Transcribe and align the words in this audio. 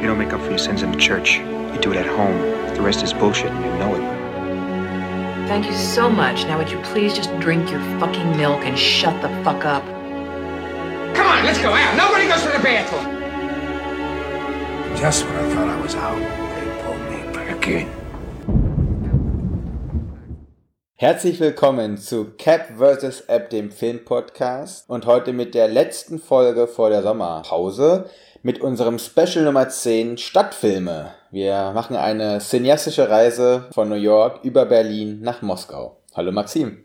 You 0.00 0.06
don't 0.06 0.18
make 0.18 0.32
up 0.32 0.40
for 0.40 0.50
your 0.50 0.58
sins 0.58 0.82
in 0.84 0.92
the 0.92 0.96
church. 0.96 1.38
You 1.38 1.78
do 1.80 1.90
it 1.90 1.96
at 1.96 2.06
home. 2.06 2.38
The 2.76 2.82
rest 2.82 3.02
is 3.02 3.12
bullshit 3.12 3.50
and 3.50 3.64
you 3.64 3.72
know 3.80 3.96
it. 3.96 5.48
Thank 5.48 5.66
you 5.66 5.74
so 5.74 6.08
much. 6.08 6.44
Now 6.44 6.56
would 6.56 6.70
you 6.70 6.78
please 6.82 7.14
just 7.14 7.36
drink 7.40 7.68
your 7.68 7.80
fucking 7.98 8.36
milk 8.36 8.64
and 8.64 8.78
shut 8.78 9.20
the 9.22 9.28
fuck 9.42 9.64
up? 9.64 9.82
Come 11.16 11.26
on, 11.26 11.44
let's 11.44 11.58
go 11.60 11.72
out. 11.72 11.96
Nobody 11.96 12.28
goes 12.28 12.42
to 12.42 12.48
the 12.56 12.62
bathroom. 12.62 13.18
Just 14.96 15.24
when 15.24 15.34
I 15.34 15.54
thought 15.54 15.68
I 15.68 15.80
was 15.80 15.96
out, 15.96 16.18
they 16.54 16.82
pulled 16.84 17.02
me 17.10 17.32
back 17.32 17.66
in. 17.66 17.98
Herzlich 20.94 21.38
willkommen 21.38 21.96
zu 21.96 22.24
Cap 22.36 22.70
vs. 22.76 23.22
App, 23.28 23.50
dem 23.50 23.70
Filmpodcast 23.70 24.90
und 24.90 25.06
heute 25.06 25.32
mit 25.32 25.54
der 25.54 25.68
letzten 25.68 26.18
Folge 26.18 26.66
vor 26.66 26.90
der 26.90 27.02
Sommerpause 27.02 28.10
mit 28.42 28.60
unserem 28.60 28.98
Special 28.98 29.44
Nummer 29.44 29.68
10 29.68 30.18
Stadtfilme. 30.18 31.10
Wir 31.30 31.72
machen 31.74 31.96
eine 31.96 32.38
cineastische 32.38 33.08
Reise 33.08 33.66
von 33.72 33.88
New 33.88 33.96
York 33.96 34.44
über 34.44 34.66
Berlin 34.66 35.20
nach 35.20 35.42
Moskau. 35.42 35.96
Hallo 36.14 36.32
Maxim. 36.32 36.84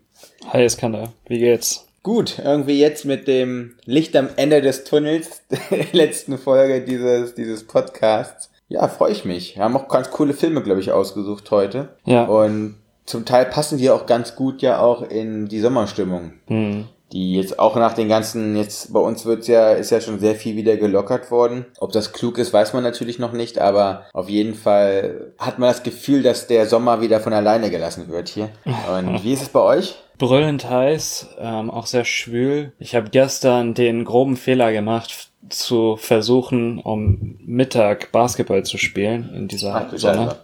Hi 0.51 0.65
Iskander, 0.65 1.13
wie 1.27 1.39
geht's? 1.39 1.87
Gut, 2.01 2.39
irgendwie 2.43 2.79
jetzt 2.79 3.05
mit 3.05 3.27
dem 3.27 3.75
Licht 3.85 4.15
am 4.15 4.29
Ende 4.35 4.61
des 4.61 4.83
Tunnels 4.83 5.43
der 5.71 5.85
letzten 5.93 6.37
Folge 6.37 6.81
dieses, 6.81 7.33
dieses 7.35 7.65
Podcasts. 7.65 8.49
Ja, 8.67 8.87
freue 8.87 9.11
ich 9.11 9.23
mich. 9.23 9.55
Wir 9.55 9.63
haben 9.63 9.77
auch 9.77 9.87
ganz 9.87 10.11
coole 10.11 10.33
Filme, 10.33 10.63
glaube 10.63 10.81
ich, 10.81 10.91
ausgesucht 10.91 11.51
heute. 11.51 11.95
Ja. 12.05 12.25
Und 12.25 12.75
zum 13.05 13.25
Teil 13.25 13.45
passen 13.45 13.77
die 13.77 13.89
auch 13.89 14.05
ganz 14.05 14.35
gut 14.35 14.61
ja 14.61 14.79
auch 14.79 15.01
in 15.09 15.47
die 15.47 15.59
Sommerstimmung. 15.59 16.33
Hm. 16.47 16.85
Die 17.13 17.35
jetzt 17.35 17.59
auch 17.59 17.75
nach 17.75 17.93
den 17.93 18.09
ganzen, 18.09 18.55
jetzt 18.55 18.91
bei 18.91 18.99
uns 18.99 19.25
wird's 19.25 19.47
ja, 19.47 19.71
ist 19.71 19.91
ja 19.91 20.01
schon 20.01 20.19
sehr 20.19 20.35
viel 20.35 20.55
wieder 20.55 20.77
gelockert 20.77 21.29
worden. 21.29 21.67
Ob 21.79 21.91
das 21.91 22.11
klug 22.11 22.39
ist, 22.39 22.51
weiß 22.51 22.73
man 22.73 22.83
natürlich 22.83 23.19
noch 23.19 23.33
nicht, 23.33 23.59
aber 23.59 24.05
auf 24.13 24.29
jeden 24.29 24.55
Fall 24.55 25.33
hat 25.37 25.59
man 25.59 25.69
das 25.69 25.83
Gefühl, 25.83 26.23
dass 26.23 26.47
der 26.47 26.65
Sommer 26.65 27.01
wieder 27.01 27.19
von 27.19 27.33
alleine 27.33 27.69
gelassen 27.69 28.09
wird 28.09 28.29
hier. 28.29 28.49
Und 28.65 29.23
wie 29.23 29.33
ist 29.33 29.43
es 29.43 29.49
bei 29.49 29.59
euch? 29.59 29.95
Brüllend 30.17 30.69
heiß, 30.69 31.27
ähm, 31.39 31.69
auch 31.69 31.85
sehr 31.85 32.05
schwül. 32.05 32.71
Ich 32.79 32.95
habe 32.95 33.09
gestern 33.09 33.73
den 33.73 34.05
groben 34.05 34.35
Fehler 34.35 34.71
gemacht, 34.71 35.29
zu 35.49 35.97
versuchen, 35.97 36.79
um 36.79 37.37
Mittag 37.45 38.11
Basketball 38.11 38.63
zu 38.63 38.77
spielen 38.77 39.33
in 39.35 39.47
dieser 39.47 39.89
Ach, 39.91 39.97
Sonne. 39.97 40.35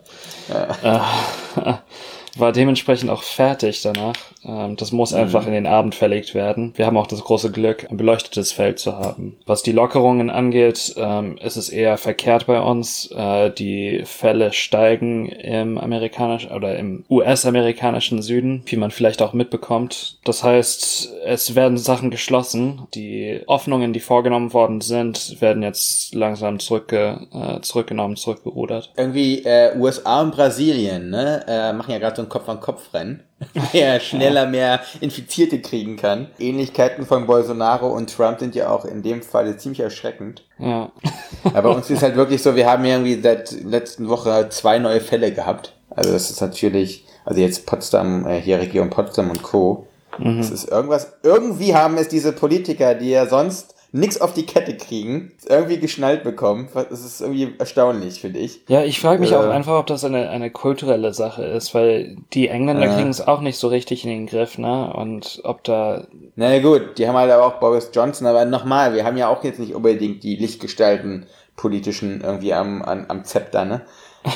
Scheiße. 0.49 0.77
Äh, 0.83 1.73
war 2.39 2.51
dementsprechend 2.51 3.09
auch 3.09 3.23
fertig 3.23 3.81
danach. 3.81 4.15
Ähm, 4.49 4.75
das 4.75 4.91
muss 4.91 5.13
einfach 5.13 5.45
in 5.45 5.53
den 5.53 5.67
Abend 5.67 5.95
verlegt 5.95 6.33
werden. 6.33 6.73
Wir 6.75 6.85
haben 6.85 6.97
auch 6.97 7.07
das 7.07 7.23
große 7.23 7.51
Glück, 7.51 7.87
ein 7.89 7.97
beleuchtetes 7.97 8.51
Feld 8.51 8.79
zu 8.79 8.97
haben. 8.97 9.37
Was 9.45 9.63
die 9.63 9.71
Lockerungen 9.71 10.29
angeht, 10.29 10.95
ähm, 10.97 11.37
ist 11.37 11.57
es 11.57 11.69
eher 11.69 11.97
verkehrt 11.97 12.47
bei 12.47 12.59
uns. 12.59 13.11
Äh, 13.11 13.51
die 13.51 14.01
Fälle 14.05 14.53
steigen 14.53 15.27
im 15.27 15.77
amerikanischen 15.77 16.51
oder 16.51 16.77
im 16.77 17.05
US-amerikanischen 17.09 18.21
Süden, 18.21 18.63
wie 18.65 18.77
man 18.77 18.91
vielleicht 18.91 19.21
auch 19.21 19.33
mitbekommt. 19.33 20.17
Das 20.23 20.43
heißt, 20.43 21.13
es 21.25 21.55
werden 21.55 21.77
Sachen 21.77 22.09
geschlossen. 22.09 22.87
Die 22.93 23.41
Öffnungen, 23.47 23.93
die 23.93 23.99
vorgenommen 23.99 24.53
worden 24.53 24.81
sind, 24.81 25.41
werden 25.41 25.63
jetzt 25.63 26.15
langsam 26.15 26.59
zurückge 26.59 27.27
äh, 27.33 27.61
zurückgenommen, 27.61 28.15
zurückgerudert. 28.15 28.91
Irgendwie 28.97 29.43
äh, 29.43 29.77
USA 29.77 30.21
und 30.21 30.31
Brasilien, 30.31 31.09
ne, 31.09 31.43
äh, 31.47 31.73
machen 31.73 31.91
ja 31.91 31.99
gerade 31.99 32.15
so 32.15 32.21
ein 32.21 32.29
Kopf-an-Kopf-Rennen. 32.29 33.23
Wer 33.71 33.99
schneller 33.99 34.47
mehr 34.47 34.81
Infizierte 34.99 35.61
kriegen 35.61 35.95
kann. 35.95 36.27
Ähnlichkeiten 36.39 37.05
von 37.05 37.25
Bolsonaro 37.25 37.87
und 37.87 38.13
Trump 38.13 38.39
sind 38.39 38.55
ja 38.55 38.69
auch 38.69 38.85
in 38.85 39.01
dem 39.01 39.21
Fall 39.21 39.57
ziemlich 39.57 39.79
erschreckend. 39.79 40.43
Ja. 40.57 40.91
Aber 41.53 41.75
uns 41.75 41.89
ist 41.89 42.03
halt 42.03 42.15
wirklich 42.15 42.41
so, 42.41 42.55
wir 42.55 42.69
haben 42.69 42.83
irgendwie 42.83 43.19
seit 43.21 43.51
letzten 43.63 44.09
Woche 44.09 44.49
zwei 44.49 44.79
neue 44.79 45.01
Fälle 45.01 45.31
gehabt. 45.31 45.73
Also 45.89 46.11
das 46.11 46.29
ist 46.29 46.41
natürlich, 46.41 47.05
also 47.25 47.39
jetzt 47.41 47.65
Potsdam, 47.65 48.27
äh, 48.27 48.41
hier 48.41 48.59
Region 48.59 48.89
Potsdam 48.89 49.29
und 49.29 49.41
Co. 49.43 49.87
Das 50.21 50.49
ist 50.49 50.67
irgendwas, 50.69 51.13
irgendwie 51.23 51.75
haben 51.75 51.97
es 51.97 52.09
diese 52.09 52.33
Politiker, 52.33 52.93
die 52.93 53.09
ja 53.09 53.25
sonst 53.25 53.75
nix 53.91 54.21
auf 54.21 54.33
die 54.33 54.45
Kette 54.45 54.77
kriegen, 54.77 55.31
irgendwie 55.47 55.79
geschnallt 55.79 56.23
bekommen. 56.23 56.69
Das 56.73 57.03
ist 57.03 57.21
irgendwie 57.21 57.55
erstaunlich, 57.57 58.21
finde 58.21 58.39
ich. 58.39 58.61
Ja, 58.67 58.83
ich 58.83 58.99
frage 58.99 59.19
mich 59.19 59.31
Äh. 59.31 59.35
auch 59.35 59.49
einfach, 59.49 59.79
ob 59.79 59.87
das 59.87 60.03
eine, 60.03 60.29
eine 60.29 60.51
kulturelle 60.51 61.13
Sache 61.13 61.43
ist, 61.43 61.73
weil 61.73 62.17
die 62.33 62.49
Engländer 62.49 62.85
Ja. 62.87 62.93
kriegen 62.95 63.09
es 63.09 63.19
auch 63.25 63.41
nicht 63.41 63.57
so 63.57 63.67
richtig 63.67 64.03
in 64.03 64.09
den 64.11 64.27
Griff, 64.27 64.57
ne? 64.57 64.93
Und 64.93 65.41
ob 65.43 65.63
da. 65.63 66.05
Na 66.35 66.53
ja, 66.53 66.61
gut, 66.61 66.97
die 66.97 67.07
haben 67.07 67.15
halt 67.17 67.31
aber 67.31 67.45
auch 67.45 67.59
Boris 67.59 67.89
Johnson, 67.93 68.27
aber 68.27 68.45
nochmal, 68.45 68.93
wir 68.93 69.05
haben 69.05 69.17
ja 69.17 69.27
auch 69.27 69.43
jetzt 69.43 69.59
nicht 69.59 69.73
unbedingt 69.73 70.23
die 70.23 70.35
Lichtgestalten 70.35 71.25
politischen 71.55 72.21
irgendwie 72.21 72.53
am, 72.53 72.81
am, 72.83 73.05
am 73.07 73.23
Zepter, 73.25 73.65
ne? 73.65 73.81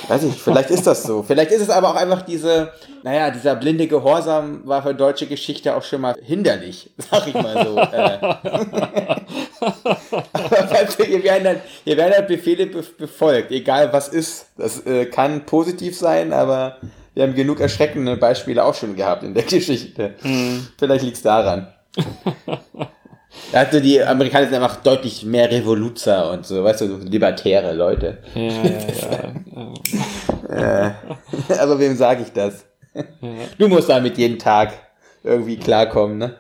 Weiß 0.08 0.24
ich, 0.24 0.36
vielleicht 0.36 0.70
ist 0.70 0.88
das 0.88 1.04
so. 1.04 1.24
Vielleicht 1.24 1.52
ist 1.52 1.62
es 1.62 1.70
aber 1.70 1.90
auch 1.90 1.96
einfach 1.96 2.22
diese, 2.22 2.72
naja, 3.04 3.30
dieser 3.32 3.56
blinde 3.56 3.88
Gehorsam 3.88 4.62
war 4.66 4.82
für 4.82 4.96
deutsche 4.96 5.28
Geschichte 5.28 5.76
auch 5.76 5.84
schon 5.84 6.02
mal 6.02 6.16
hinderlich, 6.22 6.90
sag 6.98 7.28
ich 7.28 7.34
mal 7.34 7.66
so. 7.66 7.78
äh. 7.78 8.18
aber 10.32 11.04
hier 11.06 11.24
werden 11.24 11.62
hier 11.84 11.98
werden 11.98 12.14
halt 12.14 12.28
Befehle 12.28 12.68
be 12.68 12.84
befolgt, 12.98 13.52
egal 13.52 13.92
was 13.92 14.08
ist. 14.08 14.48
Das 14.58 14.86
äh, 14.86 15.06
kann 15.06 15.46
positiv 15.46 15.98
sein, 15.98 16.32
aber 16.32 16.78
wir 17.14 17.24
haben 17.24 17.36
genug 17.36 17.60
erschreckende 17.60 18.16
Beispiele 18.18 18.64
auch 18.64 18.76
schon 18.76 18.96
gehabt 18.96 19.24
in 19.24 19.34
der 19.34 19.44
Geschichte. 19.48 20.16
Vielleicht 20.78 21.04
liegt's 21.04 21.22
daran. 21.22 21.74
Also 23.52 23.80
die 23.80 24.02
Amerikaner 24.02 24.46
sind 24.46 24.56
einfach 24.56 24.78
deutlich 24.78 25.24
mehr 25.24 25.50
Revoluzer 25.50 26.32
und 26.32 26.46
so, 26.46 26.64
weißt 26.64 26.82
du, 26.82 26.88
so 26.88 26.98
libertäre 26.98 27.74
Leute. 27.74 28.20
Ja, 28.34 28.42
ja, 28.42 29.34
ja. 30.50 30.88
Äh, 30.88 30.92
also 31.60 31.80
wem 31.80 31.96
sage 31.96 32.24
ich 32.24 32.32
das? 32.32 32.66
Du 33.58 33.68
musst 33.68 33.90
damit 33.90 34.18
jeden 34.18 34.40
Tag 34.40 34.74
irgendwie 35.24 35.58
klarkommen, 35.58 36.18
ne? 36.18 36.36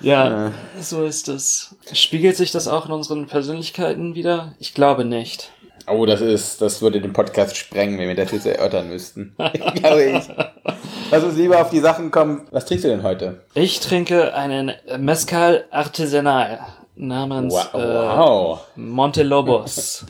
ja, 0.00 0.52
so 0.80 1.04
ist 1.04 1.28
es. 1.28 1.74
Spiegelt 1.92 2.36
sich 2.36 2.52
das 2.52 2.68
auch 2.68 2.86
in 2.86 2.92
unseren 2.92 3.26
Persönlichkeiten 3.26 4.14
wieder? 4.14 4.54
Ich 4.58 4.74
glaube 4.74 5.04
nicht. 5.04 5.50
Oh, 5.88 6.04
das 6.04 6.20
ist, 6.20 6.60
das 6.60 6.82
würde 6.82 7.00
den 7.00 7.12
Podcast 7.12 7.56
sprengen, 7.56 7.98
wenn 7.98 8.08
wir 8.08 8.16
das 8.16 8.32
jetzt 8.32 8.46
erörtern 8.46 8.88
müssten. 8.88 9.36
Glaube 9.74 10.04
ich. 10.04 10.28
Lass 11.10 11.22
uns 11.22 11.36
lieber 11.36 11.60
auf 11.60 11.70
die 11.70 11.80
Sachen 11.80 12.10
kommen. 12.10 12.48
Was 12.50 12.66
trinkst 12.66 12.84
du 12.84 12.88
denn 12.88 13.02
heute? 13.02 13.40
Ich 13.54 13.80
trinke 13.80 14.34
einen 14.34 14.72
Mezcal 14.98 15.64
Artisanal 15.70 16.58
namens 16.96 17.54
Wow. 17.54 17.74
Äh, 17.74 17.78
wow. 17.78 18.60
Monte 18.74 19.22
Lobos 19.22 20.04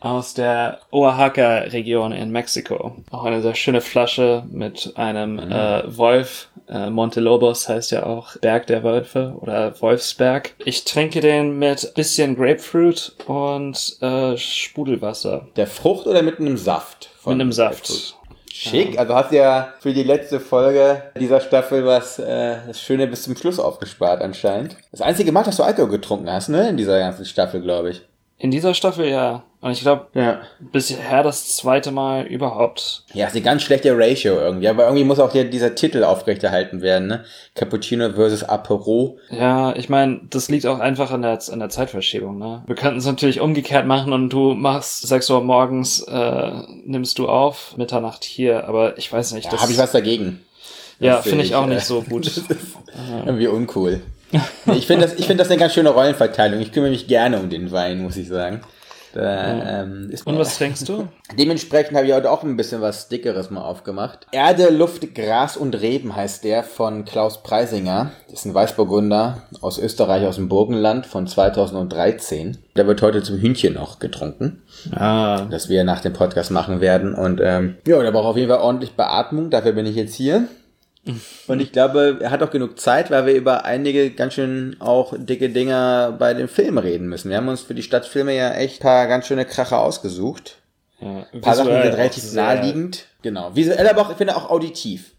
aus 0.00 0.32
der 0.34 0.78
Oaxaca-Region 0.90 2.12
in 2.12 2.30
Mexiko. 2.30 2.96
Auch 3.10 3.24
eine 3.24 3.42
sehr 3.42 3.54
schöne 3.54 3.80
Flasche 3.80 4.44
mit 4.50 4.92
einem 4.96 5.38
äh, 5.38 5.96
Wolf. 5.96 6.48
Äh, 6.68 6.88
Monte 6.90 7.20
Lobos 7.20 7.68
heißt 7.68 7.90
ja 7.90 8.06
auch 8.06 8.36
Berg 8.38 8.66
der 8.68 8.82
Wölfe 8.84 9.34
oder 9.40 9.78
Wolfsberg. 9.80 10.54
Ich 10.64 10.84
trinke 10.84 11.20
den 11.20 11.58
mit 11.58 11.94
bisschen 11.94 12.36
Grapefruit 12.36 13.16
und 13.26 13.96
äh, 14.00 14.36
Sprudelwasser. 14.36 15.46
Der 15.56 15.66
Frucht 15.66 16.06
oder 16.06 16.22
mit 16.22 16.38
einem 16.40 16.56
Saft? 16.56 17.10
Mit 17.24 17.34
einem 17.34 17.50
Grapefruit? 17.50 18.14
Schick, 18.60 18.98
also 18.98 19.14
hast 19.14 19.30
ja 19.30 19.72
für 19.78 19.92
die 19.92 20.02
letzte 20.02 20.40
Folge 20.40 21.00
dieser 21.20 21.40
Staffel 21.40 21.86
was 21.86 22.18
äh, 22.18 22.56
das 22.66 22.80
Schöne 22.80 23.06
bis 23.06 23.22
zum 23.22 23.36
Schluss 23.36 23.60
aufgespart 23.60 24.20
anscheinend. 24.20 24.76
Das 24.90 25.00
einzige 25.00 25.30
Mal, 25.30 25.44
dass 25.44 25.58
du 25.58 25.62
Alkohol 25.62 25.90
getrunken 25.90 26.28
hast, 26.28 26.48
ne? 26.48 26.68
In 26.68 26.76
dieser 26.76 26.98
ganzen 26.98 27.24
Staffel, 27.24 27.62
glaube 27.62 27.90
ich. 27.90 28.02
In 28.36 28.50
dieser 28.50 28.74
Staffel 28.74 29.08
ja. 29.08 29.44
Und 29.60 29.72
ich 29.72 29.80
glaube, 29.80 30.06
Ja. 30.14 30.40
bisher 30.60 31.24
das 31.24 31.56
zweite 31.56 31.90
Mal 31.90 32.24
überhaupt. 32.26 33.02
Ja, 33.12 33.26
ist 33.26 33.32
eine 33.34 33.42
ganz 33.42 33.62
schlechte 33.62 33.96
Ratio 33.98 34.34
irgendwie, 34.38 34.68
aber 34.68 34.84
irgendwie 34.84 35.02
muss 35.02 35.18
auch 35.18 35.32
hier 35.32 35.44
dieser 35.50 35.74
Titel 35.74 36.04
aufrechterhalten 36.04 36.80
werden, 36.80 37.08
ne? 37.08 37.24
Cappuccino 37.56 38.10
versus 38.12 38.44
Apero. 38.44 39.18
Ja, 39.30 39.74
ich 39.74 39.88
meine, 39.88 40.20
das 40.30 40.48
liegt 40.48 40.64
auch 40.66 40.78
einfach 40.78 41.10
an 41.10 41.22
der, 41.22 41.40
an 41.50 41.58
der 41.58 41.70
Zeitverschiebung, 41.70 42.38
ne? 42.38 42.62
Wir 42.68 42.76
könnten 42.76 42.98
es 42.98 43.06
natürlich 43.06 43.40
umgekehrt 43.40 43.84
machen 43.84 44.12
und 44.12 44.28
du 44.30 44.54
machst 44.54 45.06
6 45.08 45.28
Uhr 45.30 45.42
morgens, 45.42 46.02
äh, 46.02 46.50
nimmst 46.84 47.18
du 47.18 47.28
auf, 47.28 47.76
Mitternacht 47.76 48.22
hier, 48.22 48.68
aber 48.68 48.96
ich 48.96 49.12
weiß 49.12 49.32
nicht. 49.32 49.52
Da 49.52 49.60
habe 49.60 49.72
ich 49.72 49.78
was 49.78 49.90
dagegen. 49.90 50.40
Ja, 51.00 51.20
finde 51.22 51.42
ich 51.44 51.56
auch 51.56 51.66
äh, 51.66 51.70
nicht 51.74 51.84
so 51.84 52.02
gut. 52.08 52.26
das 52.28 52.36
ist 52.38 52.48
irgendwie 53.26 53.48
uncool. 53.48 54.02
Ich 54.76 54.86
finde 54.86 55.06
das, 55.06 55.14
ich 55.18 55.26
finde 55.26 55.42
das 55.42 55.50
eine 55.50 55.58
ganz 55.58 55.72
schöne 55.72 55.88
Rollenverteilung. 55.88 56.60
Ich 56.60 56.70
kümmere 56.70 56.90
mich 56.90 57.08
gerne 57.08 57.40
um 57.40 57.48
den 57.48 57.72
Wein, 57.72 58.02
muss 58.02 58.16
ich 58.18 58.28
sagen. 58.28 58.60
Da, 59.12 59.82
ähm, 59.82 60.10
Und 60.24 60.38
was 60.38 60.56
trinkst 60.58 60.88
du? 60.88 61.08
Dementsprechend 61.38 61.96
habe 61.96 62.06
ich 62.06 62.12
heute 62.12 62.30
auch 62.30 62.42
ein 62.42 62.56
bisschen 62.56 62.80
was 62.80 63.08
Dickeres 63.08 63.50
mal 63.50 63.62
aufgemacht. 63.62 64.26
Erde, 64.32 64.70
Luft, 64.70 65.14
Gras 65.14 65.56
und 65.56 65.80
Reben 65.80 66.14
heißt 66.14 66.44
der 66.44 66.62
von 66.62 67.04
Klaus 67.04 67.42
Preisinger. 67.42 68.10
Das 68.30 68.40
ist 68.40 68.44
ein 68.46 68.54
Weißburgunder 68.54 69.42
aus 69.60 69.78
Österreich, 69.78 70.26
aus 70.26 70.36
dem 70.36 70.48
Burgenland 70.48 71.06
von 71.06 71.26
2013. 71.26 72.58
Der 72.76 72.86
wird 72.86 73.02
heute 73.02 73.22
zum 73.22 73.38
Hühnchen 73.38 73.74
noch 73.74 73.98
getrunken, 73.98 74.62
Ah, 74.92 75.46
das 75.50 75.68
wir 75.68 75.84
nach 75.84 76.00
dem 76.00 76.12
Podcast 76.12 76.50
machen 76.50 76.80
werden. 76.80 77.14
Und 77.14 77.40
ähm, 77.42 77.76
ja, 77.86 78.00
der 78.02 78.12
braucht 78.12 78.26
auf 78.26 78.36
jeden 78.36 78.50
Fall 78.50 78.60
ordentlich 78.60 78.92
Beatmung. 78.92 79.50
Dafür 79.50 79.72
bin 79.72 79.86
ich 79.86 79.96
jetzt 79.96 80.14
hier. 80.14 80.48
Und 81.46 81.60
ich 81.60 81.72
glaube, 81.72 82.18
er 82.20 82.30
hat 82.30 82.42
auch 82.42 82.50
genug 82.50 82.78
Zeit, 82.78 83.10
weil 83.10 83.26
wir 83.26 83.34
über 83.34 83.64
einige 83.64 84.10
ganz 84.10 84.34
schön 84.34 84.76
auch 84.80 85.14
dicke 85.16 85.48
Dinger 85.50 86.14
bei 86.18 86.34
dem 86.34 86.48
Film 86.48 86.78
reden 86.78 87.08
müssen. 87.08 87.30
Wir 87.30 87.36
haben 87.38 87.48
uns 87.48 87.62
für 87.62 87.74
die 87.74 87.82
Stadtfilme 87.82 88.34
ja 88.34 88.52
echt 88.54 88.80
ein 88.80 88.82
paar 88.84 89.06
ganz 89.06 89.26
schöne 89.26 89.44
Kracher 89.44 89.80
ausgesucht. 89.80 90.58
Ja, 91.00 91.26
Ein 91.32 91.40
paar 91.40 91.54
Sachen 91.54 91.70
sind 91.70 91.94
relativ 91.94 92.32
naheliegend. 92.32 93.06
Genau. 93.22 93.54
Visuell, 93.54 93.86
aber 93.88 94.02
auch, 94.02 94.10
ich 94.10 94.16
finde 94.16 94.36
auch 94.36 94.50
auditiv. 94.50 95.12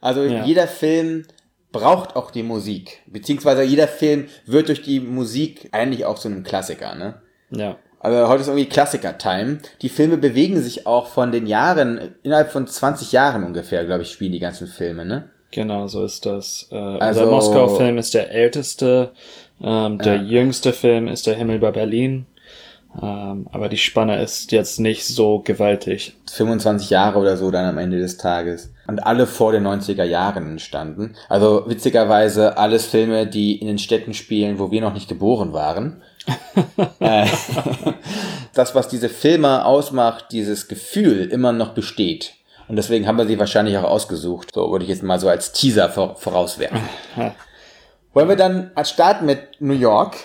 Also 0.00 0.22
Ja. 0.22 0.44
jeder 0.44 0.68
Film 0.68 1.24
braucht 1.72 2.14
auch 2.14 2.30
die 2.30 2.42
Musik. 2.42 3.02
Beziehungsweise 3.06 3.62
jeder 3.62 3.88
Film 3.88 4.28
wird 4.46 4.68
durch 4.68 4.82
die 4.82 5.00
Musik 5.00 5.68
eigentlich 5.72 6.04
auch 6.04 6.18
zu 6.18 6.28
einem 6.28 6.44
Klassiker, 6.44 6.94
ne? 6.94 7.22
Ja. 7.50 7.76
Also 8.04 8.28
heute 8.28 8.42
ist 8.42 8.48
irgendwie 8.48 8.66
Klassiker-Time. 8.68 9.58
Die 9.80 9.88
Filme 9.88 10.18
bewegen 10.18 10.60
sich 10.60 10.86
auch 10.86 11.06
von 11.06 11.32
den 11.32 11.46
Jahren, 11.46 12.14
innerhalb 12.22 12.52
von 12.52 12.66
20 12.66 13.12
Jahren 13.12 13.44
ungefähr, 13.44 13.84
glaube 13.86 14.02
ich, 14.02 14.10
spielen 14.10 14.32
die 14.32 14.40
ganzen 14.40 14.66
Filme, 14.66 15.06
ne? 15.06 15.30
Genau, 15.52 15.86
so 15.86 16.04
ist 16.04 16.26
das. 16.26 16.68
Äh, 16.70 16.76
Also- 16.76 17.20
unser 17.22 17.32
Moskau-Film 17.32 17.96
ist 17.96 18.12
der 18.12 18.30
älteste. 18.30 19.12
Ähm, 19.62 19.98
der 19.98 20.16
Ja. 20.16 20.22
jüngste 20.22 20.72
Film 20.74 21.08
ist 21.08 21.26
der 21.26 21.34
Himmel 21.34 21.58
bei 21.60 21.70
Berlin. 21.70 22.26
Ähm, 23.02 23.48
aber 23.50 23.68
die 23.68 23.78
Spanne 23.78 24.22
ist 24.22 24.52
jetzt 24.52 24.78
nicht 24.80 25.06
so 25.06 25.40
gewaltig. 25.40 26.14
25 26.30 26.90
Jahre 26.90 27.18
oder 27.18 27.36
so 27.36 27.50
dann 27.50 27.64
am 27.64 27.78
Ende 27.78 27.98
des 27.98 28.18
Tages. 28.18 28.72
Und 28.86 29.00
alle 29.06 29.26
vor 29.26 29.50
den 29.52 29.62
90er 29.62 30.04
Jahren 30.04 30.46
entstanden. 30.50 31.14
Also 31.30 31.64
witzigerweise 31.66 32.58
alles 32.58 32.84
Filme, 32.84 33.26
die 33.26 33.56
in 33.56 33.66
den 33.66 33.78
Städten 33.78 34.12
spielen, 34.12 34.58
wo 34.58 34.70
wir 34.70 34.80
noch 34.82 34.92
nicht 34.94 35.08
geboren 35.08 35.52
waren. 35.54 36.02
Äh, 37.00 37.26
das, 38.54 38.74
was 38.74 38.88
diese 38.88 39.08
Filme 39.08 39.64
ausmacht, 39.64 40.26
dieses 40.32 40.68
Gefühl 40.68 41.26
immer 41.30 41.52
noch 41.52 41.74
besteht. 41.74 42.34
Und 42.68 42.76
deswegen 42.76 43.06
haben 43.06 43.18
wir 43.18 43.26
sie 43.26 43.38
wahrscheinlich 43.38 43.76
auch 43.76 43.84
ausgesucht. 43.84 44.50
So 44.54 44.70
würde 44.70 44.84
ich 44.84 44.90
jetzt 44.90 45.02
mal 45.02 45.20
so 45.20 45.28
als 45.28 45.52
Teaser 45.52 45.90
vor, 45.90 46.16
vorauswerfen. 46.16 46.80
Wollen 48.14 48.28
wir 48.28 48.36
dann 48.36 48.70
als 48.74 48.90
Start 48.90 49.22
mit 49.22 49.60
New 49.60 49.74
York, 49.74 50.16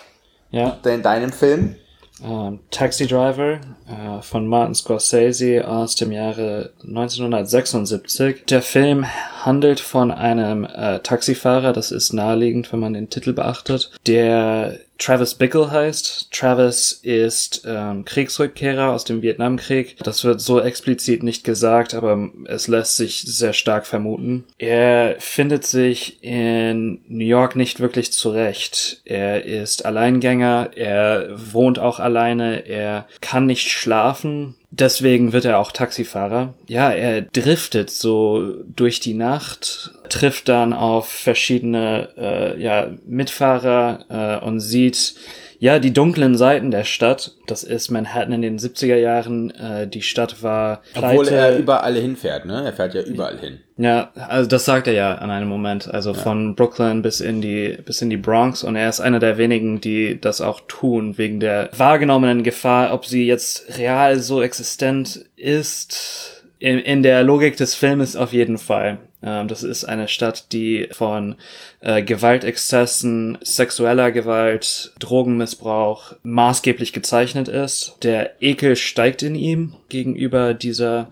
Ja. 0.52 0.78
in 0.86 1.02
deinem 1.04 1.34
Film? 1.34 1.76
Ähm, 2.24 2.60
Taxi 2.70 3.08
Driver 3.08 3.60
äh, 3.88 4.22
von 4.22 4.46
Martin 4.48 4.76
Scorsese 4.76 5.66
aus 5.68 5.96
dem 5.96 6.12
Jahre 6.12 6.72
1976. 6.84 8.46
Der 8.50 8.62
Film 8.62 9.06
handelt 9.44 9.80
von 9.80 10.12
einem 10.12 10.66
äh, 10.66 11.00
Taxifahrer, 11.00 11.72
das 11.74 11.92
ist 11.92 12.12
naheliegend, 12.14 12.72
wenn 12.74 12.80
man 12.80 12.94
den 12.94 13.10
Titel 13.10 13.34
beachtet, 13.34 13.92
der 14.06 14.80
Travis 15.00 15.34
Bickle 15.34 15.72
heißt. 15.72 16.32
Travis 16.32 16.92
ist 16.92 17.64
ähm, 17.66 18.04
Kriegsrückkehrer 18.06 18.92
aus 18.92 19.06
dem 19.06 19.22
Vietnamkrieg. 19.22 19.98
Das 20.04 20.24
wird 20.26 20.42
so 20.42 20.60
explizit 20.60 21.24
nicht 21.24 21.44
gesagt, 21.44 21.94
aber 21.94 22.30
es 22.46 22.68
lässt 22.68 22.98
sich 22.98 23.22
sehr 23.22 23.54
stark 23.54 23.88
vermuten. 23.88 24.44
Er 24.58 25.16
findet 25.20 25.66
sich 25.66 26.22
in 26.22 27.02
New 27.08 27.26
York 27.26 27.56
nicht 27.56 27.80
wirklich 27.80 28.12
zurecht. 28.12 29.02
Er 29.06 29.46
ist 29.46 29.86
Alleingänger, 29.86 30.72
er 30.76 31.30
wohnt 31.34 31.80
auch 31.80 32.00
alleine, 32.00 32.68
er 32.68 33.08
kann 33.22 33.46
nicht 33.46 33.72
schlafen. 33.72 34.56
Deswegen 34.72 35.34
wird 35.34 35.46
er 35.46 35.60
auch 35.60 35.72
Taxifahrer. 35.72 36.54
Ja, 36.68 36.92
er 36.92 37.24
driftet 37.24 37.90
so 37.90 38.54
durch 38.68 39.00
die 39.00 39.16
Nacht, 39.16 39.92
trifft 40.10 40.48
dann 40.48 40.74
auf 40.74 41.10
verschiedene 41.10 42.10
äh, 42.18 42.62
ja, 42.62 42.92
Mitfahrer 43.06 44.40
äh, 44.42 44.46
und 44.46 44.60
sieht 44.60 45.16
ja 45.60 45.80
die 45.80 45.94
dunklen 45.94 46.36
Seiten 46.36 46.72
der 46.72 46.84
Stadt. 46.84 47.36
Das 47.48 47.64
ist 47.64 47.92
Manhattan 47.92 48.34
in 48.34 48.42
den 48.42 48.58
70er 48.58 48.96
Jahren. 48.96 49.52
Äh, 49.52 49.88
die 49.88 50.02
Stadt 50.02 50.42
war 50.42 50.82
Obwohl 50.96 51.26
pleite. 51.26 51.36
er 51.36 51.58
überall 51.58 51.96
hinfährt, 51.96 52.46
ne? 52.46 52.64
Er 52.66 52.74
fährt 52.74 52.94
ja 52.94 53.02
überall 53.02 53.38
hin. 53.38 53.60
Ja, 53.78 54.12
also 54.28 54.50
das 54.50 54.66
sagt 54.66 54.88
er 54.88 54.94
ja 54.94 55.16
an 55.16 55.30
einem 55.30 55.48
Moment. 55.48 55.94
Also 55.94 56.14
von 56.14 56.56
Brooklyn 56.56 57.02
bis 57.02 57.22
in 57.22 57.42
die 57.42 57.78
bis 57.86 58.02
in 58.02 58.10
die 58.10 58.18
Bronx 58.18 58.64
und 58.64 58.76
er 58.76 58.90
ist 58.90 59.00
einer 59.00 59.20
der 59.20 59.38
wenigen, 59.38 59.80
die 59.80 60.20
das 60.20 60.42
auch 60.42 60.62
tun 60.68 61.18
wegen 61.18 61.40
der 61.40 61.70
wahrgenommenen 61.78 62.44
Gefahr, 62.44 62.94
ob 62.94 63.06
sie 63.06 63.26
jetzt 63.26 63.78
real 63.78 64.20
so 64.20 64.42
existent 64.42 65.26
ist. 65.38 66.39
In, 66.60 66.78
in 66.80 67.04
der 67.04 67.24
Logik 67.24 67.56
des 67.56 67.74
Filmes 67.74 68.16
auf 68.18 68.34
jeden 68.34 68.58
Fall. 68.58 69.00
Ähm, 69.22 69.48
das 69.48 69.64
ist 69.64 69.86
eine 69.86 70.08
Stadt, 70.08 70.52
die 70.52 70.90
von 70.92 71.36
äh, 71.82 72.04
Gewaltexzessen, 72.04 73.38
sexueller 73.42 74.12
Gewalt, 74.12 74.94
Drogenmissbrauch 75.00 76.14
maßgeblich 76.24 76.94
gezeichnet 76.94 77.48
ist. 77.48 77.96
Der 78.04 78.42
Ekel 78.42 78.76
steigt 78.76 79.24
in 79.24 79.36
ihm 79.36 79.76
gegenüber 79.90 80.54
dieser 80.54 81.12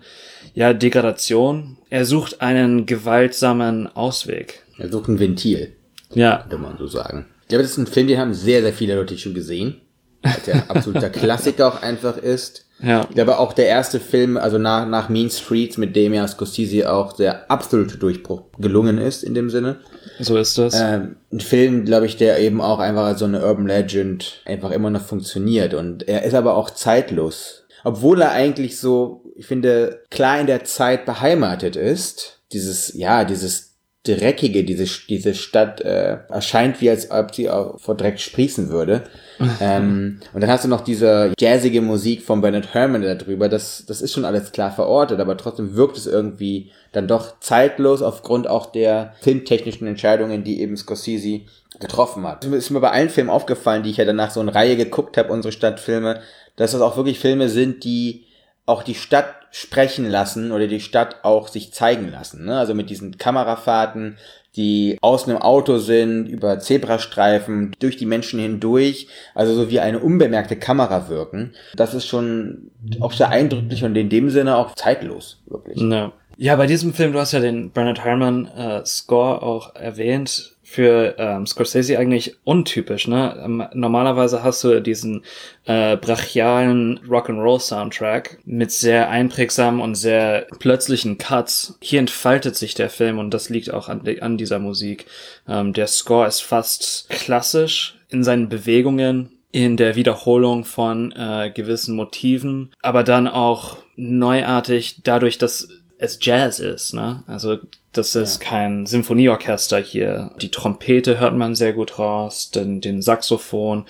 ja, 0.54 0.72
Degradation. 0.72 1.78
Er 1.90 2.04
sucht 2.04 2.40
einen 2.40 2.86
gewaltsamen 2.86 3.86
Ausweg. 3.86 4.62
Er 4.78 4.90
sucht 4.90 5.08
ein 5.08 5.18
Ventil, 5.18 5.74
Ja, 6.14 6.38
könnte 6.38 6.58
man 6.58 6.78
so 6.78 6.86
sagen. 6.86 7.26
Ja, 7.50 7.56
aber 7.56 7.62
das 7.62 7.72
ist 7.72 7.78
ein 7.78 7.86
Film, 7.86 8.06
den 8.06 8.18
haben 8.18 8.34
sehr, 8.34 8.62
sehr 8.62 8.72
viele 8.72 8.94
Leute 8.96 9.16
schon 9.18 9.34
gesehen. 9.34 9.80
Weil 10.22 10.36
der 10.46 10.70
absoluter 10.70 11.10
Klassiker 11.10 11.68
auch 11.68 11.82
einfach 11.82 12.16
ist. 12.16 12.66
Ja, 12.80 13.04
Der 13.06 13.26
war 13.26 13.40
auch 13.40 13.52
der 13.52 13.66
erste 13.66 13.98
Film, 13.98 14.36
also 14.36 14.58
nach, 14.58 14.86
nach 14.86 15.08
Mean 15.08 15.30
Streets, 15.30 15.76
mit 15.78 15.96
dem 15.96 16.14
ja 16.14 16.26
Scorsese 16.28 16.92
auch 16.92 17.12
der 17.12 17.50
absolute 17.50 17.98
Durchbruch 17.98 18.42
gelungen 18.58 18.98
ist, 18.98 19.24
in 19.24 19.34
dem 19.34 19.50
Sinne. 19.50 19.76
so 20.20 20.36
ist 20.36 20.58
das. 20.58 20.74
Ähm, 20.80 21.16
ein 21.32 21.40
Film, 21.40 21.84
glaube 21.84 22.06
ich, 22.06 22.16
der 22.16 22.38
eben 22.38 22.60
auch 22.60 22.78
einfach 22.78 23.04
als 23.04 23.18
so 23.18 23.24
eine 23.24 23.44
Urban 23.44 23.66
Legend 23.66 24.42
einfach 24.44 24.70
immer 24.70 24.90
noch 24.90 25.02
funktioniert. 25.02 25.74
Und 25.74 26.08
er 26.08 26.22
ist 26.22 26.34
aber 26.34 26.56
auch 26.56 26.70
zeitlos. 26.70 27.64
Obwohl 27.84 28.20
er 28.22 28.32
eigentlich 28.32 28.78
so, 28.78 29.24
ich 29.36 29.46
finde, 29.46 30.02
klar 30.10 30.40
in 30.40 30.46
der 30.46 30.64
Zeit 30.64 31.04
beheimatet 31.04 31.76
ist. 31.76 32.40
Dieses, 32.52 32.94
ja, 32.94 33.24
dieses 33.24 33.67
Dreckige, 34.16 34.64
diese, 34.64 34.84
diese 35.08 35.34
Stadt 35.34 35.80
äh, 35.80 36.18
erscheint 36.28 36.80
wie 36.80 36.90
als 36.90 37.10
ob 37.10 37.34
sie 37.34 37.50
auch 37.50 37.78
vor 37.78 37.96
Dreck 37.96 38.20
sprießen 38.20 38.70
würde. 38.70 39.04
ähm, 39.60 40.20
und 40.32 40.40
dann 40.40 40.50
hast 40.50 40.64
du 40.64 40.68
noch 40.68 40.80
diese 40.80 41.32
jazzige 41.38 41.80
Musik 41.80 42.22
von 42.22 42.40
Bernard 42.40 42.74
Herrmann 42.74 43.02
da 43.02 43.14
drüber. 43.14 43.48
Das, 43.48 43.84
das 43.86 44.02
ist 44.02 44.12
schon 44.12 44.24
alles 44.24 44.52
klar 44.52 44.70
verortet, 44.70 45.20
aber 45.20 45.36
trotzdem 45.36 45.74
wirkt 45.74 45.96
es 45.96 46.06
irgendwie 46.06 46.70
dann 46.92 47.08
doch 47.08 47.38
zeitlos 47.40 48.02
aufgrund 48.02 48.48
auch 48.48 48.66
der 48.66 49.14
filmtechnischen 49.20 49.86
Entscheidungen, 49.86 50.44
die 50.44 50.60
eben 50.60 50.76
Scorsese 50.76 51.42
getroffen 51.80 52.26
hat. 52.26 52.44
Es 52.44 52.52
ist 52.52 52.70
mir 52.70 52.80
bei 52.80 52.90
allen 52.90 53.10
Filmen 53.10 53.30
aufgefallen, 53.30 53.82
die 53.82 53.90
ich 53.90 53.98
ja 53.98 54.04
danach 54.04 54.30
so 54.30 54.40
in 54.40 54.48
Reihe 54.48 54.76
geguckt 54.76 55.16
habe, 55.16 55.32
unsere 55.32 55.52
Stadtfilme, 55.52 56.20
dass 56.56 56.72
das 56.72 56.80
auch 56.80 56.96
wirklich 56.96 57.20
Filme 57.20 57.48
sind, 57.48 57.84
die 57.84 58.24
auch 58.66 58.82
die 58.82 58.94
Stadt 58.94 59.34
sprechen 59.50 60.08
lassen 60.08 60.52
oder 60.52 60.66
die 60.66 60.80
Stadt 60.80 61.16
auch 61.22 61.48
sich 61.48 61.72
zeigen 61.72 62.10
lassen. 62.10 62.44
Ne? 62.44 62.58
Also 62.58 62.74
mit 62.74 62.90
diesen 62.90 63.18
Kamerafahrten, 63.18 64.18
die 64.56 64.98
aus 65.02 65.28
einem 65.28 65.38
Auto 65.38 65.78
sind, 65.78 66.26
über 66.26 66.58
Zebrastreifen, 66.58 67.76
durch 67.78 67.96
die 67.96 68.06
Menschen 68.06 68.40
hindurch, 68.40 69.06
also 69.34 69.54
so 69.54 69.70
wie 69.70 69.80
eine 69.80 70.00
unbemerkte 70.00 70.56
Kamera 70.56 71.08
wirken. 71.08 71.54
Das 71.76 71.94
ist 71.94 72.06
schon 72.06 72.70
auch 73.00 73.12
sehr 73.12 73.28
eindrücklich 73.28 73.84
und 73.84 73.94
in 73.96 74.08
dem 74.08 74.30
Sinne 74.30 74.56
auch 74.56 74.74
zeitlos, 74.74 75.40
wirklich. 75.46 75.80
Ja. 75.80 76.12
ja, 76.36 76.56
bei 76.56 76.66
diesem 76.66 76.92
Film, 76.92 77.12
du 77.12 77.20
hast 77.20 77.32
ja 77.32 77.40
den 77.40 77.70
Bernard 77.70 78.04
Herrmann 78.04 78.46
äh, 78.46 78.84
Score 78.84 79.42
auch 79.42 79.74
erwähnt. 79.76 80.56
Für 80.70 81.14
ähm, 81.16 81.46
Scorsese 81.46 81.98
eigentlich 81.98 82.36
untypisch, 82.44 83.08
ne? 83.08 83.40
Ähm, 83.42 83.64
Normalerweise 83.72 84.42
hast 84.42 84.62
du 84.64 84.82
diesen 84.82 85.22
äh, 85.64 85.96
brachialen 85.96 87.00
Rock'n'Roll-Soundtrack 87.08 88.40
mit 88.44 88.70
sehr 88.70 89.08
einprägsamen 89.08 89.80
und 89.80 89.94
sehr 89.94 90.46
plötzlichen 90.58 91.16
Cuts. 91.16 91.78
Hier 91.80 92.00
entfaltet 92.00 92.54
sich 92.54 92.74
der 92.74 92.90
Film 92.90 93.18
und 93.18 93.32
das 93.32 93.48
liegt 93.48 93.72
auch 93.72 93.88
an, 93.88 94.02
an 94.20 94.36
dieser 94.36 94.58
Musik. 94.58 95.06
Ähm, 95.48 95.72
der 95.72 95.86
Score 95.86 96.28
ist 96.28 96.42
fast 96.42 97.08
klassisch 97.08 97.98
in 98.10 98.22
seinen 98.22 98.50
Bewegungen, 98.50 99.30
in 99.50 99.78
der 99.78 99.96
Wiederholung 99.96 100.66
von 100.66 101.12
äh, 101.12 101.50
gewissen 101.50 101.96
Motiven, 101.96 102.72
aber 102.82 103.04
dann 103.04 103.26
auch 103.26 103.78
neuartig 103.96 105.00
dadurch, 105.02 105.38
dass 105.38 105.68
es 105.96 106.18
Jazz 106.20 106.60
ist, 106.60 106.92
ne? 106.92 107.24
Also 107.26 107.56
das 107.92 108.14
ist 108.14 108.40
kein 108.40 108.86
Symphonieorchester 108.86 109.78
hier. 109.78 110.30
Die 110.40 110.50
Trompete 110.50 111.18
hört 111.18 111.34
man 111.34 111.54
sehr 111.54 111.72
gut 111.72 111.98
raus, 111.98 112.50
den, 112.50 112.80
den 112.80 113.00
Saxophon, 113.00 113.86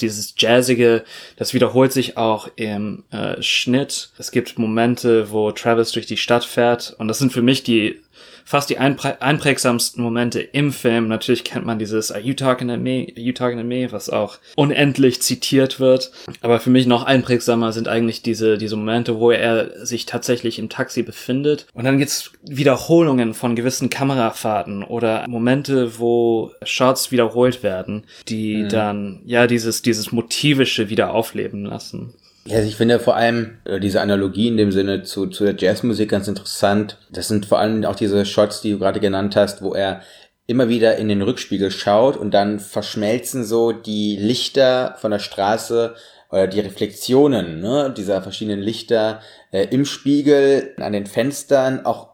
dieses 0.00 0.34
Jazzige, 0.38 1.04
das 1.36 1.52
wiederholt 1.52 1.92
sich 1.92 2.16
auch 2.16 2.48
im 2.56 3.04
äh, 3.10 3.40
Schnitt. 3.42 4.10
Es 4.18 4.30
gibt 4.30 4.58
Momente, 4.58 5.30
wo 5.30 5.52
Travis 5.52 5.92
durch 5.92 6.06
die 6.06 6.16
Stadt 6.16 6.44
fährt 6.44 6.94
und 6.98 7.08
das 7.08 7.18
sind 7.18 7.32
für 7.32 7.42
mich 7.42 7.62
die 7.62 8.00
fast 8.44 8.70
die 8.70 8.78
einprä 8.78 9.16
einprägsamsten 9.20 10.02
Momente 10.02 10.40
im 10.40 10.72
Film. 10.72 11.08
Natürlich 11.08 11.44
kennt 11.44 11.66
man 11.66 11.78
dieses 11.78 12.10
Are 12.10 12.20
you 12.20 12.34
talking 12.34 12.68
to 12.68 12.76
me? 12.76 13.06
Are 13.16 13.20
you 13.20 13.32
talking 13.32 13.58
to 13.58 13.64
me? 13.64 13.90
Was 13.90 14.10
auch 14.10 14.38
unendlich 14.56 15.22
zitiert 15.22 15.80
wird. 15.80 16.12
Aber 16.40 16.60
für 16.60 16.70
mich 16.70 16.86
noch 16.86 17.04
einprägsamer 17.04 17.72
sind 17.72 17.88
eigentlich 17.88 18.22
diese, 18.22 18.58
diese 18.58 18.76
Momente, 18.76 19.18
wo 19.18 19.30
er 19.30 19.84
sich 19.86 20.06
tatsächlich 20.06 20.58
im 20.58 20.68
Taxi 20.68 21.02
befindet. 21.02 21.66
Und 21.74 21.84
dann 21.84 21.98
gibt's 21.98 22.32
Wiederholungen 22.42 23.34
von 23.34 23.56
gewissen 23.56 23.90
Kamerafahrten 23.90 24.82
oder 24.82 25.26
Momente, 25.28 25.98
wo 25.98 26.52
Shots 26.62 27.10
wiederholt 27.10 27.62
werden, 27.62 28.04
die 28.28 28.66
dann, 28.68 29.20
ja, 29.24 29.46
dieses, 29.46 29.82
dieses 29.82 30.12
Motivische 30.12 30.90
wieder 30.90 31.12
aufleben 31.12 31.64
lassen. 31.64 32.14
Ja, 32.44 32.56
also 32.56 32.68
ich 32.68 32.76
finde 32.76 32.98
vor 32.98 33.14
allem 33.14 33.58
äh, 33.64 33.78
diese 33.78 34.00
Analogie 34.00 34.48
in 34.48 34.56
dem 34.56 34.72
Sinne 34.72 35.02
zu, 35.02 35.26
zu 35.26 35.44
der 35.44 35.56
Jazzmusik 35.56 36.10
ganz 36.10 36.26
interessant. 36.26 36.98
Das 37.10 37.28
sind 37.28 37.46
vor 37.46 37.60
allem 37.60 37.84
auch 37.84 37.94
diese 37.94 38.24
Shots, 38.24 38.60
die 38.60 38.72
du 38.72 38.78
gerade 38.78 39.00
genannt 39.00 39.36
hast, 39.36 39.62
wo 39.62 39.74
er 39.74 40.02
immer 40.46 40.68
wieder 40.68 40.96
in 40.96 41.08
den 41.08 41.22
Rückspiegel 41.22 41.70
schaut 41.70 42.16
und 42.16 42.32
dann 42.32 42.58
verschmelzen 42.58 43.44
so 43.44 43.70
die 43.70 44.16
Lichter 44.16 44.96
von 45.00 45.12
der 45.12 45.20
Straße 45.20 45.94
oder 46.30 46.48
die 46.48 46.60
Reflexionen 46.60 47.60
ne, 47.60 47.94
dieser 47.96 48.22
verschiedenen 48.22 48.60
Lichter 48.60 49.20
äh, 49.52 49.66
im 49.70 49.84
Spiegel, 49.84 50.74
an 50.78 50.92
den 50.92 51.06
Fenstern, 51.06 51.86
auch 51.86 52.11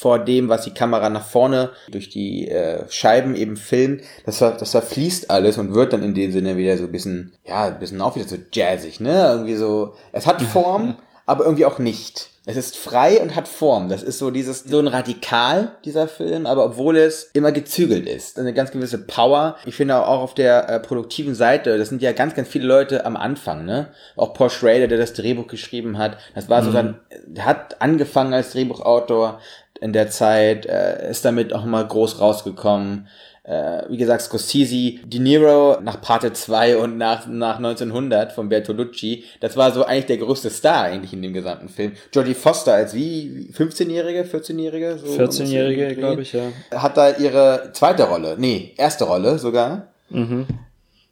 vor 0.00 0.18
dem, 0.18 0.48
was 0.48 0.62
die 0.62 0.72
Kamera 0.72 1.10
nach 1.10 1.26
vorne 1.26 1.72
durch 1.90 2.08
die 2.08 2.48
äh, 2.48 2.86
Scheiben 2.88 3.36
eben 3.36 3.58
filmt, 3.58 4.02
das, 4.24 4.38
das 4.38 4.70
verfließt 4.70 5.30
alles 5.30 5.58
und 5.58 5.74
wird 5.74 5.92
dann 5.92 6.02
in 6.02 6.14
dem 6.14 6.32
Sinne 6.32 6.56
wieder 6.56 6.78
so 6.78 6.84
ein 6.84 6.92
bisschen, 6.92 7.34
ja, 7.44 7.64
ein 7.66 7.78
bisschen 7.78 8.00
auch 8.00 8.16
wieder 8.16 8.26
so 8.26 8.36
jazzig, 8.50 9.00
ne? 9.00 9.32
Irgendwie 9.32 9.56
so, 9.56 9.92
es 10.12 10.26
hat 10.26 10.40
Form, 10.54 10.96
aber 11.26 11.44
irgendwie 11.44 11.66
auch 11.66 11.78
nicht. 11.78 12.30
Es 12.46 12.56
ist 12.56 12.78
frei 12.78 13.20
und 13.20 13.36
hat 13.36 13.46
Form. 13.46 13.90
Das 13.90 14.02
ist 14.02 14.18
so 14.18 14.30
dieses, 14.30 14.64
so 14.64 14.78
ein 14.78 14.88
Radikal, 14.88 15.72
dieser 15.84 16.08
Film, 16.08 16.46
aber 16.46 16.64
obwohl 16.64 16.96
es 16.96 17.30
immer 17.34 17.52
gezügelt 17.52 18.08
ist. 18.08 18.38
Eine 18.38 18.54
ganz 18.54 18.70
gewisse 18.70 18.98
Power. 18.98 19.56
Ich 19.66 19.76
finde 19.76 20.04
auch 20.04 20.20
auf 20.20 20.34
der 20.34 20.68
äh, 20.68 20.80
produktiven 20.80 21.34
Seite, 21.34 21.76
das 21.76 21.90
sind 21.90 22.00
ja 22.00 22.12
ganz, 22.12 22.34
ganz 22.34 22.48
viele 22.48 22.66
Leute 22.66 23.04
am 23.04 23.16
Anfang, 23.16 23.66
ne? 23.66 23.88
Auch 24.16 24.32
Paul 24.32 24.48
Schrader, 24.48 24.88
der 24.88 24.96
das 24.96 25.12
Drehbuch 25.12 25.48
geschrieben 25.48 25.98
hat. 25.98 26.16
Das 26.34 26.48
war 26.48 26.64
so 26.64 26.72
dann, 26.72 26.98
hat 27.38 27.80
angefangen 27.82 28.32
als 28.32 28.52
Drehbuchautor 28.52 29.38
in 29.80 29.92
der 29.92 30.10
Zeit, 30.10 30.66
äh, 30.66 31.10
ist 31.10 31.24
damit 31.24 31.52
auch 31.52 31.64
mal 31.64 31.86
groß 31.86 32.20
rausgekommen 32.20 33.08
äh, 33.50 33.82
wie 33.88 33.96
gesagt, 33.96 34.22
Scorsese, 34.22 34.98
De 35.04 35.18
Niro 35.18 35.78
nach 35.82 36.00
Parte 36.00 36.32
2 36.32 36.76
und 36.76 36.98
nach, 36.98 37.26
nach 37.26 37.56
1900 37.56 38.32
von 38.32 38.48
Bertolucci, 38.48 39.24
das 39.40 39.56
war 39.56 39.72
so 39.72 39.84
eigentlich 39.84 40.06
der 40.06 40.18
größte 40.18 40.50
Star 40.50 40.84
eigentlich 40.84 41.12
in 41.12 41.22
dem 41.22 41.32
gesamten 41.32 41.68
Film. 41.68 41.92
Jodie 42.12 42.34
Foster 42.34 42.74
als 42.74 42.94
wie 42.94 43.50
15-Jährige, 43.52 44.22
14-Jährige? 44.22 44.98
So 44.98 45.20
14-Jährige, 45.20 45.96
glaube 45.96 46.22
ich, 46.22 46.32
ja. 46.32 46.42
Hat 46.72 46.96
da 46.96 47.10
ihre 47.16 47.70
zweite 47.72 48.04
Rolle, 48.04 48.36
nee, 48.38 48.74
erste 48.76 49.04
Rolle 49.04 49.38
sogar. 49.38 49.88
Mhm. 50.10 50.46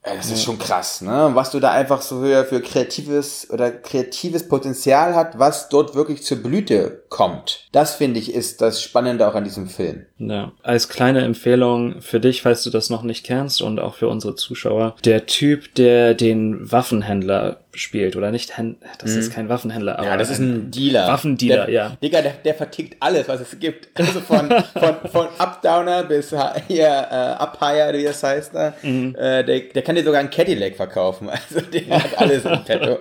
Ja, 0.09 0.17
das 0.17 0.31
ist 0.31 0.43
schon 0.43 0.59
krass, 0.59 1.03
ne? 1.03 1.31
Was 1.35 1.51
du 1.51 1.61
da 1.61 1.71
einfach 1.71 2.01
so 2.01 2.23
für, 2.23 2.45
für 2.45 2.61
kreatives 2.61 3.49
oder 3.51 3.71
kreatives 3.71 4.49
Potenzial 4.49 5.15
hat, 5.15 5.39
was 5.39 5.69
dort 5.69 5.95
wirklich 5.95 6.23
zur 6.23 6.39
Blüte 6.39 7.03
kommt. 7.09 7.67
Das 7.73 7.95
finde 7.95 8.19
ich 8.19 8.33
ist 8.33 8.61
das 8.61 8.83
Spannende 8.83 9.29
auch 9.29 9.35
an 9.35 9.45
diesem 9.45 9.69
Film. 9.69 10.07
Ja, 10.19 10.53
als 10.63 10.89
kleine 10.89 11.25
Empfehlung 11.25 12.01
für 12.01 12.21
dich, 12.21 12.43
falls 12.43 12.63
du 12.63 12.71
das 12.71 12.91
noch 12.91 13.03
nicht 13.03 13.25
kennst 13.25 13.61
und 13.61 13.81
auch 13.81 13.95
für 13.95 14.09
unsere 14.09 14.35
Zuschauer. 14.35 14.97
Der 15.05 15.27
Typ, 15.27 15.75
der 15.75 16.15
den 16.15 16.71
Waffenhändler 16.71 17.61
spielt 17.75 18.17
oder 18.17 18.31
nicht, 18.31 18.53
das 19.01 19.13
ist 19.13 19.33
kein 19.33 19.49
Waffenhändler, 19.49 19.95
aber 19.99 20.03
Mhm. 20.09 20.09
Ja, 20.13 20.17
das 20.17 20.31
ist 20.31 20.39
ein 20.39 20.71
Dealer. 20.71 21.09
Waffendealer, 21.09 21.67
der, 21.67 21.75
ja. 21.75 21.97
Digga, 22.03 22.23
der, 22.23 22.33
der 22.45 22.55
vertickt 22.55 22.97
alles, 23.01 23.29
was 23.29 23.41
es 23.41 23.59
gibt. 23.59 23.89
Also 23.95 24.21
von, 24.21 24.49
von, 24.49 25.11
von 25.11 25.27
Updowner 25.39 26.05
bis 26.05 26.35
hier 26.67 26.87
äh, 27.11 27.43
Uphire, 27.45 27.93
wie 27.99 28.05
das 28.05 28.23
heißt 28.23 28.55
da. 28.55 28.75
Mhm. 28.83 29.15
Äh, 29.17 29.45
der, 29.45 29.61
der 29.61 29.83
kann 29.83 29.95
dir 29.97 30.03
sogar 30.05 30.21
einen 30.21 30.31
Cadillac 30.31 30.77
verkaufen. 30.77 31.29
Also 31.51 31.61
der 31.67 31.89
hat 32.03 32.19
alles 32.19 32.45
im 32.45 32.65
Petto. 32.65 32.99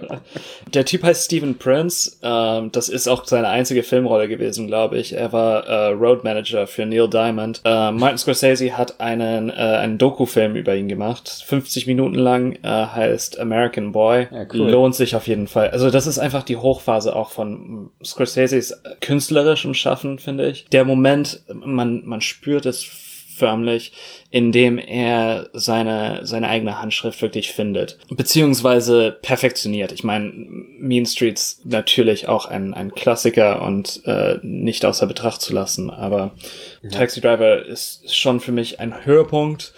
Der 0.73 0.85
Typ 0.85 1.03
heißt 1.03 1.25
Steven 1.25 1.57
Prince. 1.57 2.17
Ähm, 2.21 2.71
das 2.71 2.87
ist 2.89 3.07
auch 3.07 3.25
seine 3.25 3.47
einzige 3.49 3.83
Filmrolle 3.83 4.27
gewesen, 4.27 4.67
glaube 4.67 4.97
ich. 4.97 5.13
Er 5.13 5.33
war 5.33 5.65
äh, 5.67 5.87
Road 5.93 6.23
Manager 6.23 6.67
für 6.67 6.85
Neil 6.85 7.09
Diamond. 7.09 7.61
Äh, 7.65 7.91
Martin 7.91 8.17
Scorsese 8.17 8.77
hat 8.77 8.99
einen, 8.99 9.49
äh, 9.49 9.53
einen 9.53 9.97
Doku-Film 9.97 10.55
über 10.55 10.75
ihn 10.75 10.87
gemacht. 10.87 11.29
50 11.45 11.87
Minuten 11.87 12.15
lang, 12.15 12.53
äh, 12.63 12.67
heißt 12.67 13.39
American 13.39 13.91
Boy. 13.91 14.27
Ja, 14.31 14.45
cool. 14.53 14.66
Lohnt 14.69 14.95
sich 14.95 15.15
auf 15.15 15.27
jeden 15.27 15.47
Fall. 15.47 15.69
Also 15.69 15.89
das 15.89 16.07
ist 16.07 16.19
einfach 16.19 16.43
die 16.43 16.57
Hochphase 16.57 17.15
auch 17.15 17.31
von 17.31 17.91
Scorseses 18.03 18.81
künstlerischem 19.01 19.73
Schaffen, 19.73 20.19
finde 20.19 20.49
ich. 20.49 20.65
Der 20.71 20.85
Moment, 20.85 21.41
man, 21.53 22.05
man 22.05 22.21
spürt 22.21 22.65
es 22.65 22.83
förmlich, 23.37 23.93
indem 24.31 24.77
er 24.77 25.49
seine, 25.53 26.25
seine 26.25 26.49
eigene 26.49 26.81
Handschrift 26.81 27.21
wirklich 27.21 27.51
findet. 27.51 27.97
Beziehungsweise 28.09 29.17
perfektioniert. 29.21 29.91
Ich 29.91 30.03
meine, 30.03 30.31
Mean 30.33 31.05
Streets 31.05 31.61
natürlich 31.63 32.27
auch 32.27 32.47
ein, 32.47 32.73
ein 32.73 32.93
Klassiker 32.93 33.61
und 33.61 34.01
äh, 34.05 34.39
nicht 34.41 34.85
außer 34.85 35.07
Betracht 35.07 35.41
zu 35.41 35.53
lassen, 35.53 35.89
aber 35.89 36.31
Taxi 36.91 37.21
Driver 37.21 37.63
ist 37.63 38.15
schon 38.15 38.39
für 38.39 38.51
mich 38.51 38.79
ein 38.79 39.05
Höhepunkt. 39.05 39.73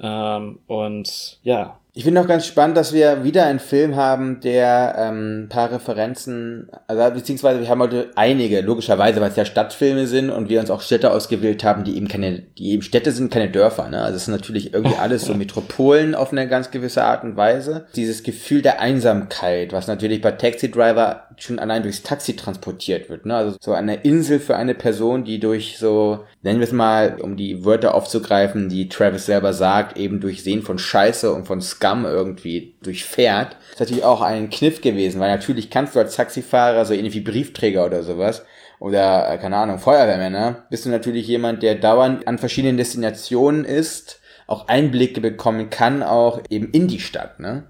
Ähm, 0.00 0.58
und 0.66 1.38
ja, 1.42 1.79
Ich 1.92 2.04
finde 2.04 2.20
auch 2.20 2.28
ganz 2.28 2.46
spannend, 2.46 2.76
dass 2.76 2.92
wir 2.92 3.24
wieder 3.24 3.46
einen 3.46 3.58
Film 3.58 3.96
haben, 3.96 4.40
der 4.40 4.94
ähm, 4.96 5.44
ein 5.44 5.48
paar 5.48 5.72
Referenzen, 5.72 6.68
also 6.86 7.14
beziehungsweise 7.14 7.60
wir 7.60 7.68
haben 7.68 7.80
heute 7.80 8.10
einige, 8.14 8.60
logischerweise, 8.60 9.20
weil 9.20 9.30
es 9.30 9.36
ja 9.36 9.44
Stadtfilme 9.44 10.06
sind 10.06 10.30
und 10.30 10.48
wir 10.48 10.60
uns 10.60 10.70
auch 10.70 10.82
Städte 10.82 11.10
ausgewählt 11.10 11.64
haben, 11.64 11.82
die 11.82 11.96
eben 11.96 12.06
keine, 12.06 12.42
die 12.58 12.70
eben 12.70 12.82
Städte 12.82 13.10
sind, 13.10 13.32
keine 13.32 13.50
Dörfer. 13.50 13.88
Ne? 13.88 14.02
Also 14.02 14.16
es 14.16 14.26
sind 14.26 14.34
natürlich 14.34 14.72
irgendwie 14.72 14.96
alles 14.96 15.24
so 15.24 15.34
Metropolen 15.34 16.14
auf 16.14 16.30
eine 16.30 16.46
ganz 16.46 16.70
gewisse 16.70 17.02
Art 17.02 17.24
und 17.24 17.36
Weise. 17.36 17.86
Dieses 17.96 18.22
Gefühl 18.22 18.62
der 18.62 18.80
Einsamkeit, 18.80 19.72
was 19.72 19.88
natürlich 19.88 20.20
bei 20.20 20.32
Taxi 20.32 20.70
Driver 20.70 21.24
schon 21.42 21.58
allein 21.58 21.82
durchs 21.82 22.02
Taxi 22.02 22.36
transportiert 22.36 23.08
wird. 23.08 23.26
Ne? 23.26 23.34
Also 23.34 23.56
so 23.60 23.72
eine 23.72 23.96
Insel 23.96 24.40
für 24.40 24.56
eine 24.56 24.74
Person, 24.74 25.24
die 25.24 25.40
durch 25.40 25.78
so, 25.78 26.24
nennen 26.42 26.60
wir 26.60 26.66
es 26.66 26.72
mal, 26.72 27.18
um 27.20 27.36
die 27.36 27.64
Wörter 27.64 27.94
aufzugreifen, 27.94 28.68
die 28.68 28.88
Travis 28.88 29.26
selber 29.26 29.52
sagt, 29.52 29.96
eben 29.96 30.20
durch 30.20 30.42
Sehen 30.42 30.62
von 30.62 30.78
Scheiße 30.78 31.32
und 31.32 31.46
von 31.46 31.60
Scum 31.60 32.04
irgendwie 32.04 32.76
durchfährt. 32.82 33.52
Das 33.52 33.72
ist 33.72 33.80
natürlich 33.80 34.04
auch 34.04 34.20
ein 34.20 34.50
Kniff 34.50 34.80
gewesen, 34.80 35.20
weil 35.20 35.30
natürlich 35.30 35.70
kannst 35.70 35.94
du 35.94 35.98
als 35.98 36.16
Taxifahrer, 36.16 36.84
so 36.84 36.94
ähnlich 36.94 37.14
wie 37.14 37.20
Briefträger 37.20 37.84
oder 37.86 38.02
sowas, 38.02 38.44
oder, 38.78 39.30
äh, 39.30 39.38
keine 39.38 39.56
Ahnung, 39.56 39.78
Feuerwehrmänner, 39.78 40.64
bist 40.70 40.86
du 40.86 40.90
natürlich 40.90 41.26
jemand, 41.26 41.62
der 41.62 41.74
dauernd 41.74 42.26
an 42.26 42.38
verschiedenen 42.38 42.78
Destinationen 42.78 43.64
ist, 43.64 44.20
auch 44.46 44.68
Einblicke 44.68 45.20
bekommen 45.20 45.70
kann, 45.70 46.02
auch 46.02 46.40
eben 46.48 46.70
in 46.72 46.88
die 46.88 46.98
Stadt, 47.00 47.40
ne? 47.40 47.64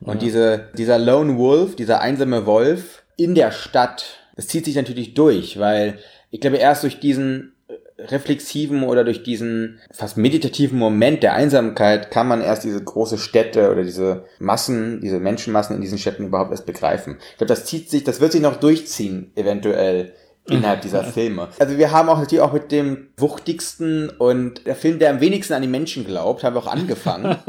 Und 0.00 0.20
diese, 0.20 0.68
dieser 0.76 0.98
Lone 0.98 1.38
Wolf, 1.38 1.76
dieser 1.76 2.00
einsame 2.00 2.44
Wolf 2.44 3.03
in 3.16 3.34
der 3.34 3.50
Stadt, 3.50 4.04
das 4.36 4.48
zieht 4.48 4.64
sich 4.64 4.76
natürlich 4.76 5.14
durch, 5.14 5.58
weil 5.58 5.98
ich 6.30 6.40
glaube, 6.40 6.56
erst 6.56 6.82
durch 6.82 7.00
diesen 7.00 7.54
reflexiven 7.98 8.82
oder 8.82 9.04
durch 9.04 9.22
diesen 9.22 9.78
fast 9.92 10.16
meditativen 10.16 10.78
Moment 10.78 11.22
der 11.22 11.34
Einsamkeit 11.34 12.10
kann 12.10 12.26
man 12.26 12.40
erst 12.40 12.64
diese 12.64 12.82
große 12.82 13.18
Städte 13.18 13.70
oder 13.70 13.84
diese 13.84 14.24
Massen, 14.40 15.00
diese 15.00 15.20
Menschenmassen 15.20 15.76
in 15.76 15.82
diesen 15.82 15.98
Städten 15.98 16.26
überhaupt 16.26 16.50
erst 16.50 16.66
begreifen. 16.66 17.18
Ich 17.30 17.38
glaube, 17.38 17.54
das 17.54 17.64
zieht 17.66 17.90
sich, 17.90 18.02
das 18.02 18.20
wird 18.20 18.32
sich 18.32 18.40
noch 18.40 18.56
durchziehen, 18.56 19.30
eventuell 19.36 20.12
innerhalb 20.48 20.82
dieser 20.82 21.04
Filme. 21.04 21.48
Also 21.58 21.78
wir 21.78 21.90
haben 21.90 22.08
auch 22.08 22.18
natürlich 22.18 22.42
auch 22.42 22.52
mit 22.52 22.70
dem 22.70 23.08
wuchtigsten 23.16 24.10
und 24.10 24.66
der 24.66 24.74
Film, 24.76 24.98
der 24.98 25.10
am 25.10 25.20
wenigsten 25.20 25.54
an 25.54 25.62
die 25.62 25.68
Menschen 25.68 26.04
glaubt, 26.06 26.44
haben 26.44 26.54
wir 26.54 26.60
auch 26.60 26.66
angefangen 26.66 27.36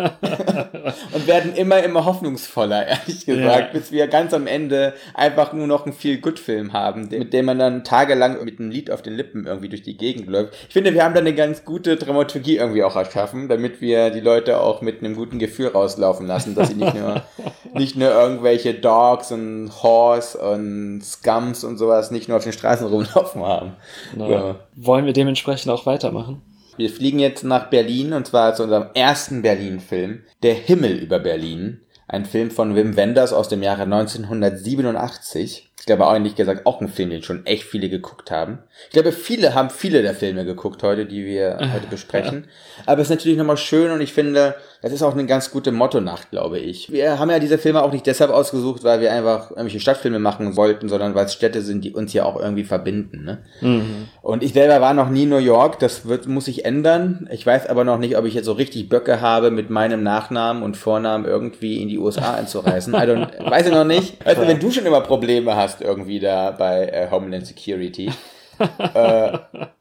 und 1.13 1.27
werden 1.27 1.53
immer, 1.55 1.83
immer 1.83 2.05
hoffnungsvoller, 2.05 2.87
ehrlich 2.87 3.25
gesagt, 3.25 3.73
Ja. 3.73 3.79
bis 3.79 3.91
wir 3.91 4.07
ganz 4.07 4.33
am 4.33 4.47
Ende 4.47 4.93
einfach 5.13 5.51
nur 5.53 5.67
noch 5.67 5.85
einen 5.85 5.93
Feel-Good-Film 5.93 6.73
haben, 6.73 7.09
mit 7.09 7.33
dem 7.33 7.45
man 7.45 7.59
dann 7.59 7.83
tagelang 7.83 8.43
mit 8.45 8.59
einem 8.59 8.69
Lied 8.71 8.89
auf 8.91 9.01
den 9.01 9.13
Lippen 9.13 9.45
irgendwie 9.45 9.69
durch 9.69 9.81
die 9.81 9.97
Gegend 9.97 10.27
läuft. 10.27 10.53
Ich 10.67 10.73
finde, 10.73 10.93
wir 10.93 11.03
haben 11.03 11.13
da 11.13 11.19
eine 11.19 11.35
ganz 11.35 11.65
gute 11.65 11.97
Dramaturgie 11.97 12.57
irgendwie 12.57 12.83
auch 12.83 12.95
erschaffen, 12.95 13.49
damit 13.49 13.81
wir 13.81 14.09
die 14.09 14.19
Leute 14.21 14.59
auch 14.61 14.81
mit 14.81 14.99
einem 14.99 15.15
guten 15.15 15.39
Gefühl 15.39 15.67
rauslaufen 15.67 16.27
lassen, 16.27 16.55
dass 16.55 16.69
sie 16.69 16.75
nicht 16.75 16.95
nur, 16.95 17.23
nicht 17.73 17.95
nur 17.97 18.09
irgendwelche 18.09 18.73
Dogs 18.73 19.31
und 19.31 19.71
Horse 19.83 20.37
und 20.37 21.01
Scums 21.03 21.63
und 21.63 21.77
sowas 21.77 22.11
nicht 22.11 22.29
nur 22.29 22.37
auf 22.37 22.43
den 22.43 22.53
Straßen 22.53 22.84
rumlaufen 22.85 23.43
haben. 23.43 23.75
na, 24.15 24.27
So. 24.27 24.55
wollen 24.75 25.05
wir 25.05 25.13
dementsprechend 25.13 25.71
auch 25.71 25.85
weitermachen? 25.85 26.41
Wir 26.77 26.89
fliegen 26.89 27.19
jetzt 27.19 27.43
nach 27.43 27.69
Berlin 27.69 28.11
und 28.13 28.27
zwar 28.27 28.53
zu 28.53 28.63
unserem 28.63 28.87
ersten 28.93 29.41
Berlin-Film, 29.41 30.23
Der 30.43 30.53
Himmel 30.55 30.97
über 30.97 31.19
Berlin. 31.19 31.81
Ein 32.07 32.25
Film 32.25 32.51
von 32.51 32.75
Wim 32.75 32.95
Wenders 32.97 33.33
aus 33.33 33.47
dem 33.49 33.63
Jahre 33.63 33.83
1987. 33.83 35.71
Ich 35.85 35.87
glaube 35.87 36.07
auch 36.07 36.13
ehrlich 36.13 36.33
gesagt 36.33 36.65
auch 36.65 36.81
ein 36.81 36.87
Film, 36.87 37.11
den 37.11 37.21
schon 37.21 37.45
echt 37.45 37.61
viele 37.61 37.89
geguckt 37.89 38.31
haben. 38.31 38.57
Ich 38.87 38.93
glaube, 38.93 39.11
viele 39.11 39.53
haben 39.53 39.69
viele 39.69 40.01
der 40.01 40.15
Filme 40.15 40.43
geguckt 40.43 40.81
heute, 40.81 41.05
die 41.05 41.27
wir 41.27 41.59
heute 41.59 41.85
besprechen. 41.91 42.47
Aber 42.87 43.01
es 43.03 43.07
ist 43.07 43.15
natürlich 43.15 43.37
nochmal 43.37 43.57
schön 43.57 43.91
und 43.91 44.01
ich 44.01 44.11
finde, 44.11 44.55
das 44.81 44.91
ist 44.91 45.03
auch 45.03 45.13
eine 45.13 45.27
ganz 45.27 45.51
gute 45.51 45.71
Mottonacht, 45.71 46.31
glaube 46.31 46.57
ich. 46.57 46.91
Wir 46.91 47.19
haben 47.19 47.29
ja 47.29 47.37
diese 47.37 47.59
Filme 47.59 47.83
auch 47.83 47.91
nicht 47.91 48.07
deshalb 48.07 48.31
ausgesucht, 48.31 48.83
weil 48.83 48.99
wir 48.99 49.13
einfach 49.13 49.51
irgendwelche 49.51 49.79
Stadtfilme 49.79 50.17
machen 50.17 50.55
wollten, 50.57 50.89
sondern 50.89 51.13
weil 51.13 51.25
es 51.25 51.33
Städte 51.33 51.61
sind, 51.61 51.85
die 51.85 51.93
uns 51.93 52.13
ja 52.13 52.25
auch 52.25 52.39
irgendwie 52.39 52.63
verbinden. 52.63 53.23
Ne? 53.23 54.01
Und 54.23 54.41
ich 54.41 54.53
selber 54.53 54.81
war 54.81 54.95
noch 54.95 55.09
nie 55.09 55.23
in 55.23 55.29
New 55.29 55.37
York, 55.37 55.77
das 55.77 56.07
wird, 56.07 56.25
muss 56.25 56.45
sich 56.45 56.65
ändern. 56.65 57.29
Ich 57.31 57.45
weiß 57.45 57.67
aber 57.67 57.83
noch 57.83 57.99
nicht, 57.99 58.17
ob 58.17 58.25
ich 58.25 58.33
jetzt 58.33 58.45
so 58.45 58.53
richtig 58.53 58.89
Böcke 58.89 59.21
habe, 59.21 59.51
mit 59.51 59.69
meinem 59.69 60.01
Nachnamen 60.01 60.63
und 60.63 60.77
Vornamen 60.77 61.25
irgendwie 61.25 61.81
in 61.83 61.89
die 61.89 61.99
USA 61.99 62.33
einzureisen. 62.33 62.95
I 62.95 62.97
don't, 62.97 63.27
weiß 63.49 63.67
ich 63.67 63.73
noch 63.73 63.85
nicht. 63.85 64.25
Also 64.25 64.47
wenn 64.47 64.59
du 64.59 64.71
schon 64.71 64.85
immer 64.87 65.01
Probleme 65.01 65.55
hast 65.55 65.74
irgendwie 65.81 66.19
da 66.19 66.51
bei 66.51 66.87
äh, 66.87 67.09
Homeland 67.11 67.45
Security, 67.45 68.11
äh, 68.59 69.37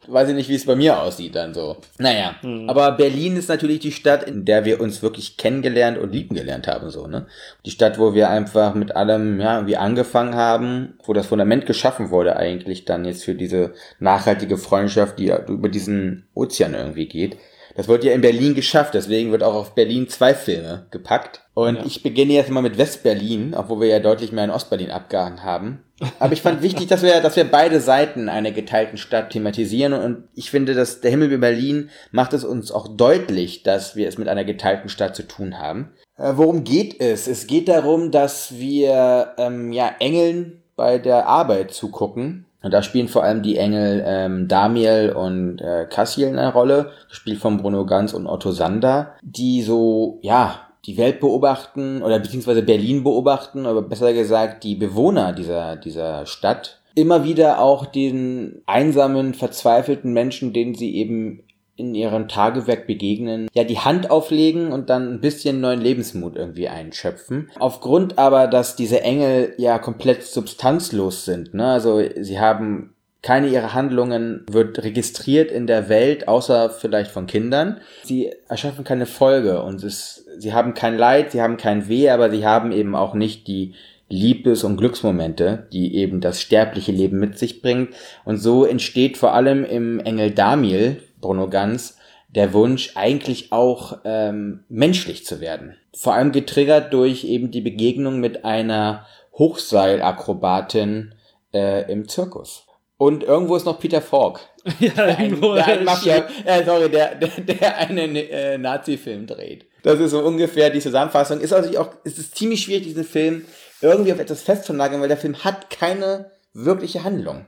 weiß 0.08 0.28
ich 0.28 0.34
nicht, 0.34 0.48
wie 0.48 0.54
es 0.54 0.66
bei 0.66 0.74
mir 0.74 1.00
aussieht 1.00 1.34
dann 1.34 1.54
so. 1.54 1.76
Naja, 1.98 2.34
aber 2.66 2.92
Berlin 2.92 3.36
ist 3.36 3.48
natürlich 3.48 3.80
die 3.80 3.92
Stadt, 3.92 4.24
in 4.24 4.44
der 4.44 4.64
wir 4.64 4.80
uns 4.80 5.02
wirklich 5.02 5.36
kennengelernt 5.36 5.98
und 5.98 6.12
lieben 6.12 6.34
gelernt 6.34 6.66
haben, 6.66 6.90
so, 6.90 7.06
ne? 7.06 7.26
Die 7.64 7.70
Stadt, 7.70 7.98
wo 7.98 8.14
wir 8.14 8.30
einfach 8.30 8.74
mit 8.74 8.96
allem, 8.96 9.40
ja, 9.40 9.56
irgendwie 9.56 9.76
angefangen 9.76 10.34
haben, 10.34 10.94
wo 11.04 11.12
das 11.12 11.28
Fundament 11.28 11.66
geschaffen 11.66 12.10
wurde 12.10 12.36
eigentlich 12.36 12.84
dann 12.84 13.04
jetzt 13.04 13.24
für 13.24 13.34
diese 13.34 13.74
nachhaltige 14.00 14.58
Freundschaft, 14.58 15.18
die 15.18 15.32
über 15.48 15.68
diesen 15.68 16.26
Ozean 16.34 16.74
irgendwie 16.74 17.06
geht. 17.06 17.36
Das 17.76 17.88
wird 17.88 18.04
ja 18.04 18.12
in 18.12 18.20
Berlin 18.20 18.54
geschafft, 18.54 18.94
deswegen 18.94 19.32
wird 19.32 19.42
auch 19.42 19.54
auf 19.54 19.74
Berlin 19.74 20.08
zwei 20.08 20.32
Filme 20.34 20.86
gepackt. 20.90 21.42
Und 21.54 21.76
Ja. 21.76 21.84
ich 21.86 22.02
beginne 22.02 22.32
jetzt 22.32 22.50
mal 22.50 22.62
mit 22.62 22.78
West-Berlin, 22.78 23.54
obwohl 23.56 23.80
wir 23.80 23.88
ja 23.88 23.98
deutlich 24.00 24.32
mehr 24.32 24.44
in 24.44 24.50
Ost-Berlin 24.50 24.90
abgehangen 24.90 25.42
haben. 25.42 25.84
Aber 26.18 26.32
ich 26.32 26.42
fand 26.42 26.62
wichtig, 26.62 26.88
dass 26.88 27.02
wir, 27.02 27.20
dass 27.20 27.36
wir 27.36 27.44
beide 27.44 27.80
Seiten 27.80 28.28
einer 28.28 28.50
geteilten 28.50 28.98
Stadt 28.98 29.30
thematisieren. 29.30 29.92
Und 29.92 30.24
ich 30.34 30.50
finde, 30.50 30.74
dass 30.74 31.00
der 31.00 31.10
Himmel 31.10 31.28
über 31.28 31.48
Berlin 31.48 31.90
macht 32.10 32.32
es 32.32 32.44
uns 32.44 32.72
auch 32.72 32.88
deutlich, 32.96 33.62
dass 33.62 33.94
wir 33.96 34.08
es 34.08 34.18
mit 34.18 34.28
einer 34.28 34.44
geteilten 34.44 34.88
Stadt 34.88 35.14
zu 35.14 35.22
tun 35.22 35.58
haben. 35.58 35.92
Äh, 36.16 36.32
worum 36.34 36.64
geht 36.64 37.00
es? 37.00 37.28
Es 37.28 37.46
geht 37.46 37.68
darum, 37.68 38.10
dass 38.10 38.56
wir 38.58 39.34
ähm, 39.38 39.72
ja 39.72 39.94
Engeln 40.00 40.62
bei 40.76 40.98
der 40.98 41.26
Arbeit 41.26 41.72
zugucken. 41.72 42.46
Und 42.64 42.72
da 42.72 42.82
spielen 42.82 43.08
vor 43.08 43.22
allem 43.22 43.42
die 43.42 43.58
Engel 43.58 44.02
ähm, 44.06 44.48
Damiel 44.48 45.12
und 45.14 45.60
äh, 45.60 45.84
Cassiel 45.84 46.28
eine 46.28 46.50
Rolle, 46.50 46.92
gespielt 47.10 47.38
von 47.38 47.58
Bruno 47.58 47.84
Ganz 47.84 48.14
und 48.14 48.26
Otto 48.26 48.52
Sander, 48.52 49.12
die 49.22 49.60
so, 49.60 50.18
ja, 50.22 50.60
die 50.86 50.96
Welt 50.96 51.20
beobachten 51.20 52.02
oder 52.02 52.18
beziehungsweise 52.18 52.62
Berlin 52.62 53.04
beobachten, 53.04 53.66
aber 53.66 53.82
besser 53.82 54.14
gesagt 54.14 54.64
die 54.64 54.76
Bewohner 54.76 55.34
dieser, 55.34 55.76
dieser 55.76 56.24
Stadt. 56.24 56.80
Immer 56.94 57.24
wieder 57.24 57.60
auch 57.60 57.84
den 57.84 58.62
einsamen, 58.64 59.34
verzweifelten 59.34 60.14
Menschen, 60.14 60.54
denen 60.54 60.74
sie 60.74 60.96
eben 60.96 61.43
in 61.76 61.94
ihrem 61.94 62.28
Tagewerk 62.28 62.86
begegnen, 62.86 63.48
ja, 63.52 63.64
die 63.64 63.78
Hand 63.78 64.10
auflegen 64.10 64.72
und 64.72 64.90
dann 64.90 65.14
ein 65.14 65.20
bisschen 65.20 65.60
neuen 65.60 65.80
Lebensmut 65.80 66.36
irgendwie 66.36 66.68
einschöpfen. 66.68 67.50
Aufgrund 67.58 68.18
aber, 68.18 68.46
dass 68.46 68.76
diese 68.76 69.00
Engel 69.02 69.54
ja 69.58 69.78
komplett 69.78 70.22
substanzlos 70.22 71.24
sind, 71.24 71.54
ne, 71.54 71.66
also 71.66 72.00
sie 72.20 72.38
haben 72.38 72.94
keine 73.22 73.48
ihrer 73.48 73.72
Handlungen 73.72 74.44
wird 74.50 74.84
registriert 74.84 75.50
in 75.50 75.66
der 75.66 75.88
Welt, 75.88 76.28
außer 76.28 76.68
vielleicht 76.68 77.10
von 77.10 77.26
Kindern. 77.26 77.80
Sie 78.02 78.30
erschaffen 78.48 78.84
keine 78.84 79.06
Folge 79.06 79.62
und 79.62 79.82
es, 79.82 80.26
sie 80.36 80.52
haben 80.52 80.74
kein 80.74 80.98
Leid, 80.98 81.32
sie 81.32 81.40
haben 81.40 81.56
kein 81.56 81.88
Weh, 81.88 82.10
aber 82.10 82.30
sie 82.30 82.44
haben 82.44 82.70
eben 82.70 82.94
auch 82.94 83.14
nicht 83.14 83.48
die 83.48 83.72
Liebes- 84.10 84.62
und 84.62 84.76
Glücksmomente, 84.76 85.66
die 85.72 85.96
eben 85.96 86.20
das 86.20 86.40
sterbliche 86.40 86.92
Leben 86.92 87.18
mit 87.18 87.38
sich 87.38 87.62
bringt. 87.62 87.94
Und 88.26 88.36
so 88.36 88.66
entsteht 88.66 89.16
vor 89.16 89.32
allem 89.32 89.64
im 89.64 90.00
Engel 90.00 90.30
Damiel, 90.30 91.00
Bruno 91.24 91.48
Ganz, 91.48 91.96
der 92.28 92.52
Wunsch, 92.52 92.92
eigentlich 92.96 93.50
auch 93.50 93.98
ähm, 94.04 94.64
menschlich 94.68 95.24
zu 95.24 95.40
werden. 95.40 95.76
Vor 95.96 96.14
allem 96.14 96.32
getriggert 96.32 96.92
durch 96.92 97.24
eben 97.24 97.50
die 97.50 97.62
Begegnung 97.62 98.20
mit 98.20 98.44
einer 98.44 99.06
Hochseilakrobatin 99.38 101.14
äh, 101.54 101.90
im 101.90 102.08
Zirkus. 102.08 102.66
Und 102.98 103.24
irgendwo 103.24 103.56
ist 103.56 103.64
noch 103.64 103.80
Peter 103.80 104.02
Falk. 104.02 104.40
ja, 104.80 104.90
Der 104.90 105.18
ein, 105.18 105.30
irgendwo. 105.30 105.54
der 105.54 105.66
ein 105.66 105.84
Mafia, 105.84 106.26
äh, 106.44 106.64
sorry, 106.64 106.90
der, 106.90 107.14
der, 107.14 107.28
der 107.28 107.76
einen 107.78 108.16
äh, 108.16 108.58
Nazi-Film 108.58 109.26
dreht. 109.26 109.66
Das 109.82 109.98
ist 109.98 110.10
so 110.10 110.20
ungefähr 110.20 110.70
die 110.70 110.80
Zusammenfassung. 110.80 111.40
Ist 111.40 111.52
also 111.52 111.78
auch, 111.78 111.90
es 112.04 112.18
ist 112.18 112.36
ziemlich 112.36 112.62
schwierig, 112.62 112.84
diesen 112.84 113.04
Film 113.04 113.46
irgendwie 113.80 114.12
auf 114.12 114.20
etwas 114.20 114.42
festzunageln, 114.42 115.00
weil 115.00 115.08
der 115.08 115.16
Film 115.16 115.42
hat 115.42 115.70
keine 115.70 116.32
wirkliche 116.52 117.02
Handlung. 117.02 117.46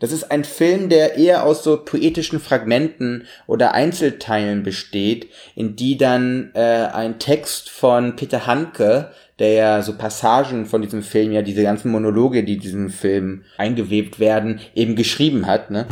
Das 0.00 0.12
ist 0.12 0.30
ein 0.30 0.44
Film, 0.44 0.88
der 0.88 1.16
eher 1.16 1.44
aus 1.44 1.64
so 1.64 1.76
poetischen 1.76 2.40
Fragmenten 2.40 3.26
oder 3.46 3.72
Einzelteilen 3.74 4.62
besteht, 4.62 5.28
in 5.54 5.76
die 5.76 5.96
dann 5.96 6.50
äh, 6.54 6.60
ein 6.92 7.18
Text 7.18 7.70
von 7.70 8.16
Peter 8.16 8.46
Handke, 8.46 9.10
der 9.38 9.52
ja 9.52 9.82
so 9.82 9.96
Passagen 9.96 10.66
von 10.66 10.82
diesem 10.82 11.02
Film, 11.02 11.32
ja 11.32 11.42
diese 11.42 11.62
ganzen 11.62 11.90
Monologe, 11.90 12.44
die 12.44 12.58
diesem 12.58 12.90
Film 12.90 13.44
eingewebt 13.56 14.18
werden, 14.18 14.60
eben 14.74 14.96
geschrieben 14.96 15.46
hat. 15.46 15.70
Ne? 15.70 15.86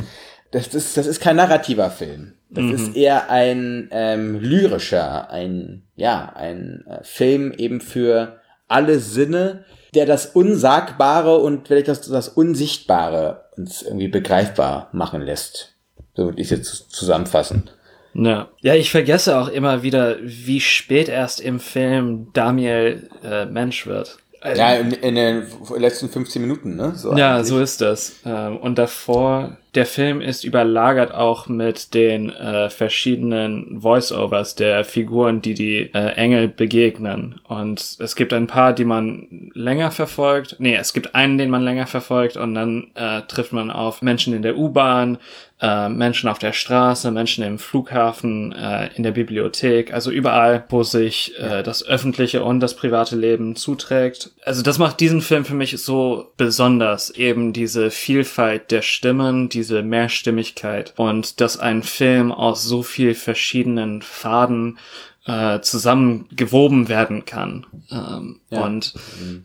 Das, 0.50 0.74
ist, 0.74 0.96
das 0.96 1.06
ist 1.06 1.20
kein 1.20 1.36
narrativer 1.36 1.90
Film. 1.90 2.32
Das 2.48 2.64
ist 2.70 2.96
eher 2.96 3.28
ein 3.28 3.88
ähm, 3.90 4.40
lyrischer, 4.40 5.30
ein 5.30 5.82
ja 5.96 6.32
ein 6.36 6.84
äh, 6.88 7.02
Film 7.02 7.52
eben 7.52 7.80
für 7.80 8.40
alle 8.68 9.00
Sinne, 9.00 9.64
der 9.94 10.06
das 10.06 10.26
Unsagbare 10.26 11.38
und 11.38 11.68
vielleicht 11.68 11.88
das, 11.88 12.02
das 12.02 12.28
Unsichtbare 12.28 13.44
uns 13.56 13.82
irgendwie 13.82 14.08
begreifbar 14.08 14.88
machen 14.92 15.22
lässt. 15.22 15.74
So 16.14 16.24
würde 16.24 16.40
ich 16.40 16.50
es 16.50 16.58
jetzt 16.58 16.90
zusammenfassen. 16.90 17.70
Ja. 18.14 18.48
ja, 18.60 18.74
ich 18.74 18.90
vergesse 18.90 19.38
auch 19.38 19.48
immer 19.48 19.82
wieder, 19.82 20.16
wie 20.22 20.60
spät 20.60 21.08
erst 21.08 21.40
im 21.40 21.60
Film 21.60 22.28
Damiel 22.32 23.10
äh, 23.22 23.44
Mensch 23.44 23.86
wird. 23.86 24.18
Also, 24.40 24.60
Ja, 24.60 24.74
in, 24.74 24.92
in 24.92 25.14
den 25.14 25.46
letzten 25.76 26.08
15 26.08 26.40
Minuten, 26.40 26.76
ne? 26.76 26.94
So 26.96 27.14
ja, 27.16 27.34
eigentlich. 27.36 27.48
so 27.48 27.60
ist 27.60 27.80
das. 27.80 28.16
Ähm, 28.24 28.56
Und 28.58 28.78
davor, 28.78 29.58
der 29.76 29.86
Film 29.86 30.20
ist 30.20 30.42
überlagert 30.44 31.14
auch 31.14 31.46
mit 31.46 31.94
den 31.94 32.30
äh, 32.30 32.70
verschiedenen 32.70 33.80
Voice-Overs 33.80 34.54
der 34.54 34.84
Figuren, 34.84 35.42
die 35.42 35.54
die 35.54 35.90
äh, 35.94 36.14
Engel 36.14 36.48
begegnen. 36.48 37.40
Und 37.44 37.96
es 38.00 38.16
gibt 38.16 38.32
ein 38.32 38.46
paar, 38.46 38.72
die 38.72 38.86
man 38.86 39.50
länger 39.54 39.90
verfolgt. 39.90 40.56
Nee, 40.58 40.74
es 40.76 40.92
gibt 40.92 41.14
einen, 41.14 41.38
den 41.38 41.50
man 41.50 41.62
länger 41.62 41.86
verfolgt 41.86 42.36
und 42.36 42.54
dann 42.54 42.88
äh, 42.94 43.22
trifft 43.28 43.52
man 43.52 43.70
auf 43.70 44.02
Menschen 44.02 44.34
in 44.34 44.42
der 44.42 44.56
U-Bahn, 44.56 45.18
äh, 45.60 45.88
Menschen 45.88 46.28
auf 46.28 46.38
der 46.38 46.52
Straße, 46.52 47.10
Menschen 47.10 47.42
im 47.42 47.58
Flughafen, 47.58 48.52
äh, 48.52 48.90
in 48.94 49.02
der 49.02 49.12
Bibliothek, 49.12 49.92
also 49.92 50.10
überall, 50.10 50.64
wo 50.68 50.82
sich 50.82 51.32
äh, 51.38 51.62
das 51.62 51.86
öffentliche 51.86 52.44
und 52.44 52.60
das 52.60 52.76
private 52.76 53.16
Leben 53.16 53.56
zuträgt. 53.56 54.32
Also 54.44 54.62
das 54.62 54.78
macht 54.78 55.00
diesen 55.00 55.22
Film 55.22 55.44
für 55.46 55.54
mich 55.54 55.78
so 55.78 56.32
besonders, 56.36 57.10
eben 57.10 57.54
diese 57.54 57.90
Vielfalt 57.90 58.70
der 58.70 58.82
Stimmen, 58.82 59.48
diese 59.66 59.82
Mehrstimmigkeit 59.82 60.92
und 60.96 61.40
dass 61.40 61.58
ein 61.58 61.82
Film 61.82 62.30
aus 62.30 62.62
so 62.64 62.82
viel 62.82 63.14
verschiedenen 63.14 64.00
Faden 64.02 64.78
äh, 65.26 65.60
zusammengewoben 65.60 66.88
werden 66.88 67.24
kann. 67.24 67.66
Ähm, 67.90 68.38
Ja. 68.50 68.60
Und 68.64 68.94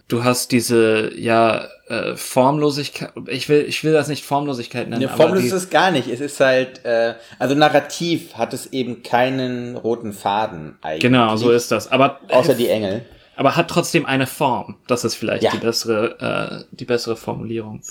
du 0.07 0.23
hast 0.23 0.51
diese, 0.51 1.11
ja, 1.17 1.67
äh, 1.87 2.15
Formlosigkeit, 2.15 3.11
ich 3.27 3.49
will, 3.49 3.65
ich 3.67 3.83
will 3.83 3.91
das 3.91 4.07
nicht 4.07 4.23
Formlosigkeit 4.23 4.87
nennen, 4.89 5.01
Ne, 5.01 5.09
formlos 5.09 5.43
ist 5.43 5.51
es 5.53 5.69
gar 5.71 5.89
nicht. 5.89 6.07
Es 6.07 6.19
ist 6.19 6.39
halt, 6.39 6.85
äh, 6.85 7.15
also 7.39 7.55
narrativ 7.55 8.35
hat 8.35 8.53
es 8.53 8.67
eben 8.67 9.01
keinen 9.01 9.75
roten 9.75 10.13
Faden 10.13 10.75
eigentlich. 10.83 11.01
genau, 11.01 11.35
so 11.35 11.49
ist 11.49 11.71
das. 11.71 11.91
Aber, 11.91 12.19
Außer 12.29 12.53
die 12.53 12.67
Engel. 12.69 13.03
aber 13.35 13.55
hat 13.55 13.67
trotzdem 13.67 14.05
eine 14.05 14.27
Form. 14.27 14.77
Das 14.85 15.03
ist 15.03 15.15
vielleicht 15.15 15.41
Ja. 15.43 15.49
die 15.51 15.57
bessere, 15.57 16.61
äh, 16.69 16.75
die 16.75 16.85
bessere 16.85 17.15
Formulierung. 17.15 17.81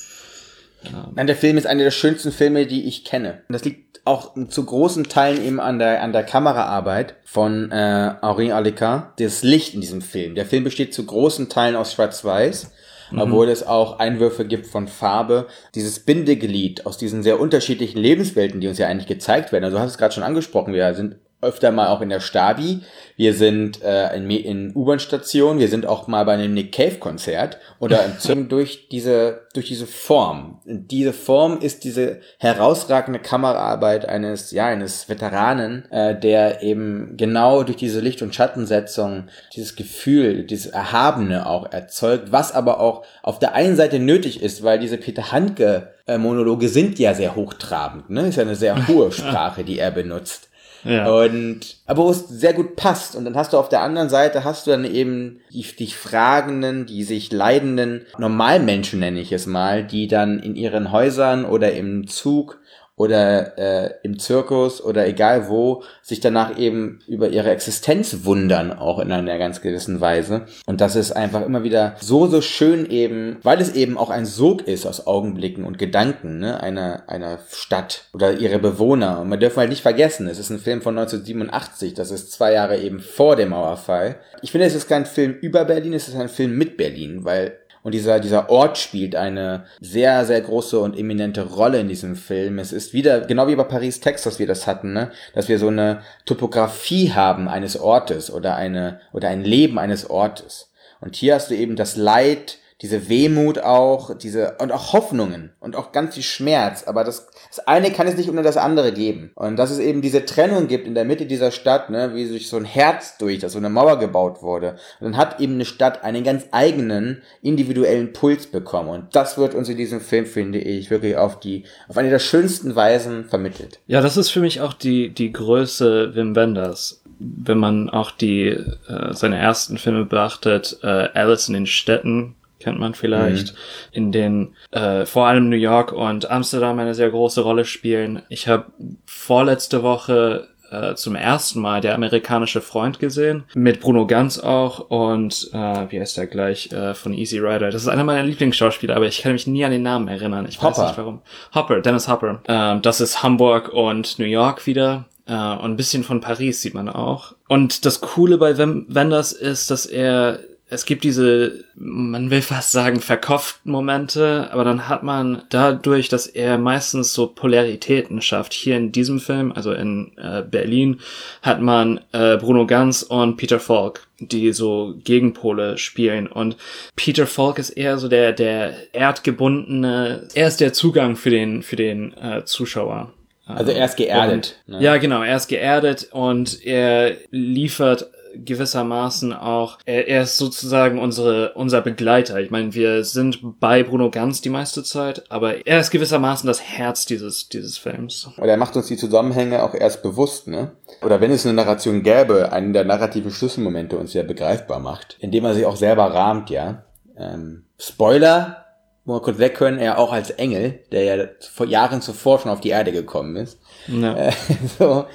Nein, 1.15 1.27
der 1.27 1.37
Film 1.37 1.59
ist 1.59 1.67
einer 1.67 1.85
der 1.85 1.91
schönsten 1.91 2.33
Filme, 2.33 2.67
die 2.67 2.87
ich 2.87 3.05
kenne. 3.05 3.43
Und 3.49 3.53
das 3.53 3.65
liegt 3.65 4.01
auch 4.05 4.35
zu 4.49 4.65
großen 4.65 5.05
Teilen 5.05 5.45
eben 5.45 5.61
an 5.61 5.79
der, 5.79 6.03
an 6.03 6.13
der 6.13 6.23
Kameraarbeit 6.23 7.17
von 7.25 7.71
äh, 7.71 8.15
Henri 8.23 8.53
Alicard. 8.53 9.21
Das 9.21 9.43
Licht 9.43 9.75
in 9.75 9.81
diesem 9.81 10.01
Film. 10.01 10.35
Der 10.35 10.47
Film 10.47 10.65
besteht 10.65 10.95
zu 10.95 11.05
großen 11.05 11.49
Teilen 11.49 11.77
aus 11.77 11.93
Schwarz-Weiß. 11.93 12.73
Obwohl 13.17 13.49
es 13.49 13.67
auch 13.67 13.99
Einwürfe 13.99 14.47
gibt 14.47 14.69
von 14.69 14.87
Farbe. 14.87 15.49
Dieses 15.75 15.99
Bindeglied 15.99 16.87
aus 16.87 16.97
diesen 16.97 17.25
sehr 17.25 17.41
unterschiedlichen 17.41 17.99
Lebenswelten, 17.99 18.61
die 18.61 18.69
uns 18.69 18.79
ja 18.79 18.87
eigentlich 18.87 19.09
gezeigt 19.09 19.51
werden. 19.51 19.65
Also 19.65 19.77
du 19.77 19.83
hast 19.83 19.91
es 19.91 19.99
gerade 19.99 20.15
schon 20.15 20.23
angesprochen, 20.23 20.73
wir 20.73 20.95
sind 20.95 21.17
öfter 21.43 21.71
mal 21.71 21.89
auch 21.89 22.01
in 22.01 22.09
der 22.11 22.21
Stabi. 22.21 22.81
Wir 23.17 23.35
sind 23.35 23.83
äh, 23.83 24.15
in, 24.17 24.31
in 24.31 24.75
U-Bahn-Stationen. 24.75 25.59
Wir 25.59 25.69
sind 25.69 25.87
auch 25.87 26.07
mal 26.07 26.25
bei 26.25 26.35
einem 26.35 26.55
Nick 26.55 26.73
Cave-Konzert 26.73 27.59
oder 27.79 28.05
im 28.07 28.19
Zirken 28.19 28.49
durch 28.49 28.89
diese, 28.91 29.43
durch 29.55 29.67
diese 29.67 29.87
Form. 29.87 30.61
Und 30.67 30.91
diese 30.91 31.13
Form 31.13 31.61
ist 31.61 31.85
diese 31.85 32.21
herausragende 32.39 33.21
Kameraarbeit 33.21 34.07
eines, 34.07 34.51
ja, 34.51 34.67
eines 34.67 35.09
Veteranen, 35.09 35.91
äh, 35.91 36.19
der 36.19 36.63
eben 36.63 37.17
genau 37.17 37.63
durch 37.63 37.79
diese 37.79 38.01
Licht- 38.01 38.23
und 38.23 38.35
Schattensetzung 38.35 39.29
dieses 39.55 39.77
Gefühl, 39.77 40.45
dieses 40.45 40.73
Erhabene 40.73 41.47
auch 41.47 41.73
erzeugt, 41.73 42.33
was 42.33 42.53
aber 42.53 42.81
auch 42.81 43.05
auf 43.23 43.39
der 43.39 43.55
einen 43.55 43.77
Seite 43.77 43.99
nötig 43.99 44.43
ist, 44.43 44.63
weil 44.63 44.79
diese 44.79 44.99
Peter 44.99 45.33
Handke 45.33 45.95
äh, 46.07 46.19
Monologe 46.19 46.69
sind 46.69 46.99
ja 46.99 47.15
sehr 47.15 47.37
hochtrabend, 47.37 48.11
ne? 48.11 48.29
Ist 48.29 48.37
ja 48.37 48.43
eine 48.43 48.57
sehr 48.57 48.89
hohe 48.89 49.13
Sprache, 49.13 49.65
die 49.65 49.79
er 49.79 49.91
benutzt. 49.91 50.50
Ja. 50.85 51.11
Und, 51.11 51.77
aber 51.87 52.05
wo 52.05 52.11
es 52.11 52.29
sehr 52.29 52.53
gut 52.53 52.77
passt. 52.77 53.17
Und 53.17 53.25
dann 53.25 53.37
hast 53.37 53.53
du 53.53 53.59
auf 53.59 53.69
der 53.69 53.83
anderen 53.83 54.09
Seite 54.09 54.45
hast 54.45 54.67
du 54.67 54.71
dann 54.71 54.85
eben 54.85 55.41
die, 55.53 55.65
die 55.79 55.89
fragenden, 55.89 56.87
die 56.87 57.05
sich 57.05 57.33
leidenden 57.33 58.07
Normalmenschen, 58.19 59.01
nenne 59.01 59.21
ich 59.21 59.33
es 59.33 59.47
mal, 59.47 59.85
die 59.85 60.09
dann 60.09 60.39
in 60.39 60.57
ihren 60.57 60.93
Häusern 60.93 61.45
oder 61.45 61.73
im 61.73 62.07
Zug 62.07 62.60
oder 63.01 63.57
äh, 63.57 63.95
im 64.03 64.19
Zirkus 64.19 64.85
oder 64.85 65.07
egal 65.07 65.49
wo, 65.49 65.83
sich 66.03 66.21
danach 66.21 66.59
eben 66.59 66.99
über 67.09 67.31
ihre 67.31 67.51
Existenz 67.51 68.25
wundern, 68.25 68.75
auch 68.75 68.99
in 68.99 69.11
einer 69.11 69.39
ganz 69.39 69.63
gewissen 69.63 70.03
Weise. 70.03 70.43
Und 70.67 70.83
das 70.83 70.97
ist 70.97 71.13
einfach 71.13 71.41
immer 71.47 71.65
wieder 71.65 71.97
so, 71.99 72.27
so 72.27 72.43
schön 72.43 72.85
eben, 72.91 73.39
weil 73.43 73.59
es 73.63 73.75
eben 73.75 73.97
auch 73.97 74.11
ein 74.11 74.27
Sog 74.27 74.69
ist 74.69 74.85
aus 74.85 75.07
Augenblicken 75.07 75.65
und 75.65 75.79
Gedanken, 75.79 76.41
ne, 76.41 76.63
einer, 76.63 77.05
einer 77.07 77.39
Stadt 77.51 78.05
oder 78.13 78.35
ihre 78.35 78.59
Bewohner. 78.59 79.23
Und 79.23 79.31
man 79.31 79.41
darf 79.41 79.57
halt 79.57 79.71
nicht 79.71 79.81
vergessen, 79.81 80.29
es 80.29 80.39
ist 80.39 80.51
ein 80.51 80.59
Film 80.59 80.83
von 80.83 80.99
1987, 80.99 81.95
das 81.95 82.11
ist 82.11 82.33
zwei 82.33 82.53
Jahre 82.53 82.77
eben 82.77 83.01
vor 83.01 83.35
dem 83.35 83.49
Mauerfall. 83.49 84.17
Ich 84.43 84.53
finde, 84.53 84.67
es 84.67 84.75
ist 84.75 84.91
kein 84.91 85.07
Film 85.07 85.33
über 85.41 85.65
Berlin, 85.65 85.95
es 85.95 86.07
ist 86.07 86.17
ein 86.17 86.29
Film 86.29 86.59
mit 86.59 86.77
Berlin, 86.77 87.25
weil 87.25 87.57
Und 87.83 87.93
dieser, 87.93 88.21
dieser 88.21 88.51
Ort 88.51 88.77
spielt 88.77 89.17
eine 89.17 89.65
sehr, 89.81 90.27
sehr 90.27 90.41
große 90.41 90.79
und 90.79 90.99
eminente 90.99 91.43
Rolle 91.43 91.81
in 91.81 91.89
diesem 91.89 92.15
Film. 92.15 92.59
Es 92.59 92.73
ist 92.73 92.93
wieder, 92.93 93.23
genau 93.23 93.49
wie 93.49 93.57
bei 93.57 93.65
Paris, 93.65 94.01
Texas 94.01 94.39
wir 94.39 94.47
das 94.47 94.67
hatten, 94.67 94.93
ne? 94.93 95.11
dass 95.35 95.49
wir 95.49 95.59
so 95.59 95.69
eine 95.69 96.03
Topografie 96.27 97.13
haben 97.13 97.49
eines 97.49 97.79
Ortes 97.79 98.31
oder 98.31 98.57
eine, 98.57 99.01
oder 99.13 99.29
ein 99.29 99.45
Leben 99.45 99.79
eines 99.79 100.09
Ortes. 100.11 100.71
Und 101.01 101.17
hier 101.17 101.35
hast 101.35 101.51
du 101.51 101.55
eben 101.55 101.77
das 101.77 101.97
Leid, 101.97 102.59
diese 102.83 103.11
Wehmut 103.11 103.59
auch, 103.59 104.17
diese, 104.17 104.57
und 104.59 104.73
auch 104.73 104.95
Hoffnungen 104.95 105.51
und 105.61 105.77
auch 105.77 105.93
ganz 105.93 106.15
viel 106.15 106.23
Schmerz. 106.23 106.85
Aber 106.87 107.05
das, 107.05 107.27
das 107.49 107.67
eine 107.67 107.91
kann 107.91 108.07
es 108.07 108.17
nicht 108.17 108.31
ohne 108.31 108.43
das 108.43 108.57
andere 108.57 108.93
geben. 108.93 109.33
Und 109.35 109.57
dass 109.57 109.71
es 109.71 109.79
eben 109.79 110.01
diese 110.01 110.25
Trennung 110.25 110.67
gibt 110.67 110.87
in 110.87 110.95
der 110.95 111.05
Mitte 111.05 111.27
dieser 111.27 111.51
Stadt, 111.51 111.91
ne, 111.91 112.15
wie 112.15 112.25
sich 112.25 112.49
so 112.49 112.57
ein 112.57 112.65
Herz 112.65 113.19
durch, 113.19 113.39
dass 113.39 113.53
so 113.53 113.59
eine 113.59 113.69
Mauer 113.69 113.99
gebaut 113.99 114.41
wurde. 114.43 114.77
Und 114.99 115.13
dann 115.13 115.17
hat 115.19 115.41
eben 115.41 115.55
eine 115.55 115.67
Stadt 115.67 116.05
einen 116.05 116.25
ganz 116.25 116.47
eigenen, 116.53 117.23
individuellen 117.43 118.15
Puls 118.15 118.47
bekommen. 118.47 118.89
Und 118.89 119.15
das 119.15 119.37
wird 119.37 119.55
uns 119.55 119.69
in 119.69 119.77
diesem 119.77 120.01
Film, 120.01 120.25
finde 120.25 120.59
ich, 120.59 120.91
wirklich 120.91 121.17
auf 121.17 121.39
die, 121.39 121.65
auf 121.89 121.99
eine 121.99 122.09
der 122.09 122.19
schönsten 122.19 122.75
Weisen 122.77 123.27
vermittelt. 123.27 123.79
Ja, 123.89 124.01
das 124.01 124.17
ist 124.17 124.31
für 124.31 124.41
mich 124.41 124.63
auch 124.63 124.73
die, 124.73 125.11
die 125.11 125.33
Größe 125.33 126.15
Wim 126.15 126.35
Wenders. 126.35 127.03
Wenn 127.19 127.59
man 127.59 127.91
auch 127.91 128.11
die, 128.11 128.47
äh, 128.47 129.13
seine 129.13 129.37
ersten 129.37 129.77
Filme 129.77 130.07
beachtet, 130.07 130.79
äh, 130.83 130.87
Alice 131.13 131.49
in 131.49 131.55
den 131.55 131.67
Städten, 131.67 132.37
kennt 132.61 132.79
man 132.79 132.95
vielleicht, 132.95 133.53
mhm. 133.53 133.59
in 133.93 134.13
denen 134.13 134.57
äh, 134.71 135.05
vor 135.07 135.27
allem 135.27 135.49
New 135.49 135.57
York 135.57 135.93
und 135.93 136.31
Amsterdam 136.31 136.79
eine 136.79 136.95
sehr 136.95 137.11
große 137.11 137.41
Rolle 137.41 137.65
spielen. 137.65 138.23
Ich 138.29 138.47
habe 138.47 138.67
vorletzte 139.07 139.83
Woche 139.83 140.49
äh, 140.71 140.95
zum 140.95 141.17
ersten 141.17 141.61
Mal 141.61 141.81
der 141.81 141.95
amerikanische 141.95 142.61
Freund 142.61 143.01
gesehen, 143.01 143.45
mit 143.55 143.81
Bruno 143.81 144.07
Ganz 144.07 144.39
auch 144.39 144.79
und 144.91 145.51
äh, 145.53 145.57
wie 145.91 146.01
heißt 146.01 146.17
der 146.17 146.27
gleich 146.27 146.71
äh, 146.73 146.95
von 146.95 147.13
Easy 147.13 147.39
Rider. 147.39 147.71
Das 147.71 147.83
ist 147.83 147.89
einer 147.89 148.05
meiner 148.05 148.23
Lieblingsschauspieler, 148.23 148.95
aber 148.95 149.07
ich 149.07 149.23
kann 149.23 149.33
mich 149.33 149.47
nie 149.47 149.65
an 149.65 149.73
den 149.73 149.83
Namen 149.83 150.09
erinnern. 150.09 150.47
Ich 150.49 150.63
Hopper. 150.63 150.79
weiß 150.79 150.89
nicht 150.89 150.99
warum. 150.99 151.23
Hopper, 151.55 151.81
Dennis 151.81 152.09
Hopper. 152.09 152.43
Ähm, 152.47 152.83
das 152.83 153.01
ist 153.01 153.23
Hamburg 153.23 153.71
und 153.73 154.19
New 154.19 154.27
York 154.27 154.67
wieder. 154.67 155.07
Uh, 155.29 155.55
und 155.63 155.73
ein 155.73 155.77
bisschen 155.77 156.03
von 156.03 156.21
Paris 156.21 156.61
sieht 156.61 156.75
man 156.75 156.89
auch. 156.89 157.35
Und 157.47 157.85
das 157.85 158.01
Coole 158.01 158.37
bei 158.37 158.59
Wenders 158.59 159.31
ist, 159.31 159.71
dass 159.71 159.87
er 159.87 160.41
es 160.73 160.85
gibt 160.85 161.03
diese, 161.03 161.65
man 161.75 162.31
will 162.31 162.43
fast 162.43 162.71
sagen, 162.71 163.01
verkopft 163.01 163.67
Momente, 163.67 164.49
aber 164.53 164.63
dann 164.63 164.89
hat 164.89 165.03
man 165.03 165.43
dadurch, 165.51 166.09
dass 166.09 166.29
er 166.29 166.59
meistens 166.59 167.13
so 167.13 167.27
Polaritäten 167.27 168.23
schafft. 168.23 168.53
Hier 168.53 168.77
in 168.77 168.93
diesem 168.93 169.19
Film, 169.19 169.51
also 169.51 169.73
in 169.73 170.13
äh, 170.17 170.43
Berlin, 170.43 171.01
hat 171.43 171.61
man 171.61 172.01
äh, 172.13 172.37
Bruno 172.37 172.67
Ganz 172.67 173.03
und 173.03 173.37
Peter 173.37 173.59
Falk, 173.59 174.07
die 174.21 174.53
so 174.53 174.95
Gegenpole 175.03 175.77
spielen. 175.77 176.29
Und 176.29 176.57
Peter 176.95 177.27
Falk 177.27 177.59
ist 177.59 177.71
eher 177.71 177.99
so 177.99 178.07
der, 178.07 178.33
der 178.33 178.95
erdgebundene, 178.95 180.29
er 180.35 180.47
ist 180.47 180.61
der 180.61 180.73
Zugang 180.73 181.17
für 181.17 181.31
den, 181.31 181.65
für 181.65 181.77
den 181.77 182.17
äh, 182.17 182.45
Zuschauer. 182.45 183.13
Also 183.47 183.73
er 183.73 183.85
ist 183.85 183.97
geerdet. 183.97 184.61
Und, 184.69 184.75
ne? 184.75 184.85
Ja, 184.85 184.97
genau, 184.99 185.23
er 185.23 185.35
ist 185.35 185.49
geerdet 185.49 186.09
und 186.13 186.65
er 186.65 187.17
liefert 187.33 188.09
gewissermaßen 188.35 189.33
auch, 189.33 189.79
er, 189.85 190.09
er 190.09 190.23
ist 190.23 190.37
sozusagen 190.37 190.99
unsere, 190.99 191.53
unser 191.55 191.81
Begleiter. 191.81 192.41
Ich 192.41 192.51
meine, 192.51 192.75
wir 192.75 193.05
sind 193.05 193.61
bei 193.61 193.83
Bruno 193.83 194.11
Ganz 194.11 194.41
die 194.41 194.49
meiste 194.49 194.83
Zeit, 194.83 195.25
aber 195.31 195.67
er 195.67 195.81
ist 195.81 195.91
gewissermaßen 195.91 196.47
das 196.47 196.61
Herz 196.61 197.07
dieses, 197.07 197.49
dieses 197.49 197.79
Films. 197.79 198.29
Und 198.37 198.49
er 198.49 198.57
macht 198.57 198.77
uns 198.77 198.87
die 198.87 198.97
Zusammenhänge 198.97 199.63
auch 199.63 199.75
erst 199.75 200.03
bewusst, 200.03 200.49
ne? 200.49 200.73
Oder 201.03 201.21
wenn 201.21 201.31
es 201.31 201.45
eine 201.45 201.55
Narration 201.55 202.03
gäbe, 202.03 202.53
einen 202.53 202.73
der 202.73 202.85
narrativen 202.85 203.31
Schlüsselmomente 203.31 203.97
uns 203.97 204.15
ja 204.15 204.23
begreifbar 204.23 204.81
macht, 204.81 205.17
indem 205.21 205.45
er 205.45 205.55
sich 205.55 205.67
auch 205.67 205.77
selber 205.77 206.13
rahmt, 206.13 206.51
ja. 206.51 206.85
Ähm, 207.17 207.65
Spoiler, 207.79 208.65
wo 209.05 209.15
wir 209.15 209.23
kurz 209.23 209.39
weg 209.39 209.55
können, 209.55 209.79
er 209.79 209.99
auch 209.99 210.13
als 210.13 210.31
Engel, 210.31 210.81
der 210.93 211.05
ja 211.05 211.25
vor 211.53 211.67
Jahren 211.67 212.03
zuvor 212.03 212.39
schon 212.39 212.51
auf 212.51 212.61
die 212.61 212.69
Erde 212.69 212.93
gekommen 212.93 213.37
ist. 213.37 213.59
Ja. 213.89 214.15
Äh, 214.15 214.33
so, 214.79 215.07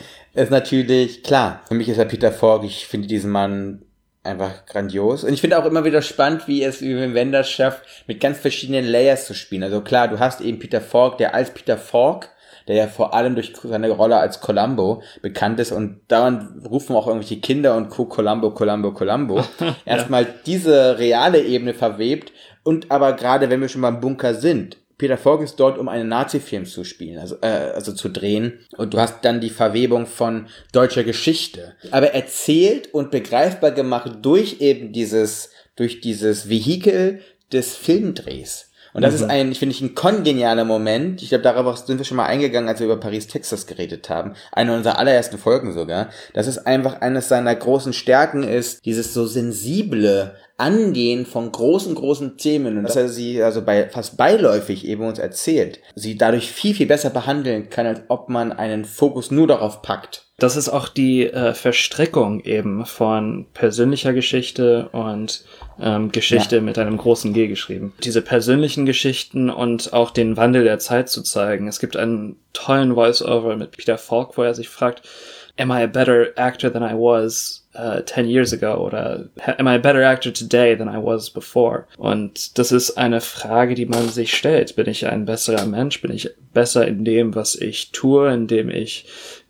ist 0.43 0.51
natürlich, 0.51 1.23
klar, 1.23 1.61
für 1.67 1.73
mich 1.73 1.89
ist 1.89 1.97
er 1.97 2.05
Peter 2.05 2.31
Falk, 2.31 2.63
ich 2.63 2.87
finde 2.87 3.07
diesen 3.07 3.31
Mann 3.31 3.81
einfach 4.23 4.65
grandios. 4.65 5.23
Und 5.23 5.33
ich 5.33 5.41
finde 5.41 5.57
auch 5.57 5.65
immer 5.65 5.85
wieder 5.85 6.01
spannend, 6.01 6.47
wie 6.47 6.63
es 6.63 6.81
wie 6.81 7.13
Wenders 7.13 7.49
schafft, 7.49 7.83
mit 8.07 8.19
ganz 8.19 8.39
verschiedenen 8.39 8.85
Layers 8.85 9.25
zu 9.27 9.33
spielen. 9.33 9.63
Also 9.63 9.81
klar, 9.81 10.07
du 10.07 10.19
hast 10.19 10.41
eben 10.41 10.59
Peter 10.59 10.81
Falk, 10.81 11.17
der 11.17 11.35
als 11.35 11.51
Peter 11.51 11.77
Falk, 11.77 12.29
der 12.67 12.75
ja 12.75 12.87
vor 12.87 13.13
allem 13.13 13.35
durch 13.35 13.53
seine 13.63 13.91
Rolle 13.91 14.17
als 14.17 14.41
Columbo 14.41 15.03
bekannt 15.21 15.59
ist 15.59 15.71
und 15.71 16.01
daran 16.07 16.63
rufen 16.67 16.95
auch 16.95 17.07
irgendwelche 17.07 17.39
Kinder 17.39 17.77
und 17.77 17.89
Co. 17.89 18.05
Columbo, 18.05 18.51
Columbo, 18.51 18.91
Columbo. 18.91 19.43
Erstmal 19.85 20.25
diese 20.45 20.97
reale 20.97 21.43
Ebene 21.43 21.75
verwebt 21.75 22.31
und 22.63 22.89
aber 22.89 23.13
gerade 23.13 23.49
wenn 23.49 23.61
wir 23.61 23.69
schon 23.69 23.83
beim 23.83 24.01
Bunker 24.01 24.33
sind, 24.33 24.77
Peter 24.97 25.17
Falk 25.17 25.41
ist 25.41 25.57
dort, 25.57 25.77
um 25.77 25.89
einen 25.89 26.07
Nazi-Film 26.07 26.65
zu 26.65 26.83
spielen, 26.83 27.19
also, 27.19 27.35
äh, 27.41 27.47
also 27.47 27.91
zu 27.91 28.09
drehen. 28.09 28.59
Und 28.77 28.93
du 28.93 28.99
hast 28.99 29.25
dann 29.25 29.41
die 29.41 29.49
Verwebung 29.49 30.05
von 30.05 30.47
deutscher 30.71 31.03
Geschichte. 31.03 31.73
Aber 31.91 32.13
erzählt 32.13 32.93
und 32.93 33.11
begreifbar 33.11 33.71
gemacht 33.71 34.11
durch 34.21 34.61
eben 34.61 34.93
dieses, 34.93 35.49
durch 35.75 35.99
dieses 35.99 36.47
Vehikel 36.47 37.19
des 37.51 37.75
Filmdrehs. 37.75 38.71
Und 38.95 39.01
das 39.01 39.11
mhm. 39.11 39.17
ist 39.17 39.29
ein, 39.29 39.55
finde 39.55 39.75
ich, 39.75 39.81
ein 39.81 39.93
kongenialer 39.93 40.63
Moment. 40.63 41.21
Ich 41.21 41.27
glaube, 41.27 41.43
darauf 41.43 41.77
sind 41.79 41.97
wir 41.97 42.05
schon 42.05 42.15
mal 42.15 42.27
eingegangen, 42.27 42.69
als 42.69 42.79
wir 42.79 42.85
über 42.85 42.97
Paris, 42.97 43.27
Texas 43.27 43.67
geredet 43.67 44.09
haben. 44.09 44.35
Eine 44.53 44.73
unserer 44.73 44.97
allerersten 44.97 45.37
Folgen 45.37 45.73
sogar. 45.73 46.11
Dass 46.33 46.47
es 46.47 46.65
einfach 46.65 47.01
eines 47.01 47.27
seiner 47.27 47.53
großen 47.53 47.91
Stärken 47.91 48.43
ist, 48.43 48.85
dieses 48.85 49.13
so 49.13 49.25
sensible, 49.25 50.37
Angehen 50.57 51.25
von 51.25 51.51
großen, 51.51 51.95
großen 51.95 52.37
Themen 52.37 52.77
und 52.77 52.83
dass 52.83 52.95
er 52.95 53.09
sie 53.09 53.43
also 53.43 53.61
bei 53.61 53.89
fast 53.89 54.15
beiläufig 54.15 54.87
eben 54.87 55.05
uns 55.05 55.19
erzählt, 55.19 55.79
sie 55.95 56.17
dadurch 56.17 56.51
viel, 56.51 56.73
viel 56.73 56.87
besser 56.87 57.09
behandeln 57.09 57.69
kann, 57.69 57.85
als 57.85 58.01
ob 58.07 58.29
man 58.29 58.53
einen 58.53 58.85
Fokus 58.85 59.31
nur 59.31 59.47
darauf 59.47 59.81
packt. 59.81 60.25
Das 60.37 60.57
ist 60.57 60.67
auch 60.67 60.89
die 60.89 61.27
äh, 61.27 61.53
Verstrickung 61.53 62.41
eben 62.41 62.85
von 62.85 63.47
persönlicher 63.53 64.13
Geschichte 64.13 64.89
und 64.91 65.45
ähm, 65.79 66.11
Geschichte 66.11 66.57
ja. 66.57 66.61
mit 66.61 66.77
einem 66.77 66.97
großen 66.97 67.33
G 67.33 67.47
geschrieben. 67.47 67.93
Diese 68.03 68.21
persönlichen 68.21 68.85
Geschichten 68.85 69.49
und 69.49 69.93
auch 69.93 70.11
den 70.11 70.35
Wandel 70.35 70.65
der 70.65 70.79
Zeit 70.79 71.09
zu 71.09 71.21
zeigen. 71.21 71.67
Es 71.67 71.79
gibt 71.79 71.95
einen 71.95 72.37
tollen 72.51 72.95
Voice-Over 72.95 73.55
mit 73.55 73.71
Peter 73.71 73.97
Falk, 73.97 74.37
wo 74.37 74.43
er 74.43 74.53
sich 74.53 74.67
fragt, 74.67 75.03
Am 75.57 75.71
I 75.71 75.83
a 75.83 75.87
better 75.87 76.27
actor 76.35 76.71
than 76.71 76.83
I 76.83 76.93
was 76.93 77.64
uh, 77.77 78.01
10 78.01 78.27
years 78.27 78.53
ago 78.53 78.75
oder 78.75 79.29
am 79.59 79.67
I 79.67 79.75
a 79.75 79.79
better 79.79 80.03
actor 80.03 80.31
today 80.31 80.75
than 80.75 80.87
I 80.87 80.97
was 80.97 81.29
before? 81.29 81.85
Und 81.97 82.57
das 82.57 82.71
ist 82.71 82.97
eine 82.97 83.21
Frage, 83.21 83.75
die 83.75 83.85
man 83.85 84.09
sich 84.09 84.35
stellt. 84.35 84.75
Bin 84.75 84.87
ich 84.87 85.07
ein 85.07 85.25
besserer 85.25 85.65
Mensch? 85.65 86.01
Bin 86.01 86.11
ich 86.11 86.29
besser 86.53 86.87
in 86.87 87.05
dem, 87.05 87.35
was 87.35 87.55
ich 87.55 87.91
tue, 87.91 88.33
in 88.33 88.47
dem 88.47 88.69
ich 88.69 89.05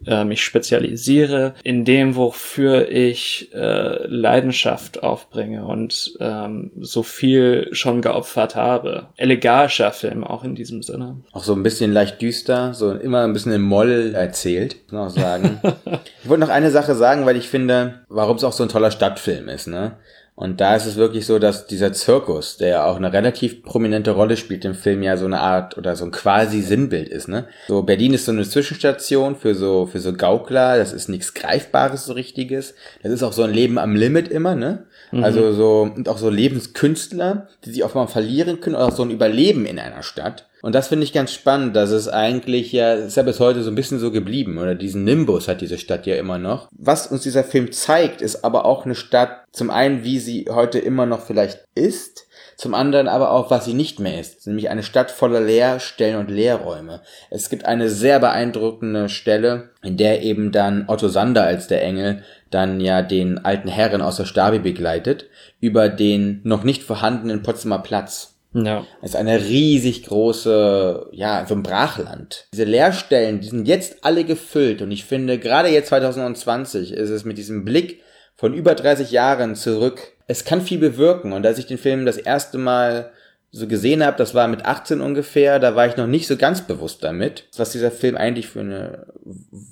äh, 0.07 0.23
mich 0.23 0.43
spezialisiere, 0.43 1.53
in 1.63 1.85
dem, 1.85 2.15
wofür 2.15 2.89
ich 2.89 3.49
äh, 3.53 4.07
Leidenschaft 4.07 5.03
aufbringe 5.03 5.65
und 5.65 6.13
ähm, 6.19 6.71
so 6.79 7.03
viel 7.03 7.69
schon 7.71 8.01
geopfert 8.01 8.55
habe. 8.55 9.07
Elegarischer 9.17 9.91
Film 9.91 10.23
auch 10.23 10.43
in 10.43 10.55
diesem 10.55 10.81
Sinne. 10.81 11.17
Auch 11.31 11.43
so 11.43 11.53
ein 11.53 11.63
bisschen 11.63 11.93
leicht 11.93 12.21
düster, 12.21 12.73
so 12.73 12.91
immer 12.91 13.23
ein 13.23 13.33
bisschen 13.33 13.53
im 13.53 13.63
Moll 13.63 14.13
erzählt, 14.15 14.77
muss 14.83 14.91
man 14.91 15.07
auch 15.07 15.09
sagen. 15.09 15.61
ich 16.23 16.29
wollte 16.29 16.41
noch 16.41 16.49
eine 16.49 16.71
Sache 16.71 16.95
sagen, 16.95 17.25
weil 17.25 17.37
ich 17.37 17.49
finde, 17.49 18.05
warum 18.09 18.37
es 18.37 18.43
auch 18.43 18.53
so 18.53 18.63
ein 18.63 18.69
toller 18.69 18.91
Stadtfilm 18.91 19.49
ist, 19.49 19.67
ne? 19.67 19.97
Und 20.37 20.59
da 20.59 20.75
ist 20.75 20.85
es 20.85 20.97
wirklich 20.97 21.25
so, 21.25 21.39
dass 21.39 21.65
dieser 21.65 21.93
Zirkus, 21.93 22.57
der 22.57 22.67
ja 22.67 22.85
auch 22.85 22.97
eine 22.97 23.13
relativ 23.13 23.63
prominente 23.63 24.11
Rolle 24.11 24.35
spielt 24.35 24.65
im 24.65 24.75
Film, 24.75 25.01
ja 25.01 25.15
so 25.15 25.25
eine 25.25 25.39
Art 25.39 25.77
oder 25.77 25.95
so 25.95 26.03
ein 26.03 26.11
quasi 26.11 26.61
Sinnbild 26.61 27.07
ist, 27.07 27.29
ne? 27.29 27.47
So 27.69 27.83
Berlin 27.83 28.13
ist 28.13 28.25
so 28.25 28.33
eine 28.33 28.43
Zwischenstation 28.43 29.37
für 29.37 29.55
so 29.55 29.85
für 29.85 30.01
so 30.01 30.11
Gaukler, 30.11 30.77
das 30.77 30.91
ist 30.91 31.07
nichts 31.07 31.33
greifbares 31.35 32.05
so 32.05 32.13
richtiges. 32.13 32.75
Das 33.01 33.13
ist 33.13 33.23
auch 33.23 33.31
so 33.31 33.43
ein 33.43 33.53
Leben 33.53 33.77
am 33.77 33.95
Limit 33.95 34.27
immer, 34.27 34.55
ne? 34.55 34.83
Mhm. 35.13 35.23
Also 35.23 35.53
so 35.53 35.89
und 35.95 36.09
auch 36.09 36.17
so 36.17 36.29
Lebenskünstler, 36.29 37.47
die 37.63 37.71
sich 37.71 37.85
auch 37.85 37.93
mal 37.93 38.07
verlieren 38.07 38.59
können 38.59 38.75
oder 38.75 38.87
auch 38.87 38.95
so 38.95 39.03
ein 39.03 39.11
Überleben 39.11 39.65
in 39.65 39.79
einer 39.79 40.03
Stadt. 40.03 40.47
Und 40.65 40.73
das 40.73 40.87
finde 40.87 41.03
ich 41.03 41.13
ganz 41.13 41.31
spannend, 41.31 41.75
dass 41.75 41.91
es 41.91 42.07
eigentlich 42.07 42.71
ja, 42.71 42.95
ist 42.95 43.17
ja 43.17 43.21
bis 43.21 43.39
heute 43.39 43.61
so 43.61 43.69
ein 43.69 43.75
bisschen 43.75 43.99
so 43.99 44.09
geblieben, 44.09 44.57
oder 44.57 44.73
diesen 44.73 45.03
Nimbus 45.03 45.47
hat 45.47 45.61
diese 45.61 45.77
Stadt 45.77 46.07
ja 46.07 46.15
immer 46.15 46.39
noch. 46.39 46.69
Was 46.75 47.05
uns 47.05 47.21
dieser 47.21 47.43
Film 47.43 47.71
zeigt, 47.71 48.19
ist 48.23 48.43
aber 48.43 48.65
auch 48.65 48.83
eine 48.83 48.95
Stadt, 48.95 49.43
zum 49.51 49.69
einen, 49.69 50.03
wie 50.03 50.17
sie 50.17 50.47
heute 50.49 50.79
immer 50.79 51.05
noch 51.05 51.21
vielleicht 51.21 51.63
ist, 51.75 52.25
zum 52.57 52.73
anderen 52.73 53.07
aber 53.07 53.29
auch, 53.29 53.51
was 53.51 53.65
sie 53.65 53.75
nicht 53.75 53.99
mehr 53.99 54.19
ist, 54.19 54.47
nämlich 54.47 54.71
eine 54.71 54.81
Stadt 54.81 55.11
voller 55.11 55.39
Leerstellen 55.39 56.17
und 56.17 56.31
Leerräume. 56.31 57.01
Es 57.29 57.51
gibt 57.51 57.65
eine 57.65 57.87
sehr 57.87 58.19
beeindruckende 58.19 59.07
Stelle, 59.07 59.69
in 59.83 59.97
der 59.97 60.23
eben 60.23 60.51
dann 60.51 60.85
Otto 60.87 61.09
Sander 61.09 61.43
als 61.43 61.67
der 61.67 61.83
Engel 61.83 62.23
dann 62.49 62.79
ja 62.79 63.03
den 63.03 63.37
alten 63.45 63.67
Herren 63.67 64.01
aus 64.01 64.17
der 64.17 64.25
Stabi 64.25 64.57
begleitet, 64.57 65.27
über 65.59 65.89
den 65.89 66.41
noch 66.43 66.63
nicht 66.63 66.81
vorhandenen 66.81 67.43
Potsdamer 67.43 67.83
Platz. 67.83 68.34
Ja. 68.55 68.85
Es 69.01 69.11
ist 69.11 69.15
eine 69.15 69.43
riesig 69.43 70.05
große, 70.05 71.07
ja, 71.11 71.45
so 71.47 71.55
ein 71.55 71.63
Brachland. 71.63 72.47
Diese 72.53 72.63
Leerstellen, 72.63 73.41
die 73.41 73.49
sind 73.49 73.67
jetzt 73.67 74.05
alle 74.05 74.23
gefüllt 74.23 74.81
und 74.81 74.91
ich 74.91 75.03
finde, 75.03 75.37
gerade 75.37 75.69
jetzt 75.69 75.89
2020 75.89 76.93
ist 76.93 77.09
es 77.09 77.25
mit 77.25 77.37
diesem 77.37 77.65
Blick 77.65 78.01
von 78.35 78.53
über 78.53 78.73
30 78.75 79.11
Jahren 79.11 79.55
zurück. 79.55 80.13
Es 80.27 80.45
kann 80.45 80.61
viel 80.61 80.79
bewirken. 80.79 81.33
Und 81.33 81.45
als 81.45 81.57
ich 81.59 81.67
den 81.67 81.77
Film 81.77 82.05
das 82.05 82.17
erste 82.17 82.57
Mal 82.57 83.11
so 83.51 83.67
gesehen 83.67 84.03
habe, 84.03 84.17
das 84.17 84.33
war 84.33 84.47
mit 84.47 84.65
18 84.65 85.01
ungefähr, 85.01 85.59
da 85.59 85.75
war 85.75 85.87
ich 85.87 85.97
noch 85.97 86.07
nicht 86.07 86.27
so 86.27 86.35
ganz 86.35 86.61
bewusst 86.61 87.03
damit, 87.03 87.47
was 87.57 87.71
dieser 87.71 87.91
Film 87.91 88.17
eigentlich 88.17 88.47
für 88.47 88.61
eine 88.61 89.07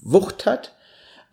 Wucht 0.01 0.45
hat. 0.45 0.73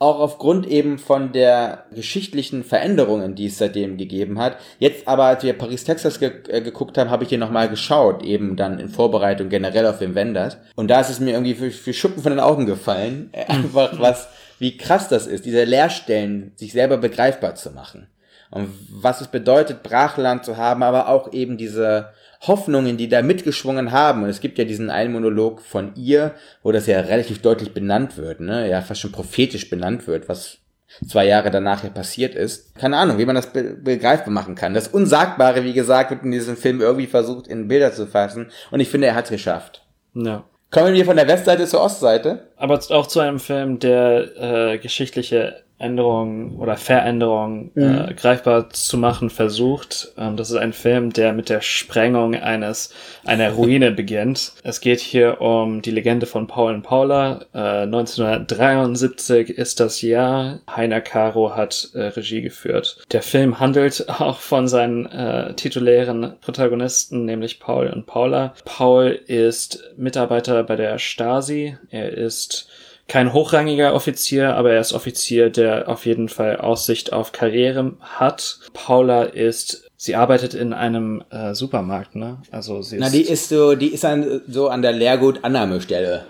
Auch 0.00 0.18
aufgrund 0.18 0.66
eben 0.66 0.98
von 0.98 1.30
der 1.30 1.84
geschichtlichen 1.94 2.64
Veränderungen, 2.64 3.36
die 3.36 3.46
es 3.46 3.58
seitdem 3.58 3.98
gegeben 3.98 4.38
hat. 4.38 4.56
Jetzt 4.78 5.06
aber, 5.06 5.24
als 5.24 5.44
wir 5.44 5.52
Paris, 5.52 5.84
Texas 5.84 6.18
ge 6.18 6.32
äh, 6.48 6.62
geguckt 6.62 6.98
haben, 6.98 7.10
habe 7.10 7.22
ich 7.22 7.28
hier 7.28 7.38
nochmal 7.38 7.68
geschaut, 7.68 8.24
eben 8.24 8.56
dann 8.56 8.80
in 8.80 8.88
Vorbereitung 8.88 9.50
generell 9.50 9.86
auf 9.86 9.98
den 9.98 10.14
Wenders. 10.14 10.56
Und 10.74 10.88
da 10.88 11.00
ist 11.00 11.10
es 11.10 11.20
mir 11.20 11.32
irgendwie 11.32 11.54
für, 11.54 11.70
für 11.70 11.92
Schuppen 11.92 12.22
von 12.22 12.32
den 12.32 12.40
Augen 12.40 12.66
gefallen, 12.66 13.30
einfach 13.46 14.00
was, 14.00 14.28
wie 14.58 14.76
krass 14.76 15.08
das 15.08 15.26
ist, 15.28 15.44
diese 15.44 15.64
Leerstellen 15.64 16.52
sich 16.56 16.72
selber 16.72 16.96
begreifbar 16.96 17.54
zu 17.54 17.70
machen. 17.70 18.08
Und 18.50 18.70
was 18.90 19.20
es 19.20 19.28
bedeutet, 19.28 19.82
Brachland 19.82 20.44
zu 20.44 20.56
haben, 20.56 20.82
aber 20.82 21.08
auch 21.08 21.32
eben 21.32 21.56
diese, 21.56 22.10
Hoffnungen, 22.46 22.96
die 22.96 23.08
da 23.08 23.22
mitgeschwungen 23.22 23.92
haben. 23.92 24.22
Und 24.22 24.30
es 24.30 24.40
gibt 24.40 24.58
ja 24.58 24.64
diesen 24.64 24.90
einen 24.90 25.12
Monolog 25.12 25.60
von 25.60 25.94
ihr, 25.94 26.34
wo 26.62 26.72
das 26.72 26.86
ja 26.86 27.00
relativ 27.00 27.42
deutlich 27.42 27.74
benannt 27.74 28.16
wird, 28.16 28.40
ne? 28.40 28.68
Ja, 28.68 28.80
fast 28.80 29.00
schon 29.00 29.12
prophetisch 29.12 29.68
benannt 29.68 30.06
wird, 30.06 30.28
was 30.28 30.58
zwei 31.06 31.26
Jahre 31.26 31.50
danach 31.50 31.84
ja 31.84 31.90
passiert 31.90 32.34
ist. 32.34 32.74
Keine 32.76 32.96
Ahnung, 32.96 33.18
wie 33.18 33.26
man 33.26 33.36
das 33.36 33.52
be 33.52 33.74
begreifbar 33.74 34.32
machen 34.32 34.54
kann. 34.54 34.74
Das 34.74 34.88
Unsagbare, 34.88 35.64
wie 35.64 35.74
gesagt, 35.74 36.10
wird 36.10 36.24
in 36.24 36.30
diesem 36.30 36.56
Film 36.56 36.80
irgendwie 36.80 37.06
versucht, 37.06 37.46
in 37.46 37.68
Bilder 37.68 37.92
zu 37.92 38.06
fassen. 38.06 38.50
Und 38.70 38.80
ich 38.80 38.88
finde, 38.88 39.08
er 39.08 39.14
hat 39.14 39.26
es 39.26 39.30
geschafft. 39.30 39.84
Ja. 40.14 40.44
Kommen 40.70 40.94
wir 40.94 41.04
von 41.04 41.16
der 41.16 41.28
Westseite 41.28 41.66
zur 41.66 41.82
Ostseite. 41.82 42.48
Aber 42.56 42.80
auch 42.90 43.06
zu 43.06 43.20
einem 43.20 43.40
Film, 43.40 43.80
der 43.80 44.72
äh, 44.72 44.78
geschichtliche 44.78 45.62
Änderungen 45.80 46.56
oder 46.56 46.76
Veränderungen 46.76 47.70
mhm. 47.74 48.06
äh, 48.08 48.14
greifbar 48.14 48.70
zu 48.70 48.98
machen 48.98 49.30
versucht. 49.30 50.12
Ähm, 50.18 50.36
das 50.36 50.50
ist 50.50 50.56
ein 50.56 50.72
Film, 50.72 51.12
der 51.12 51.32
mit 51.32 51.48
der 51.48 51.62
Sprengung 51.62 52.34
eines 52.34 52.92
einer 53.24 53.52
Ruine 53.52 53.90
beginnt. 53.90 54.52
Es 54.62 54.80
geht 54.80 55.00
hier 55.00 55.40
um 55.40 55.82
die 55.82 55.90
Legende 55.90 56.26
von 56.26 56.46
Paul 56.46 56.74
und 56.74 56.82
Paula. 56.82 57.46
Äh, 57.54 57.82
1973 57.84 59.50
ist 59.50 59.80
das 59.80 60.02
Jahr. 60.02 60.60
Heiner 60.70 61.00
Caro 61.00 61.56
hat 61.56 61.90
äh, 61.94 62.02
Regie 62.02 62.42
geführt. 62.42 62.98
Der 63.12 63.22
Film 63.22 63.58
handelt 63.58 64.06
auch 64.20 64.38
von 64.38 64.68
seinen 64.68 65.06
äh, 65.06 65.54
titulären 65.54 66.34
Protagonisten, 66.40 67.24
nämlich 67.24 67.58
Paul 67.58 67.88
und 67.88 68.06
Paula. 68.06 68.54
Paul 68.64 69.18
ist 69.26 69.92
Mitarbeiter 69.96 70.62
bei 70.64 70.76
der 70.76 70.98
Stasi. 70.98 71.76
Er 71.90 72.12
ist 72.12 72.68
kein 73.10 73.32
hochrangiger 73.32 73.92
Offizier, 73.92 74.54
aber 74.54 74.70
er 74.70 74.80
ist 74.80 74.92
Offizier, 74.92 75.50
der 75.50 75.88
auf 75.88 76.06
jeden 76.06 76.28
Fall 76.28 76.58
Aussicht 76.58 77.12
auf 77.12 77.32
Karriere 77.32 77.94
hat. 78.00 78.60
Paula 78.72 79.24
ist, 79.24 79.90
sie 79.96 80.14
arbeitet 80.14 80.54
in 80.54 80.72
einem 80.72 81.24
äh, 81.30 81.52
Supermarkt, 81.52 82.14
ne? 82.14 82.38
Also 82.52 82.82
sie 82.82 82.96
ist. 82.96 83.00
Na, 83.00 83.10
die 83.10 83.22
ist 83.22 83.48
so, 83.48 83.74
die 83.74 83.88
ist 83.88 84.04
an, 84.04 84.42
so 84.46 84.68
an 84.68 84.80
der 84.80 84.92
Lehrgut-Annahmestelle. 84.92 86.24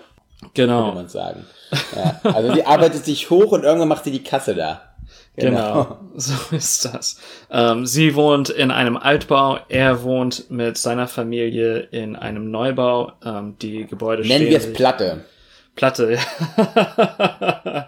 Genau. 0.54 0.86
Kann 0.86 0.94
man 0.94 1.08
sagen. 1.08 1.44
Ja, 1.94 2.18
also 2.22 2.54
die 2.54 2.64
arbeitet 2.64 3.04
sich 3.04 3.28
hoch 3.28 3.52
und 3.52 3.62
irgendwann 3.62 3.88
macht 3.88 4.04
sie 4.04 4.10
die 4.10 4.24
Kasse 4.24 4.54
da. 4.54 4.80
Genau. 5.36 5.84
genau, 5.84 5.98
so 6.16 6.56
ist 6.56 6.86
das. 6.86 7.20
Ähm, 7.50 7.84
sie 7.84 8.14
wohnt 8.14 8.48
in 8.48 8.70
einem 8.70 8.96
Altbau, 8.96 9.58
er 9.68 10.02
wohnt 10.02 10.50
mit 10.50 10.78
seiner 10.78 11.08
Familie 11.08 11.80
in 11.90 12.16
einem 12.16 12.50
Neubau. 12.50 13.12
Ähm, 13.22 13.56
die 13.60 13.86
Gebäude 13.86 14.26
Nennen 14.26 14.48
wir 14.48 14.56
es 14.56 14.72
Platte. 14.72 15.24
Platte. 15.76 16.18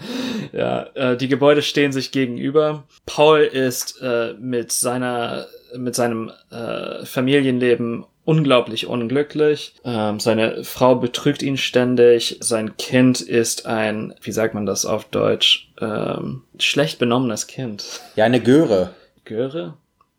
ja, 0.53 0.83
äh, 0.95 1.17
die 1.17 1.29
Gebäude 1.29 1.63
stehen 1.63 1.93
sich 1.93 2.13
gegenüber. 2.13 2.85
Paul 3.07 3.41
ist 3.41 4.01
äh, 4.01 4.35
mit 4.39 4.73
seiner 4.73 5.47
mit 5.77 5.95
seinem 5.95 6.31
äh, 6.51 7.05
Familienleben 7.05 8.05
unglaublich 8.25 8.87
unglücklich. 8.87 9.75
Ähm, 9.85 10.21
seine 10.21 10.65
Frau 10.65 10.95
betrügt 10.97 11.43
ihn 11.43 11.57
ständig. 11.57 12.39
Sein 12.41 12.77
Kind 12.77 13.21
ist 13.21 13.67
ein, 13.67 14.15
wie 14.21 14.33
sagt 14.33 14.55
man 14.55 14.67
das 14.67 14.87
auf 14.87 15.07
Deutsch, 15.07 15.73
ähm, 15.81 16.43
schlecht 16.59 16.99
benommenes 16.99 17.47
Kind. 17.47 17.85
Ja, 18.17 18.25
eine 18.27 18.41
Göre. 18.41 18.91
Göre? 19.25 19.75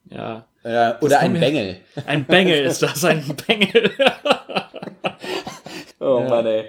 Ja. 0.09 0.45
Äh, 0.63 0.93
oder 1.01 1.19
ein 1.19 1.33
Bengel. 1.33 1.77
Ein 2.05 2.25
Bengel 2.25 2.65
ist 2.65 2.81
das, 2.81 3.03
ein 3.05 3.23
Bengel. 3.47 3.91
oh 5.99 6.19
ja. 6.19 6.29
Mann, 6.29 6.45
ey. 6.45 6.65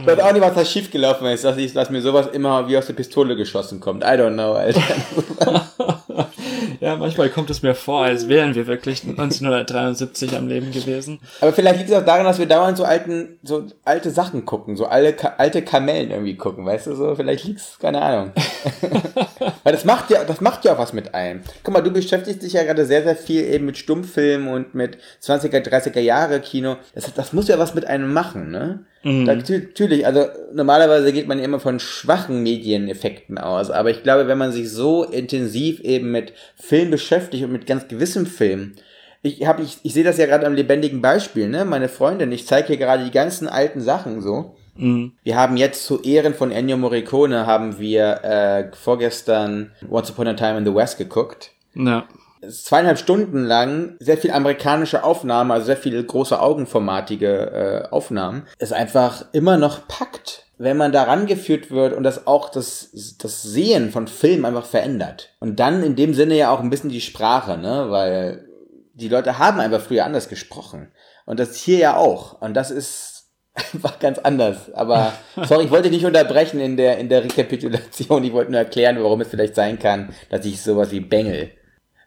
Ich 0.00 0.06
weiß 0.06 0.20
auch 0.20 0.32
nicht, 0.32 0.42
was 0.42 0.54
da 0.54 0.64
schiefgelaufen 0.64 1.26
ist, 1.26 1.44
dass, 1.44 1.56
ich, 1.56 1.72
dass 1.72 1.90
mir 1.90 2.00
sowas 2.00 2.28
immer 2.32 2.68
wie 2.68 2.78
aus 2.78 2.86
der 2.86 2.92
Pistole 2.92 3.34
geschossen 3.34 3.80
kommt. 3.80 4.04
I 4.04 4.08
don't 4.08 4.34
know, 4.34 4.52
Alter. 4.52 4.80
ja, 6.80 6.94
manchmal 6.94 7.30
kommt 7.30 7.50
es 7.50 7.62
mir 7.62 7.74
vor, 7.74 8.04
als 8.04 8.28
wären 8.28 8.54
wir 8.54 8.68
wirklich 8.68 9.02
1973 9.02 10.36
am 10.36 10.46
Leben 10.46 10.70
gewesen. 10.70 11.18
Aber 11.40 11.52
vielleicht 11.52 11.78
liegt 11.78 11.90
es 11.90 11.96
auch 11.96 12.04
daran, 12.04 12.24
dass 12.24 12.38
wir 12.38 12.46
dauernd 12.46 12.76
so 12.76 12.84
alten, 12.84 13.40
so 13.42 13.66
alte 13.84 14.10
Sachen 14.10 14.44
gucken, 14.44 14.76
so 14.76 14.86
alte, 14.86 15.40
alte 15.40 15.62
Kamellen 15.62 16.12
irgendwie 16.12 16.36
gucken, 16.36 16.64
weißt 16.64 16.86
du 16.86 16.94
so? 16.94 17.16
Vielleicht 17.16 17.44
liegt 17.44 17.58
es, 17.58 17.76
keine 17.80 18.02
Ahnung. 18.02 18.32
Weil 19.64 19.72
das 19.72 19.84
macht 19.84 20.10
ja, 20.10 20.22
das 20.22 20.40
macht 20.40 20.64
ja 20.64 20.74
auch 20.74 20.78
was 20.78 20.92
mit 20.92 21.12
einem. 21.12 21.40
Guck 21.64 21.74
mal, 21.74 21.82
du 21.82 21.90
beschäftigst 21.90 22.42
dich 22.44 22.52
ja 22.52 22.62
gerade 22.62 22.84
sehr, 22.84 23.02
sehr 23.02 23.16
viel 23.16 23.42
eben 23.44 23.66
mit 23.66 23.78
Stummfilmen 23.78 24.46
und 24.46 24.76
mit 24.76 24.98
20er, 25.20 25.58
30er 25.58 26.00
Jahre 26.00 26.38
Kino. 26.38 26.76
Das, 26.94 27.12
das 27.12 27.32
muss 27.32 27.48
ja 27.48 27.58
was 27.58 27.74
mit 27.74 27.84
einem 27.86 28.12
machen, 28.12 28.52
ne? 28.52 28.84
Mhm. 29.02 29.24
Natürlich, 29.24 30.06
also 30.06 30.26
normalerweise 30.52 31.12
geht 31.12 31.26
man 31.26 31.38
immer 31.38 31.60
von 31.60 31.80
schwachen 31.80 32.42
Medieneffekten 32.42 33.38
aus, 33.38 33.70
aber 33.70 33.90
ich 33.90 34.02
glaube, 34.02 34.28
wenn 34.28 34.38
man 34.38 34.52
sich 34.52 34.70
so 34.70 35.04
intensiv 35.04 35.80
eben 35.80 36.10
mit 36.10 36.32
Film 36.56 36.90
beschäftigt 36.90 37.44
und 37.44 37.52
mit 37.52 37.66
ganz 37.66 37.88
gewissem 37.88 38.26
Film, 38.26 38.74
ich 39.22 39.46
habe 39.46 39.62
ich, 39.62 39.78
ich 39.82 39.92
sehe 39.92 40.04
das 40.04 40.18
ja 40.18 40.26
gerade 40.26 40.46
am 40.46 40.54
lebendigen 40.54 41.00
Beispiel, 41.00 41.48
ne? 41.48 41.64
Meine 41.64 41.88
Freundin, 41.88 42.32
ich 42.32 42.46
zeige 42.46 42.68
hier 42.68 42.76
gerade 42.76 43.04
die 43.04 43.12
ganzen 43.12 43.48
alten 43.48 43.80
Sachen 43.80 44.20
so. 44.20 44.56
Mhm. 44.76 45.12
Wir 45.22 45.36
haben 45.36 45.56
jetzt 45.56 45.84
zu 45.84 46.02
Ehren 46.02 46.34
von 46.34 46.50
Ennio 46.50 46.76
Morricone 46.76 47.46
haben 47.46 47.78
wir 47.78 48.24
äh, 48.24 48.72
vorgestern 48.74 49.72
Once 49.88 50.10
Upon 50.10 50.28
a 50.28 50.34
Time 50.34 50.58
in 50.58 50.64
the 50.64 50.74
West 50.74 50.98
geguckt. 50.98 51.50
Ja 51.74 52.06
zweieinhalb 52.48 52.98
Stunden 52.98 53.44
lang 53.44 53.96
sehr 54.00 54.18
viel 54.18 54.32
amerikanische 54.32 55.04
Aufnahmen, 55.04 55.50
also 55.50 55.66
sehr 55.66 55.76
viele 55.76 56.02
große 56.02 56.40
augenformatige 56.40 57.86
äh, 57.86 57.88
Aufnahmen, 57.90 58.46
es 58.58 58.72
einfach 58.72 59.26
immer 59.32 59.56
noch 59.56 59.86
packt, 59.86 60.46
wenn 60.58 60.76
man 60.76 60.92
da 60.92 61.04
rangeführt 61.04 61.70
wird 61.70 61.92
und 61.92 62.02
das 62.02 62.26
auch 62.26 62.48
das, 62.48 62.90
das 63.18 63.42
Sehen 63.42 63.90
von 63.90 64.08
Filmen 64.08 64.44
einfach 64.44 64.66
verändert. 64.66 65.30
Und 65.40 65.60
dann 65.60 65.82
in 65.82 65.96
dem 65.96 66.14
Sinne 66.14 66.36
ja 66.36 66.50
auch 66.50 66.60
ein 66.60 66.70
bisschen 66.70 66.90
die 66.90 67.00
Sprache, 67.00 67.58
ne, 67.58 67.86
weil 67.88 68.48
die 68.94 69.08
Leute 69.08 69.38
haben 69.38 69.60
einfach 69.60 69.80
früher 69.80 70.04
anders 70.04 70.28
gesprochen. 70.28 70.88
Und 71.24 71.40
das 71.40 71.56
hier 71.56 71.78
ja 71.78 71.96
auch. 71.96 72.40
Und 72.40 72.54
das 72.54 72.70
ist 72.70 73.30
einfach 73.54 73.98
ganz 73.98 74.18
anders. 74.18 74.72
Aber 74.74 75.12
sorry, 75.44 75.64
ich 75.64 75.70
wollte 75.70 75.90
nicht 75.90 76.04
unterbrechen 76.04 76.60
in 76.60 76.76
der, 76.76 76.98
in 76.98 77.08
der 77.08 77.24
Rekapitulation. 77.24 78.24
Ich 78.24 78.32
wollte 78.32 78.50
nur 78.50 78.60
erklären, 78.60 79.02
warum 79.02 79.20
es 79.20 79.28
vielleicht 79.28 79.54
sein 79.54 79.78
kann, 79.78 80.12
dass 80.30 80.44
ich 80.44 80.60
sowas 80.60 80.90
wie 80.90 81.00
Bengel 81.00 81.52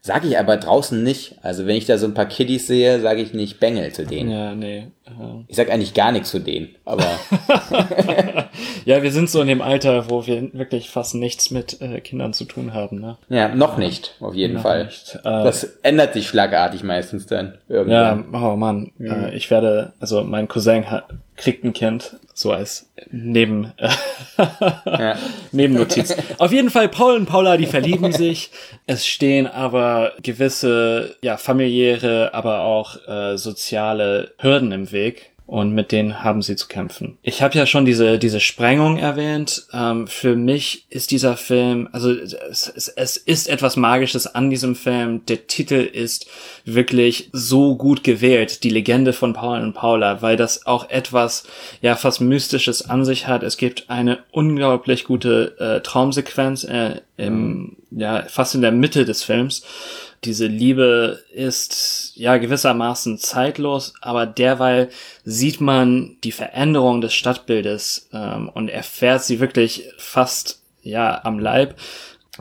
Sage 0.06 0.28
ich 0.28 0.38
aber 0.38 0.58
draußen 0.58 1.02
nicht. 1.02 1.34
Also 1.42 1.66
wenn 1.66 1.78
ich 1.78 1.88
da 1.88 1.98
so 1.98 2.06
ein 2.06 2.14
paar 2.14 2.28
Kiddies 2.28 2.68
sehe, 2.68 3.00
sage 3.00 3.24
ich 3.24 3.34
nicht 3.34 3.60
Bengel 3.60 3.92
zu 3.92 4.06
denen. 4.06 4.30
Ja, 4.30 4.54
nee. 4.54 4.90
Ich 5.48 5.56
sag 5.56 5.72
eigentlich 5.72 5.96
gar 5.96 6.12
nichts 6.12 6.30
zu 6.30 6.38
denen, 6.38 6.76
aber. 6.86 7.06
ja, 8.86 9.02
wir 9.02 9.12
sind 9.12 9.32
so 9.32 9.42
in 9.42 9.48
dem 9.48 9.64
Alter, 9.64 10.12
wo 10.12 10.28
wir 10.28 10.54
wirklich 10.54 10.92
fast 10.92 11.16
nichts 11.16 11.50
mit 11.50 11.82
äh, 11.82 12.02
Kindern 12.02 12.34
zu 12.34 12.46
tun 12.46 12.76
haben, 12.76 13.02
ne? 13.02 13.18
Ja, 13.30 13.50
noch 13.50 13.78
nicht, 13.78 14.14
auf 14.20 14.36
jeden 14.36 14.54
noch 14.54 14.62
Fall. 14.62 14.86
Nicht. 14.86 15.16
Äh, 15.16 15.22
das 15.24 15.64
ändert 15.82 16.14
sich 16.14 16.28
schlagartig 16.28 16.84
meistens 16.84 17.26
dann. 17.26 17.58
Irgendwann. 17.68 18.26
Ja, 18.32 18.52
oh 18.52 18.56
Mann. 18.56 18.92
Mhm. 19.00 19.10
Äh, 19.10 19.36
ich 19.36 19.50
werde, 19.50 19.94
also 20.00 20.24
mein 20.24 20.48
Cousin 20.48 20.92
hat, 20.92 21.06
kriegt 21.36 21.64
ein 21.64 21.74
Kind, 21.74 22.18
so 22.36 22.52
als 22.52 22.92
Neben, 23.12 23.72
äh, 23.78 23.90
ja. 24.86 25.18
Nebennotiz. 25.54 26.14
Auf 26.38 26.52
jeden 26.52 26.70
Fall, 26.70 26.90
Paul 26.90 27.16
und 27.16 27.28
Paula, 27.28 27.56
die 27.56 27.66
verlieben 27.66 28.12
sich. 28.12 28.52
Es 28.86 29.08
stehen 29.08 29.48
aber 29.48 30.12
gewisse, 30.22 31.16
ja, 31.22 31.38
familiäre, 31.38 32.34
aber 32.34 32.62
auch 32.62 32.98
äh, 33.08 33.38
soziale 33.38 34.34
Hürden 34.38 34.74
im 34.74 34.92
Weg 34.92 35.32
und 35.48 35.74
mit 35.74 35.92
denen 35.92 36.24
haben 36.24 36.42
sie 36.42 36.56
zu 36.56 36.68
kämpfen. 36.68 37.18
Ich 37.22 37.42
habe 37.42 37.56
ja 37.56 37.68
schon 37.68 37.86
diese 37.86 38.18
diese 38.18 38.40
Sprengung 38.40 38.98
erwähnt. 38.98 39.68
Ähm, 39.74 40.08
für 40.08 40.36
mich 40.36 40.86
ist 40.90 41.12
dieser 41.12 41.38
Film, 41.38 41.88
also 41.92 42.12
es, 42.12 42.68
es, 42.68 42.88
es 42.88 43.18
ist 43.18 43.48
etwas 43.48 43.76
Magisches 43.76 44.26
an 44.26 44.50
diesem 44.50 44.76
Film. 44.76 45.24
Der 45.28 45.46
Titel 45.46 45.76
ist 45.76 46.26
wirklich 46.66 47.30
so 47.32 47.76
gut 47.76 48.04
gewählt, 48.04 48.64
die 48.64 48.72
Legende 48.72 49.14
von 49.14 49.34
Paul 49.34 49.62
und 49.62 49.74
Paula, 49.74 50.24
weil 50.24 50.36
das 50.36 50.66
auch 50.66 50.90
etwas 50.90 51.44
ja 51.82 51.96
fast 51.96 52.22
mystisches 52.22 52.90
an 52.90 53.06
sich 53.06 53.28
hat. 53.28 53.44
Es 53.44 53.58
gibt 53.58 53.90
eine 53.90 54.20
unglaublich 54.32 55.04
gute 55.04 55.56
äh, 55.60 55.82
Traumsequenz 55.82 56.64
äh, 56.64 57.02
im 57.18 57.78
ja 57.92 58.24
fast 58.28 58.56
in 58.56 58.62
der 58.62 58.72
Mitte 58.72 59.06
des 59.06 59.24
Films 59.24 59.64
diese 60.26 60.48
Liebe 60.48 61.24
ist 61.34 62.14
ja 62.16 62.38
gewissermaßen 62.38 63.18
zeitlos, 63.18 63.94
aber 64.02 64.26
derweil 64.26 64.90
sieht 65.24 65.62
man 65.62 66.18
die 66.24 66.32
Veränderung 66.32 67.02
des 67.02 67.14
Stadtbildes 67.14 68.10
ähm, 68.12 68.50
und 68.50 68.70
erfährt 68.70 69.24
sie 69.24 69.40
wirklich 69.40 69.84
fast 69.98 70.62
ja 70.82 71.24
am 71.24 71.40
Leib. 71.40 71.76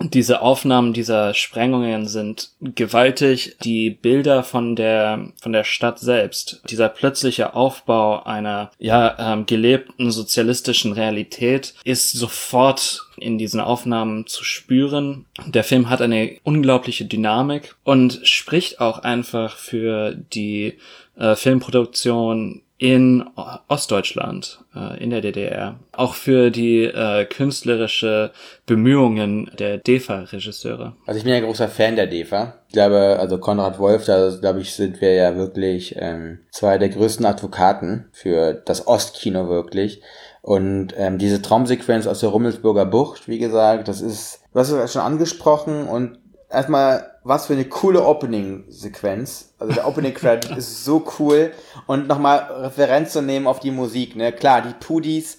Diese 0.01 0.43
Aufnahmen 0.43 0.93
dieser 0.93 1.35
Sprengungen 1.35 2.07
sind 2.07 2.51
gewaltig. 2.61 3.57
Die 3.63 3.91
Bilder 3.91 4.43
von 4.43 4.77
der, 4.77 5.33
von 5.41 5.53
der 5.53 5.65
Stadt 5.65 5.99
selbst, 5.99 6.63
dieser 6.69 6.89
plötzliche 6.89 7.55
Aufbau 7.55 8.23
einer, 8.25 8.71
ja, 8.79 9.17
ähm, 9.19 9.47
gelebten 9.47 10.11
sozialistischen 10.11 10.93
Realität 10.93 11.75
ist 11.85 12.13
sofort 12.13 13.07
in 13.17 13.39
diesen 13.39 13.61
Aufnahmen 13.61 14.27
zu 14.27 14.43
spüren. 14.43 15.27
Der 15.47 15.65
Film 15.65 15.89
hat 15.89 16.03
eine 16.03 16.39
unglaubliche 16.43 17.05
Dynamik 17.05 17.77
und 17.85 18.21
spricht 18.25 18.81
auch 18.81 18.99
einfach 18.99 19.57
für 19.57 20.15
die 20.15 20.79
äh, 21.17 21.37
Filmproduktion 21.37 22.63
in 22.77 23.25
Ostdeutschland, 23.69 24.65
äh, 24.75 25.03
in 25.03 25.11
der 25.11 25.21
DDR. 25.21 25.79
Auch 25.93 26.15
für 26.15 26.51
die 26.51 26.85
äh, 26.85 27.25
künstlerische 27.25 28.33
Bemühungen 28.67 29.51
der 29.59 29.79
DEFA-Regisseure. 29.79 30.95
Also 31.07 31.19
ich 31.19 31.25
bin 31.25 31.33
ja 31.33 31.41
großer 31.41 31.69
Fan 31.69 31.95
der 31.95 32.09
DEFA. 32.09 32.55
Ich 32.67 32.73
glaube, 32.73 33.17
also 33.21 33.39
Konrad 33.39 33.79
Wolf, 33.79 34.07
da 34.07 34.31
glaube 34.41 34.61
ich, 34.61 34.75
sind 34.75 35.01
wir 35.01 35.15
ja 35.15 35.37
wirklich 35.37 35.95
ähm, 35.99 36.41
zwei 36.51 36.79
der 36.79 36.89
größten 36.89 37.25
Advokaten 37.25 38.07
für 38.13 38.55
das 38.55 38.89
Ostkino 38.89 39.49
wirklich. 39.49 40.03
Und 40.43 40.95
ähm, 40.99 41.19
diese 41.19 41.41
Traumsequenz 41.41 42.07
aus 42.07 42.21
der 42.21 42.31
Rummelsburger 42.31 42.85
Bucht, 42.87 43.29
wie 43.29 43.39
gesagt, 43.39 43.89
das 43.89 44.01
ist, 44.01 44.41
was 44.53 44.69
du 44.69 44.87
schon 44.89 45.01
angesprochen 45.01 45.87
und 45.87 46.19
erstmal, 46.55 47.19
was 47.25 47.47
für 47.47 47.53
eine 47.53 47.67
coole 47.67 48.05
Opening-Sequenz. 48.05 49.55
Also 49.59 49.75
der 49.75 49.87
Opening-Credit 49.87 50.51
ist 50.57 50.85
so 50.85 51.05
cool. 51.19 51.53
Und 51.87 52.09
nochmal 52.09 52.39
Referenz 52.39 53.13
zu 53.13 53.23
nehmen 53.23 53.47
auf 53.47 53.61
die 53.61 53.71
Musik, 53.71 54.17
ne? 54.17 54.33
Klar, 54.33 54.63
die 54.63 54.75
Pudis, 54.75 55.39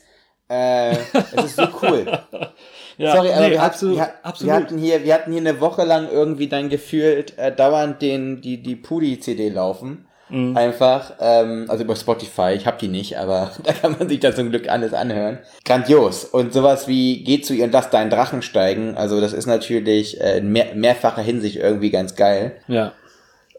äh, 0.49 0.91
es 0.91 1.45
ist 1.45 1.55
so 1.55 1.67
cool. 1.81 2.05
Ja, 2.97 3.13
Sorry, 3.13 3.29
aber 3.33 3.41
nee, 3.41 3.51
wir, 3.51 3.61
absolut, 3.61 3.99
hatten, 3.99 4.13
wir, 4.13 4.25
absolut. 4.25 4.53
wir 4.53 4.55
hatten 4.55 4.77
hier, 4.77 5.03
wir 5.03 5.13
hatten 5.13 5.31
hier 5.33 5.41
eine 5.41 5.59
Woche 5.59 5.83
lang 5.83 6.09
irgendwie 6.09 6.47
dann 6.47 6.69
gefühlt 6.69 7.37
äh, 7.37 7.53
dauernd 7.53 8.01
den, 8.01 8.39
die, 8.39 8.63
die 8.63 8.77
Pudi-CD 8.77 9.49
laufen. 9.49 10.07
Mhm. 10.29 10.57
Einfach, 10.57 11.13
ähm, 11.19 11.65
also 11.67 11.83
über 11.83 11.95
Spotify, 11.95 12.53
ich 12.55 12.65
hab 12.65 12.79
die 12.79 12.87
nicht, 12.87 13.17
aber 13.17 13.51
da 13.63 13.73
kann 13.73 13.95
man 13.97 14.09
sich 14.09 14.19
da 14.19 14.33
zum 14.33 14.49
Glück 14.49 14.69
alles 14.69 14.93
anhören. 14.93 15.39
Grandios. 15.63 16.25
Und 16.25 16.53
sowas 16.53 16.87
wie 16.87 17.23
Geh 17.23 17.41
zu 17.41 17.53
ihr 17.53 17.65
und 17.65 17.73
lass 17.73 17.89
deinen 17.89 18.09
Drachen 18.09 18.41
steigen, 18.41 18.95
also 18.95 19.21
das 19.21 19.33
ist 19.33 19.45
natürlich 19.45 20.19
äh, 20.21 20.39
in 20.39 20.51
mehr, 20.51 20.73
mehrfacher 20.75 21.21
Hinsicht 21.21 21.57
irgendwie 21.57 21.91
ganz 21.91 22.15
geil. 22.15 22.53
Ja. 22.67 22.93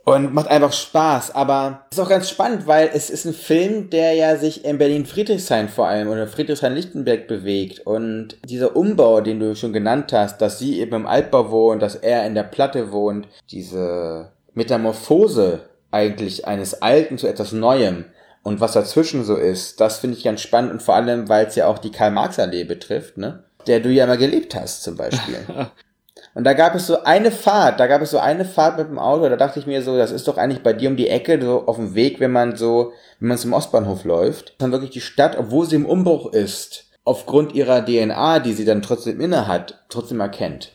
Und 0.05 0.33
macht 0.33 0.49
einfach 0.49 0.73
Spaß, 0.73 1.35
aber 1.35 1.87
ist 1.91 1.99
auch 1.99 2.09
ganz 2.09 2.31
spannend, 2.31 2.69
weil 2.69 2.91
es 2.95 3.11
ist 3.11 3.25
ein 3.25 3.35
Film, 3.35 3.91
der 3.91 4.15
ja 4.15 4.37
sich 4.37 4.65
in 4.65 4.79
Berlin-Friedrichshain 4.79 5.69
vor 5.69 5.89
allem 5.89 6.07
oder 6.07 6.29
Friedrichshain-Lichtenberg 6.29 7.27
bewegt. 7.27 7.81
Und 7.81 8.37
dieser 8.45 8.77
Umbau, 8.77 9.21
den 9.21 9.41
du 9.41 9.57
schon 9.57 9.73
genannt 9.73 10.13
hast, 10.13 10.41
dass 10.41 10.61
sie 10.61 10.79
eben 10.79 10.95
im 10.95 11.07
Altbau 11.09 11.51
wohnt, 11.51 11.83
dass 11.83 11.97
er 11.97 12.25
in 12.25 12.37
der 12.37 12.45
Platte 12.45 12.93
wohnt, 12.93 13.27
diese 13.51 14.31
Metamorphose 14.55 15.63
eigentlich 15.91 16.47
eines 16.47 16.83
Alten 16.83 17.19
zu 17.19 17.27
etwas 17.27 17.53
Neuem 17.53 18.05
und 18.43 18.61
was 18.61 18.73
dazwischen 18.73 19.25
so 19.25 19.37
ist, 19.37 19.81
das 19.81 19.99
finde 19.99 20.17
ich 20.17 20.25
ganz 20.25 20.41
spannend 20.41 20.73
und 20.73 20.83
vor 20.83 20.95
allem, 20.95 21.29
weil 21.29 21.47
es 21.47 21.57
ja 21.57 21.67
auch 21.67 21.79
die 21.79 21.91
Karl-Marx-Allee 21.91 22.65
betrifft, 22.65 23.19
ne? 23.19 23.45
Der 23.67 23.81
du 23.81 23.91
ja 23.91 24.07
mal 24.07 24.19
gelebt 24.19 24.55
hast, 24.55 24.83
zum 24.85 24.97
Beispiel. 24.97 25.39
Und 26.35 26.45
da 26.45 26.53
gab 26.53 26.75
es 26.75 26.87
so 26.87 27.03
eine 27.03 27.31
Fahrt, 27.31 27.81
da 27.81 27.87
gab 27.87 28.03
es 28.03 28.11
so 28.11 28.19
eine 28.19 28.45
Fahrt 28.45 28.77
mit 28.77 28.89
dem 28.89 28.99
Auto, 28.99 29.27
da 29.29 29.37
dachte 29.37 29.59
ich 29.59 29.67
mir 29.67 29.83
so, 29.83 29.97
das 29.97 30.11
ist 30.11 30.29
doch 30.29 30.37
eigentlich 30.37 30.63
bei 30.63 30.75
dir 30.75 30.91
um 30.91 30.97
die 30.97 31.09
Ecke, 31.09 31.41
so 31.41 31.67
auf 31.67 31.77
dem 31.77 31.95
Weg, 31.95 32.21
wenn 32.21 32.31
man 32.31 32.57
so, 32.57 32.93
wenn 33.21 33.29
man 33.29 33.39
zum 33.39 33.55
Ostbahnhof 33.55 34.05
läuft, 34.05 34.55
dann 34.59 34.71
wirklich 34.71 34.91
die 34.91 35.01
Stadt, 35.01 35.39
obwohl 35.39 35.67
sie 35.67 35.77
im 35.77 35.87
Umbruch 35.87 36.33
ist, 36.33 36.85
aufgrund 37.05 37.55
ihrer 37.55 37.85
DNA, 37.85 38.41
die 38.41 38.53
sie 38.53 38.67
dann 38.67 38.83
trotzdem 38.83 39.19
inne 39.21 39.47
hat, 39.47 39.85
trotzdem 39.89 40.21
erkennt. 40.21 40.73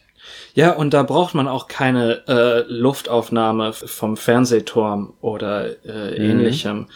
Ja, 0.54 0.72
und 0.72 0.94
da 0.94 1.04
braucht 1.04 1.34
man 1.34 1.48
auch 1.48 1.68
keine 1.68 2.28
äh, 2.28 2.64
Luftaufnahme 2.68 3.74
vom 3.74 4.18
Fernsehturm 4.18 5.14
oder 5.22 5.86
äh, 5.86 6.16
ähnlichem. 6.18 6.88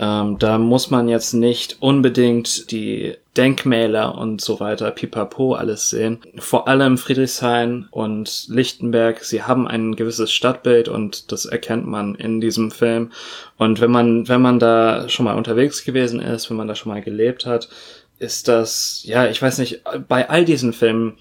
Ähm, 0.00 0.38
da 0.38 0.56
muss 0.56 0.90
man 0.90 1.08
jetzt 1.08 1.34
nicht 1.34 1.76
unbedingt 1.80 2.70
die 2.70 3.16
Denkmäler 3.36 4.16
und 4.16 4.40
so 4.40 4.58
weiter, 4.58 4.90
pipapo, 4.92 5.54
alles 5.54 5.90
sehen. 5.90 6.20
Vor 6.38 6.68
allem 6.68 6.96
Friedrichshain 6.96 7.86
und 7.90 8.46
Lichtenberg, 8.48 9.22
sie 9.22 9.42
haben 9.42 9.68
ein 9.68 9.96
gewisses 9.96 10.32
Stadtbild 10.32 10.88
und 10.88 11.30
das 11.32 11.44
erkennt 11.44 11.86
man 11.86 12.14
in 12.14 12.40
diesem 12.40 12.70
Film. 12.70 13.12
Und 13.58 13.82
wenn 13.82 13.90
man, 13.90 14.26
wenn 14.26 14.40
man 14.40 14.58
da 14.58 15.06
schon 15.10 15.24
mal 15.24 15.36
unterwegs 15.36 15.84
gewesen 15.84 16.20
ist, 16.20 16.48
wenn 16.48 16.56
man 16.56 16.66
da 16.66 16.74
schon 16.74 16.92
mal 16.92 17.02
gelebt 17.02 17.44
hat, 17.44 17.68
ist 18.18 18.48
das, 18.48 19.02
ja, 19.04 19.26
ich 19.26 19.40
weiß 19.40 19.58
nicht, 19.58 19.82
bei 20.08 20.28
all 20.30 20.46
diesen 20.46 20.72
Filmen 20.72 21.18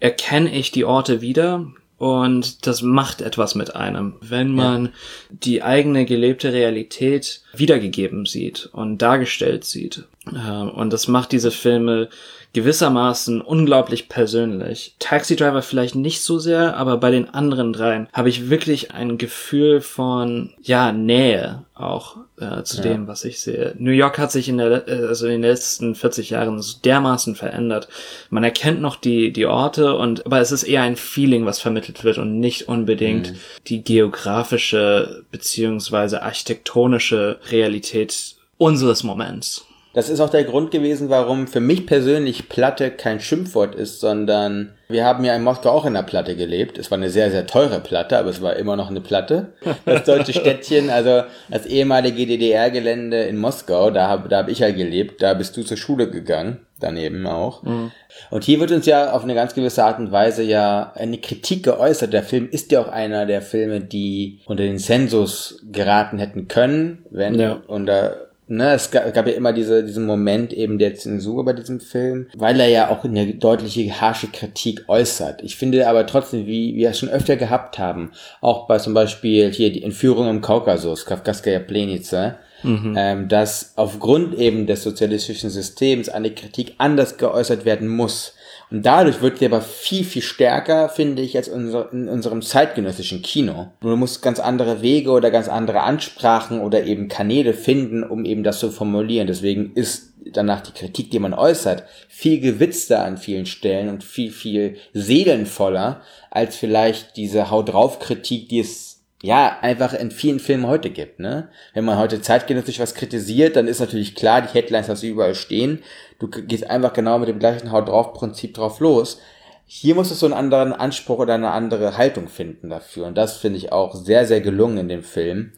erkenne 0.00 0.54
ich 0.54 0.70
die 0.70 0.84
Orte 0.84 1.20
wieder 1.20 1.66
und 2.00 2.66
das 2.66 2.80
macht 2.80 3.20
etwas 3.20 3.54
mit 3.54 3.76
einem, 3.76 4.14
wenn 4.22 4.54
man 4.54 4.86
ja. 4.86 4.90
die 5.28 5.62
eigene 5.62 6.06
gelebte 6.06 6.50
Realität 6.52 7.42
wiedergegeben 7.52 8.24
sieht 8.24 8.70
und 8.72 8.98
dargestellt 9.02 9.64
sieht. 9.64 10.04
Und 10.24 10.92
das 10.94 11.08
macht 11.08 11.32
diese 11.32 11.50
Filme 11.50 12.08
gewissermaßen 12.52 13.40
unglaublich 13.40 14.08
persönlich. 14.08 14.94
Taxi 14.98 15.36
Driver 15.36 15.62
vielleicht 15.62 15.94
nicht 15.94 16.22
so 16.22 16.38
sehr, 16.38 16.76
aber 16.76 16.96
bei 16.96 17.10
den 17.10 17.28
anderen 17.28 17.72
dreien 17.72 18.08
habe 18.12 18.28
ich 18.28 18.50
wirklich 18.50 18.92
ein 18.92 19.18
Gefühl 19.18 19.80
von, 19.80 20.52
ja, 20.60 20.90
Nähe 20.90 21.64
auch 21.74 22.18
äh, 22.38 22.62
zu 22.64 22.78
ja. 22.78 22.82
dem, 22.82 23.06
was 23.06 23.24
ich 23.24 23.40
sehe. 23.40 23.74
New 23.78 23.92
York 23.92 24.18
hat 24.18 24.32
sich 24.32 24.48
in 24.48 24.58
der, 24.58 24.88
äh, 24.88 25.06
also 25.06 25.26
in 25.26 25.32
den 25.32 25.42
letzten 25.42 25.94
40 25.94 26.30
Jahren 26.30 26.60
so 26.60 26.78
dermaßen 26.84 27.36
verändert. 27.36 27.88
Man 28.30 28.44
erkennt 28.44 28.80
noch 28.80 28.96
die, 28.96 29.32
die 29.32 29.46
Orte 29.46 29.96
und, 29.96 30.26
aber 30.26 30.40
es 30.40 30.50
ist 30.50 30.64
eher 30.64 30.82
ein 30.82 30.96
Feeling, 30.96 31.46
was 31.46 31.60
vermittelt 31.60 32.02
wird 32.02 32.18
und 32.18 32.40
nicht 32.40 32.68
unbedingt 32.68 33.32
mhm. 33.32 33.36
die 33.68 33.82
geografische 33.84 35.24
beziehungsweise 35.30 36.22
architektonische 36.22 37.38
Realität 37.50 38.34
unseres 38.58 39.04
Moments. 39.04 39.64
Das 39.92 40.08
ist 40.08 40.20
auch 40.20 40.30
der 40.30 40.44
Grund 40.44 40.70
gewesen, 40.70 41.10
warum 41.10 41.48
für 41.48 41.58
mich 41.58 41.84
persönlich 41.84 42.48
Platte 42.48 42.92
kein 42.92 43.18
Schimpfwort 43.18 43.74
ist, 43.74 43.98
sondern 43.98 44.72
wir 44.88 45.04
haben 45.04 45.24
ja 45.24 45.34
in 45.34 45.42
Moskau 45.42 45.70
auch 45.70 45.84
in 45.84 45.96
einer 45.96 46.06
Platte 46.06 46.36
gelebt. 46.36 46.78
Es 46.78 46.92
war 46.92 46.98
eine 46.98 47.10
sehr, 47.10 47.30
sehr 47.32 47.46
teure 47.46 47.80
Platte, 47.80 48.16
aber 48.16 48.30
es 48.30 48.40
war 48.40 48.54
immer 48.54 48.76
noch 48.76 48.90
eine 48.90 49.00
Platte. 49.00 49.52
Das 49.84 50.04
deutsche 50.04 50.32
Städtchen, 50.32 50.90
also 50.90 51.22
das 51.48 51.66
ehemalige 51.66 52.26
DDR-Gelände 52.26 53.22
in 53.22 53.36
Moskau, 53.36 53.90
da 53.90 54.06
habe 54.06 54.28
da 54.28 54.38
hab 54.38 54.48
ich 54.48 54.60
ja 54.60 54.70
gelebt, 54.70 55.22
da 55.22 55.34
bist 55.34 55.56
du 55.56 55.64
zur 55.64 55.76
Schule 55.76 56.08
gegangen, 56.08 56.60
daneben 56.78 57.26
auch. 57.26 57.64
Mhm. 57.64 57.90
Und 58.30 58.44
hier 58.44 58.60
wird 58.60 58.70
uns 58.70 58.86
ja 58.86 59.12
auf 59.12 59.24
eine 59.24 59.34
ganz 59.34 59.54
gewisse 59.54 59.84
Art 59.84 59.98
und 59.98 60.12
Weise 60.12 60.44
ja 60.44 60.92
eine 60.94 61.18
Kritik 61.18 61.64
geäußert. 61.64 62.12
Der 62.12 62.22
Film 62.22 62.48
ist 62.48 62.70
ja 62.70 62.80
auch 62.80 62.88
einer 62.88 63.26
der 63.26 63.42
Filme, 63.42 63.80
die 63.80 64.40
unter 64.46 64.62
den 64.62 64.78
Zensus 64.78 65.60
geraten 65.70 66.18
hätten 66.18 66.46
können, 66.46 67.04
wenn 67.10 67.38
ja. 67.38 67.60
unter 67.66 68.29
ne, 68.50 68.72
es 68.74 68.90
gab, 68.90 69.12
gab 69.14 69.26
ja 69.26 69.32
immer 69.32 69.52
diese, 69.52 69.84
diesen 69.84 70.06
Moment 70.06 70.52
eben 70.52 70.78
der 70.78 70.94
Zensur 70.94 71.44
bei 71.44 71.52
diesem 71.52 71.80
Film, 71.80 72.26
weil 72.36 72.60
er 72.60 72.68
ja 72.68 72.90
auch 72.90 73.04
eine 73.04 73.34
deutliche 73.34 74.00
harsche 74.00 74.26
Kritik 74.28 74.84
äußert. 74.88 75.42
Ich 75.42 75.56
finde 75.56 75.88
aber 75.88 76.06
trotzdem, 76.06 76.46
wie 76.46 76.74
wir 76.74 76.90
es 76.90 76.98
schon 76.98 77.08
öfter 77.08 77.36
gehabt 77.36 77.78
haben, 77.78 78.12
auch 78.40 78.66
bei 78.66 78.78
zum 78.78 78.94
Beispiel 78.94 79.50
hier 79.52 79.72
die 79.72 79.82
Entführung 79.82 80.28
im 80.28 80.40
Kaukasus, 80.40 81.06
Kafkaskaya 81.06 81.60
Plenica, 81.60 82.38
Mhm. 82.62 82.94
Ähm, 82.94 83.28
dass 83.28 83.72
aufgrund 83.76 84.34
eben 84.34 84.66
des 84.66 84.82
sozialistischen 84.82 85.48
Systems 85.48 86.10
eine 86.10 86.30
Kritik 86.30 86.74
anders 86.76 87.16
geäußert 87.16 87.64
werden 87.64 87.88
muss. 87.88 88.34
Und 88.70 88.86
dadurch 88.86 89.20
wird 89.20 89.38
sie 89.38 89.46
aber 89.46 89.62
viel, 89.62 90.04
viel 90.04 90.22
stärker, 90.22 90.88
finde 90.88 91.22
ich, 91.22 91.36
als 91.36 91.48
in 91.48 92.08
unserem 92.08 92.42
zeitgenössischen 92.42 93.22
Kino. 93.22 93.72
Du 93.80 93.96
musst 93.96 94.22
ganz 94.22 94.38
andere 94.38 94.80
Wege 94.80 95.10
oder 95.10 95.30
ganz 95.30 95.48
andere 95.48 95.80
Ansprachen 95.80 96.60
oder 96.60 96.84
eben 96.84 97.08
Kanäle 97.08 97.52
finden, 97.52 98.04
um 98.04 98.24
eben 98.24 98.44
das 98.44 98.60
zu 98.60 98.70
formulieren. 98.70 99.26
Deswegen 99.26 99.72
ist 99.74 100.12
danach 100.32 100.60
die 100.60 100.72
Kritik, 100.72 101.10
die 101.10 101.18
man 101.18 101.34
äußert, 101.34 101.84
viel 102.08 102.40
gewitzter 102.40 103.04
an 103.04 103.16
vielen 103.16 103.46
Stellen 103.46 103.88
und 103.88 104.04
viel, 104.04 104.30
viel 104.30 104.76
seelenvoller 104.92 106.02
als 106.30 106.56
vielleicht 106.56 107.16
diese 107.16 107.50
Haut 107.50 107.70
drauf 107.70 107.98
Kritik, 107.98 108.48
die 108.48 108.60
es 108.60 108.90
ja, 109.22 109.58
einfach 109.60 109.92
in 109.92 110.10
vielen 110.10 110.40
Filmen 110.40 110.66
heute 110.66 110.88
gibt, 110.88 111.20
ne? 111.20 111.50
Wenn 111.74 111.84
man 111.84 111.98
heute 111.98 112.22
zeitgenössisch 112.22 112.78
was 112.78 112.94
kritisiert, 112.94 113.54
dann 113.54 113.68
ist 113.68 113.80
natürlich 113.80 114.14
klar, 114.14 114.40
die 114.40 114.54
Headlines 114.54 114.88
hast 114.88 115.02
du 115.02 115.08
überall 115.08 115.34
stehen. 115.34 115.82
Du 116.20 116.28
gehst 116.28 116.68
einfach 116.68 116.92
genau 116.92 117.18
mit 117.18 117.28
dem 117.28 117.40
gleichen 117.40 117.72
Haut 117.72 117.88
drauf 117.88 118.12
Prinzip 118.12 118.54
drauf 118.54 118.78
los. 118.78 119.18
Hier 119.66 119.94
muss 119.94 120.10
es 120.10 120.20
so 120.20 120.26
einen 120.26 120.34
anderen 120.34 120.72
Anspruch 120.72 121.18
oder 121.18 121.34
eine 121.34 121.50
andere 121.50 121.96
Haltung 121.96 122.28
finden 122.28 122.70
dafür. 122.70 123.06
Und 123.06 123.16
das 123.16 123.38
finde 123.38 123.58
ich 123.58 123.72
auch 123.72 123.94
sehr, 123.94 124.26
sehr 124.26 124.40
gelungen 124.40 124.78
in 124.78 124.88
dem 124.88 125.02
Film. 125.02 125.52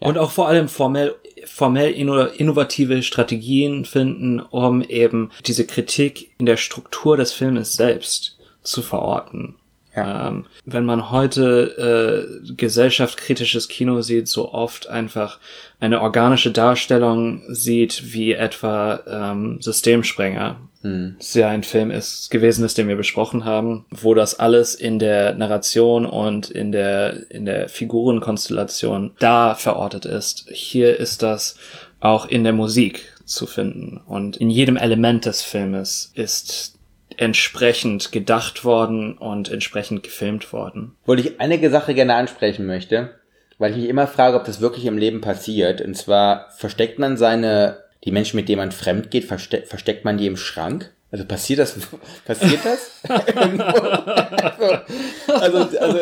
Ja. 0.00 0.08
Und 0.08 0.18
auch 0.18 0.30
vor 0.30 0.46
allem 0.46 0.68
formell, 0.68 1.16
formell 1.44 1.90
innovative 1.92 3.02
Strategien 3.02 3.84
finden, 3.84 4.40
um 4.40 4.82
eben 4.82 5.30
diese 5.46 5.66
Kritik 5.66 6.30
in 6.38 6.46
der 6.46 6.56
Struktur 6.56 7.16
des 7.16 7.32
Filmes 7.32 7.74
selbst 7.74 8.38
zu 8.62 8.82
verorten. 8.82 9.56
Ja. 9.98 10.28
Ähm, 10.28 10.46
wenn 10.64 10.84
man 10.84 11.10
heute 11.10 12.28
äh, 12.48 12.52
gesellschaftskritisches 12.54 13.68
Kino 13.68 14.00
sieht, 14.02 14.28
so 14.28 14.52
oft 14.52 14.88
einfach 14.88 15.38
eine 15.80 16.00
organische 16.00 16.50
Darstellung 16.50 17.42
sieht, 17.48 18.12
wie 18.12 18.32
etwa 18.32 19.00
ähm, 19.08 19.58
Systemsprenger. 19.60 20.56
Hm. 20.82 21.16
Das 21.18 21.34
ja 21.34 21.48
ein 21.48 21.64
Film 21.64 21.90
ist 21.90 22.30
gewesen 22.30 22.64
ist, 22.64 22.78
den 22.78 22.88
wir 22.88 22.96
besprochen 22.96 23.44
haben, 23.44 23.84
wo 23.90 24.14
das 24.14 24.38
alles 24.38 24.74
in 24.74 24.98
der 24.98 25.34
Narration 25.34 26.06
und 26.06 26.50
in 26.50 26.70
der 26.70 27.30
in 27.30 27.46
der 27.46 27.68
Figurenkonstellation 27.68 29.12
da 29.18 29.54
verortet 29.54 30.04
ist. 30.04 30.48
Hier 30.52 30.96
ist 30.98 31.22
das 31.22 31.56
auch 32.00 32.26
in 32.26 32.44
der 32.44 32.52
Musik 32.52 33.12
zu 33.24 33.46
finden 33.46 34.00
und 34.06 34.36
in 34.36 34.50
jedem 34.50 34.76
Element 34.76 35.26
des 35.26 35.42
Filmes 35.42 36.12
ist 36.14 36.77
entsprechend 37.18 38.12
gedacht 38.12 38.64
worden 38.64 39.18
und 39.18 39.50
entsprechend 39.50 40.02
gefilmt 40.02 40.52
worden. 40.52 40.96
Obwohl 41.02 41.20
ich 41.20 41.40
einige 41.40 41.68
Sache 41.68 41.94
gerne 41.94 42.14
ansprechen 42.14 42.64
möchte, 42.64 43.14
weil 43.58 43.72
ich 43.72 43.76
mich 43.76 43.88
immer 43.88 44.06
frage, 44.06 44.36
ob 44.36 44.44
das 44.44 44.60
wirklich 44.60 44.86
im 44.86 44.96
Leben 44.96 45.20
passiert. 45.20 45.80
Und 45.80 45.96
zwar 45.96 46.50
versteckt 46.56 46.98
man 46.98 47.16
seine, 47.16 47.78
die 48.04 48.12
Menschen, 48.12 48.36
mit 48.36 48.48
denen 48.48 48.60
man 48.60 48.72
fremd 48.72 49.10
geht, 49.10 49.24
verste 49.24 49.62
versteckt 49.62 50.04
man 50.04 50.16
die 50.16 50.26
im 50.26 50.36
Schrank? 50.36 50.92
Also 51.10 51.24
passiert 51.24 51.60
das, 51.60 51.74
passiert 52.26 52.60
das? 52.64 53.00
also, 55.26 55.58
also, 55.58 55.78
also, 55.78 55.98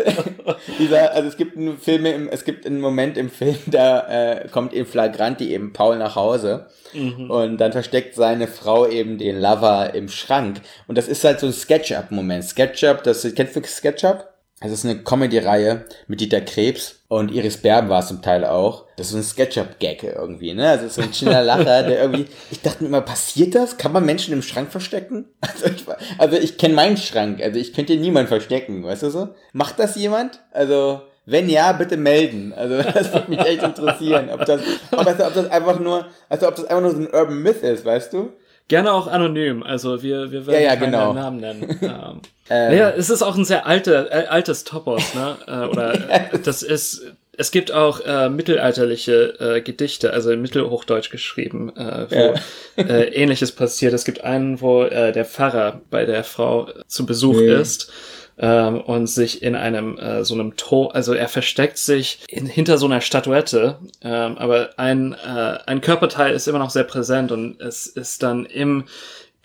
dieser, 0.78 1.12
also 1.12 1.28
es 1.28 1.36
gibt 1.36 1.56
einen 1.56 1.78
Film, 1.78 2.06
im, 2.06 2.28
es 2.28 2.44
gibt 2.44 2.66
einen 2.66 2.80
Moment 2.80 3.16
im 3.16 3.30
Film, 3.30 3.56
da 3.66 4.00
äh, 4.08 4.48
kommt 4.48 4.72
in 4.72 4.84
Flagranti 4.84 5.52
eben 5.52 5.72
Paul 5.72 5.98
nach 5.98 6.16
Hause 6.16 6.66
Mhm. 6.92 7.30
und 7.30 7.58
dann 7.58 7.72
versteckt 7.72 8.14
seine 8.14 8.46
Frau 8.46 8.86
eben 8.86 9.18
den 9.18 9.40
Lover 9.40 9.92
im 9.94 10.08
Schrank 10.08 10.60
und 10.86 10.96
das 10.96 11.08
ist 11.08 11.24
halt 11.24 11.40
so 11.40 11.46
ein 11.46 11.52
Sketchup-Moment. 11.52 12.44
Sketchup, 12.44 13.02
das 13.02 13.26
kennst 13.34 13.56
du 13.56 13.62
Sketchup? 13.64 14.28
Das 14.60 14.72
ist 14.72 14.86
eine 14.86 15.02
Comedy-Reihe 15.02 15.84
mit 16.08 16.20
Dieter 16.22 16.40
Krebs 16.40 17.00
und 17.08 17.30
Iris 17.30 17.58
Berben 17.58 17.90
war 17.90 18.00
es 18.00 18.08
zum 18.08 18.22
Teil 18.22 18.42
auch. 18.42 18.86
Das 18.96 19.08
ist 19.08 19.12
so 19.12 19.18
ein 19.18 19.22
Sketchup-Gag 19.22 20.02
irgendwie, 20.02 20.54
ne? 20.54 20.70
Also 20.70 20.88
so 20.88 21.02
ein 21.02 21.12
schneller 21.12 21.42
Lacher, 21.42 21.82
der 21.82 22.00
irgendwie. 22.00 22.24
Ich 22.50 22.62
dachte 22.62 22.82
mir 22.82 22.88
immer, 22.88 23.02
passiert 23.02 23.54
das? 23.54 23.76
Kann 23.76 23.92
man 23.92 24.06
Menschen 24.06 24.32
im 24.32 24.40
Schrank 24.42 24.70
verstecken? 24.70 25.26
Also 25.46 25.66
ich, 25.66 25.84
also 26.18 26.36
ich 26.36 26.58
kenne 26.58 26.74
meinen 26.74 26.96
Schrank, 26.96 27.42
also 27.42 27.58
ich 27.58 27.74
könnte 27.74 27.96
niemanden 27.96 28.28
verstecken, 28.28 28.82
weißt 28.82 29.02
du 29.02 29.10
so? 29.10 29.28
Macht 29.52 29.78
das 29.78 29.96
jemand? 29.96 30.40
Also. 30.52 31.02
Wenn 31.28 31.48
ja, 31.48 31.72
bitte 31.72 31.96
melden. 31.96 32.52
Also 32.54 32.80
das 32.94 33.12
würde 33.12 33.30
mich 33.30 33.40
echt 33.40 33.62
interessieren, 33.62 34.30
ob 34.30 34.44
das, 34.44 34.60
ob 34.92 35.04
das, 35.04 35.20
ob 35.20 35.34
das 35.34 35.50
einfach 35.50 35.80
nur, 35.80 36.06
also 36.28 36.46
ob 36.46 36.54
das 36.54 36.66
einfach 36.66 36.82
nur 36.82 36.92
so 36.92 36.98
ein 36.98 37.12
Urban 37.12 37.42
Myth 37.42 37.62
ist, 37.62 37.84
weißt 37.84 38.12
du? 38.12 38.32
Gerne 38.68 38.92
auch 38.92 39.06
anonym, 39.06 39.62
also 39.62 40.02
wir, 40.02 40.32
wir 40.32 40.46
werden 40.46 40.60
Ja, 40.62 40.68
ja, 40.72 40.76
keinen 40.76 40.90
genau. 40.92 41.12
Namen 41.12 41.38
nennen. 41.38 41.62
ähm, 41.82 42.20
Ähm, 42.48 42.70
naja, 42.72 42.90
es 42.96 43.10
ist 43.10 43.22
auch 43.22 43.36
ein 43.36 43.44
sehr 43.44 43.66
alte, 43.66 44.08
äh, 44.10 44.26
altes 44.26 44.64
Topos, 44.64 45.14
ne? 45.14 45.36
Äh, 45.46 45.66
oder 45.68 45.94
äh, 46.10 46.38
das 46.44 46.62
ist, 46.62 47.02
es 47.36 47.50
gibt 47.50 47.70
auch 47.72 48.00
äh, 48.00 48.28
mittelalterliche 48.28 49.34
äh, 49.40 49.60
Gedichte, 49.60 50.12
also 50.12 50.30
in 50.30 50.42
Mittelhochdeutsch 50.42 51.10
geschrieben, 51.10 51.74
äh, 51.76 52.06
wo 52.10 52.82
äh, 52.82 53.04
ähnliches 53.14 53.52
passiert. 53.52 53.92
Es 53.94 54.04
gibt 54.04 54.22
einen, 54.24 54.60
wo 54.60 54.82
äh, 54.84 55.12
der 55.12 55.24
Pfarrer 55.24 55.80
bei 55.90 56.04
der 56.04 56.24
Frau 56.24 56.68
zu 56.86 57.04
Besuch 57.06 57.36
Nee. 57.40 57.54
ist 57.60 57.92
ähm, 58.38 58.80
und 58.80 59.06
sich 59.06 59.42
in 59.42 59.54
einem 59.54 59.98
äh, 59.98 60.24
so 60.24 60.34
einem 60.34 60.56
Tor, 60.56 60.94
also 60.94 61.14
er 61.14 61.28
versteckt 61.28 61.78
sich 61.78 62.20
in, 62.28 62.46
hinter 62.46 62.78
so 62.78 62.86
einer 62.86 63.00
Statuette, 63.00 63.78
ähm, 64.02 64.38
aber 64.38 64.70
ein, 64.76 65.12
äh, 65.12 65.58
ein 65.66 65.80
Körperteil 65.80 66.34
ist 66.34 66.46
immer 66.48 66.58
noch 66.58 66.70
sehr 66.70 66.84
präsent 66.84 67.32
und 67.32 67.60
es 67.60 67.86
ist 67.86 68.22
dann 68.22 68.46
im 68.46 68.84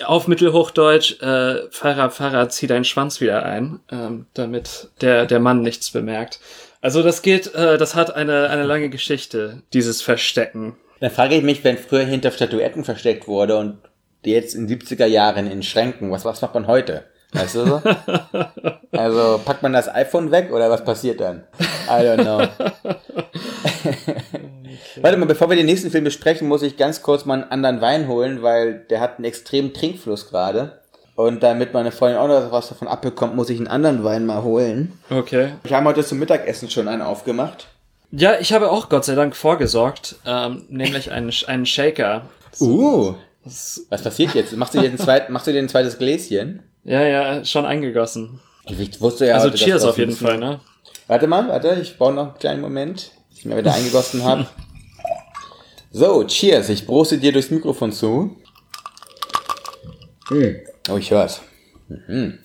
auf 0.05 0.27
Mittelhochdeutsch, 0.27 1.21
äh, 1.21 1.69
Pfarrer, 1.69 2.09
Pfarrer, 2.09 2.49
zieh 2.49 2.65
deinen 2.65 2.85
Schwanz 2.85 3.21
wieder 3.21 3.45
ein, 3.45 3.79
ähm, 3.91 4.25
damit 4.33 4.89
der, 5.01 5.27
der 5.27 5.39
Mann 5.39 5.61
nichts 5.61 5.91
bemerkt. 5.91 6.39
Also 6.81 7.03
das 7.03 7.21
geht, 7.21 7.53
äh, 7.53 7.77
das 7.77 7.93
hat 7.93 8.15
eine, 8.15 8.49
eine 8.49 8.63
lange 8.63 8.89
Geschichte, 8.89 9.61
dieses 9.73 10.01
Verstecken. 10.01 10.75
Dann 10.99 11.11
frage 11.11 11.35
ich 11.35 11.43
mich, 11.43 11.63
wenn 11.63 11.77
früher 11.77 12.05
hinter 12.05 12.31
Statuetten 12.31 12.83
versteckt 12.83 13.27
wurde 13.27 13.57
und 13.57 13.77
jetzt 14.23 14.55
in 14.55 14.67
70er 14.67 15.05
Jahren 15.05 15.49
in 15.49 15.63
Schränken, 15.63 16.11
was, 16.11 16.25
was 16.25 16.41
macht 16.41 16.53
man 16.53 16.67
heute? 16.67 17.05
Weißt 17.33 17.55
du 17.55 17.65
so? 17.65 17.81
Also 18.91 19.39
packt 19.45 19.63
man 19.63 19.73
das 19.73 19.87
iPhone 19.87 20.31
weg 20.31 20.51
oder 20.51 20.69
was 20.69 20.83
passiert 20.83 21.21
dann? 21.21 21.43
I 21.87 22.03
don't 22.03 22.23
know. 22.23 22.41
Warte 25.01 25.17
mal, 25.17 25.25
bevor 25.25 25.49
wir 25.49 25.55
den 25.55 25.65
nächsten 25.65 25.91
Film 25.91 26.03
besprechen, 26.03 26.47
muss 26.47 26.61
ich 26.61 26.77
ganz 26.77 27.01
kurz 27.01 27.25
mal 27.25 27.35
einen 27.35 27.51
anderen 27.51 27.81
Wein 27.81 28.07
holen, 28.07 28.41
weil 28.41 28.85
der 28.89 28.99
hat 28.99 29.17
einen 29.17 29.25
extremen 29.25 29.73
Trinkfluss 29.73 30.29
gerade. 30.29 30.79
Und 31.15 31.43
damit 31.43 31.73
meine 31.73 31.91
Freundin 31.91 32.19
auch 32.19 32.27
noch 32.27 32.51
was 32.51 32.69
davon 32.69 32.87
abbekommt, 32.87 33.35
muss 33.35 33.49
ich 33.49 33.57
einen 33.57 33.67
anderen 33.67 34.03
Wein 34.03 34.25
mal 34.25 34.43
holen. 34.43 34.99
Okay. 35.09 35.53
Wir 35.63 35.77
haben 35.77 35.85
heute 35.85 36.03
zum 36.03 36.19
Mittagessen 36.19 36.69
schon 36.69 36.87
einen 36.87 37.01
aufgemacht. 37.01 37.67
Ja, 38.11 38.39
ich 38.39 38.53
habe 38.53 38.71
auch 38.71 38.89
Gott 38.89 39.05
sei 39.05 39.15
Dank 39.15 39.35
vorgesorgt, 39.35 40.15
ähm, 40.25 40.65
nämlich 40.69 41.11
einen, 41.11 41.31
einen 41.47 41.65
Shaker. 41.65 42.23
Uh. 42.59 43.13
Das, 43.43 43.85
Was 43.89 44.03
passiert 44.03 44.35
jetzt? 44.35 44.55
Machst 44.55 44.73
du 44.73 44.81
dir 44.81 44.89
ein, 44.89 44.97
zweit, 44.97 45.29
machst 45.29 45.47
du 45.47 45.51
dir 45.51 45.59
ein 45.59 45.69
zweites 45.69 45.97
Gläschen? 45.97 46.63
Ja, 46.83 47.01
ja, 47.03 47.45
schon 47.45 47.65
eingegossen. 47.65 48.39
Ich 48.65 49.01
wusste 49.01 49.27
ja 49.27 49.35
Also 49.35 49.47
heute, 49.47 49.57
Cheers 49.57 49.83
auf 49.83 49.97
jeden 49.97 50.15
Fall, 50.15 50.37
ne? 50.37 50.59
Warte 51.07 51.27
mal, 51.27 51.47
warte, 51.47 51.77
ich 51.81 51.97
brauche 51.97 52.13
noch 52.13 52.29
einen 52.29 52.37
kleinen 52.39 52.61
Moment, 52.61 53.11
bis 53.29 53.39
ich 53.39 53.45
mir 53.45 53.57
wieder 53.57 53.73
eingegossen 53.73 54.23
habe. 54.23 54.47
So, 55.91 56.23
cheers, 56.23 56.69
ich 56.69 56.85
broste 56.85 57.17
dir 57.17 57.33
durchs 57.33 57.51
Mikrofon 57.51 57.91
zu. 57.91 58.37
Oh, 60.89 60.97
ich 60.97 61.11
hör's. 61.11 61.41
Mhm. 61.89 62.39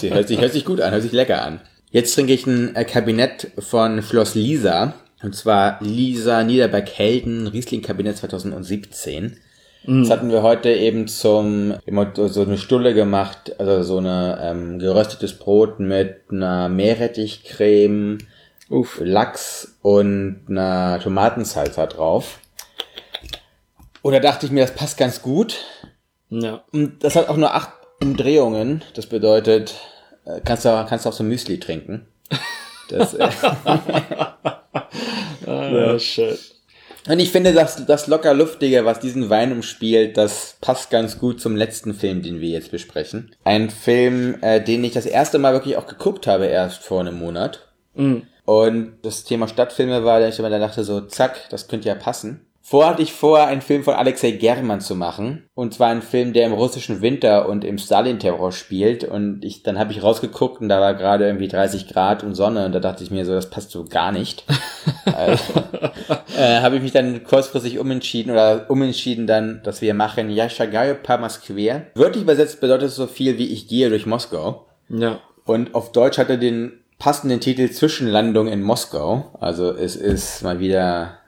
Sie 0.00 0.12
hört, 0.12 0.26
sich, 0.26 0.40
hört 0.40 0.52
sich 0.52 0.64
gut 0.64 0.80
an, 0.80 0.90
hört 0.90 1.02
sich 1.02 1.12
lecker 1.12 1.42
an. 1.42 1.60
Jetzt 1.90 2.14
trinke 2.14 2.32
ich 2.32 2.46
ein 2.46 2.74
äh, 2.74 2.84
Kabinett 2.84 3.52
von 3.58 4.02
Floss 4.02 4.34
Lisa. 4.34 4.94
Und 5.22 5.36
zwar 5.36 5.78
Lisa 5.82 6.42
Niederberg-Helden, 6.42 7.46
Riesling-Kabinett 7.46 8.16
2017. 8.16 9.36
Das 9.84 10.10
hatten 10.10 10.30
wir 10.30 10.42
heute 10.42 10.70
eben 10.70 11.08
zum, 11.08 11.74
immer 11.86 12.12
so 12.14 12.42
eine 12.42 12.58
Stulle 12.58 12.92
gemacht, 12.92 13.58
also 13.58 13.82
so 13.82 13.98
eine 13.98 14.38
ähm, 14.42 14.78
geröstetes 14.78 15.38
Brot 15.38 15.80
mit 15.80 16.24
einer 16.30 16.68
Meerrettichcreme, 16.68 18.18
Uff. 18.68 19.00
Lachs 19.02 19.78
und 19.82 20.42
einer 20.48 21.00
Tomatensalsa 21.02 21.86
drauf. 21.86 22.40
Und 24.02 24.12
da 24.12 24.20
dachte 24.20 24.46
ich 24.46 24.52
mir, 24.52 24.60
das 24.60 24.74
passt 24.74 24.98
ganz 24.98 25.22
gut. 25.22 25.56
Ja. 26.28 26.62
Und 26.72 27.02
das 27.02 27.16
hat 27.16 27.28
auch 27.28 27.36
nur 27.36 27.54
acht 27.54 27.72
Umdrehungen. 28.02 28.82
Das 28.94 29.06
bedeutet, 29.06 29.74
äh, 30.24 30.40
kannst 30.44 30.64
du, 30.66 30.86
kannst 30.88 31.04
du 31.04 31.08
auch 31.08 31.14
so 31.14 31.24
Müsli 31.24 31.58
trinken. 31.58 32.06
Das, 32.88 33.14
äh, 33.14 33.28
Ah, 35.46 35.98
shit. 35.98 36.59
Und 37.08 37.18
ich 37.18 37.30
finde, 37.30 37.52
das, 37.52 37.86
das 37.86 38.06
locker 38.06 38.34
luftige, 38.34 38.84
was 38.84 39.00
diesen 39.00 39.30
Wein 39.30 39.52
umspielt, 39.52 40.16
das 40.16 40.56
passt 40.60 40.90
ganz 40.90 41.18
gut 41.18 41.40
zum 41.40 41.56
letzten 41.56 41.94
Film, 41.94 42.22
den 42.22 42.40
wir 42.40 42.50
jetzt 42.50 42.70
besprechen. 42.70 43.34
Ein 43.44 43.70
Film, 43.70 44.36
äh, 44.42 44.60
den 44.60 44.84
ich 44.84 44.92
das 44.92 45.06
erste 45.06 45.38
Mal 45.38 45.52
wirklich 45.52 45.76
auch 45.76 45.86
geguckt 45.86 46.26
habe, 46.26 46.46
erst 46.46 46.82
vor 46.82 47.00
einem 47.00 47.18
Monat. 47.18 47.68
Mhm. 47.94 48.24
Und 48.44 48.98
das 49.02 49.24
Thema 49.24 49.48
Stadtfilme 49.48 50.04
war, 50.04 50.20
dass 50.20 50.34
ich 50.34 50.42
mir 50.42 50.50
dann 50.50 50.60
dachte 50.60 50.84
so, 50.84 51.00
zack, 51.02 51.48
das 51.50 51.68
könnte 51.68 51.88
ja 51.88 51.94
passen. 51.94 52.46
Vorher 52.70 52.92
hatte 52.92 53.02
ich 53.02 53.12
vor, 53.12 53.44
einen 53.44 53.62
Film 53.62 53.82
von 53.82 53.94
Alexei 53.94 54.30
German 54.30 54.80
zu 54.80 54.94
machen. 54.94 55.50
Und 55.54 55.74
zwar 55.74 55.88
einen 55.88 56.02
Film, 56.02 56.32
der 56.32 56.46
im 56.46 56.52
russischen 56.52 57.02
Winter 57.02 57.48
und 57.48 57.64
im 57.64 57.78
Stalin-Terror 57.78 58.52
spielt. 58.52 59.02
Und 59.02 59.44
ich, 59.44 59.64
dann 59.64 59.76
habe 59.76 59.90
ich 59.90 60.04
rausgeguckt 60.04 60.60
und 60.60 60.68
da 60.68 60.80
war 60.80 60.94
gerade 60.94 61.26
irgendwie 61.26 61.48
30 61.48 61.88
Grad 61.88 62.22
und 62.22 62.36
Sonne. 62.36 62.66
Und 62.66 62.72
da 62.72 62.78
dachte 62.78 63.02
ich 63.02 63.10
mir 63.10 63.24
so, 63.24 63.32
das 63.32 63.50
passt 63.50 63.72
so 63.72 63.86
gar 63.86 64.12
nicht. 64.12 64.44
also, 65.04 65.42
äh, 66.38 66.60
habe 66.60 66.76
ich 66.76 66.82
mich 66.82 66.92
dann 66.92 67.24
kurzfristig 67.24 67.80
umentschieden 67.80 68.30
oder 68.30 68.70
umentschieden 68.70 69.26
dann, 69.26 69.62
dass 69.64 69.82
wir 69.82 69.92
machen 69.92 70.30
Yashagayo 70.30 70.94
pa 70.94 71.18
Moskwe. 71.18 71.86
Wörtlich 71.96 72.22
übersetzt 72.22 72.60
bedeutet 72.60 72.90
es 72.90 72.94
so 72.94 73.08
viel 73.08 73.36
wie 73.36 73.48
ich 73.48 73.66
gehe 73.66 73.88
durch 73.88 74.06
Moskau. 74.06 74.66
Ja. 74.88 75.18
Und 75.44 75.74
auf 75.74 75.90
Deutsch 75.90 76.18
hat 76.18 76.30
er 76.30 76.36
den 76.36 76.84
passenden 77.00 77.40
Titel 77.40 77.68
Zwischenlandung 77.68 78.46
in 78.46 78.62
Moskau. 78.62 79.36
Also 79.40 79.72
es 79.72 79.96
ist 79.96 80.44
mal 80.44 80.60
wieder, 80.60 81.19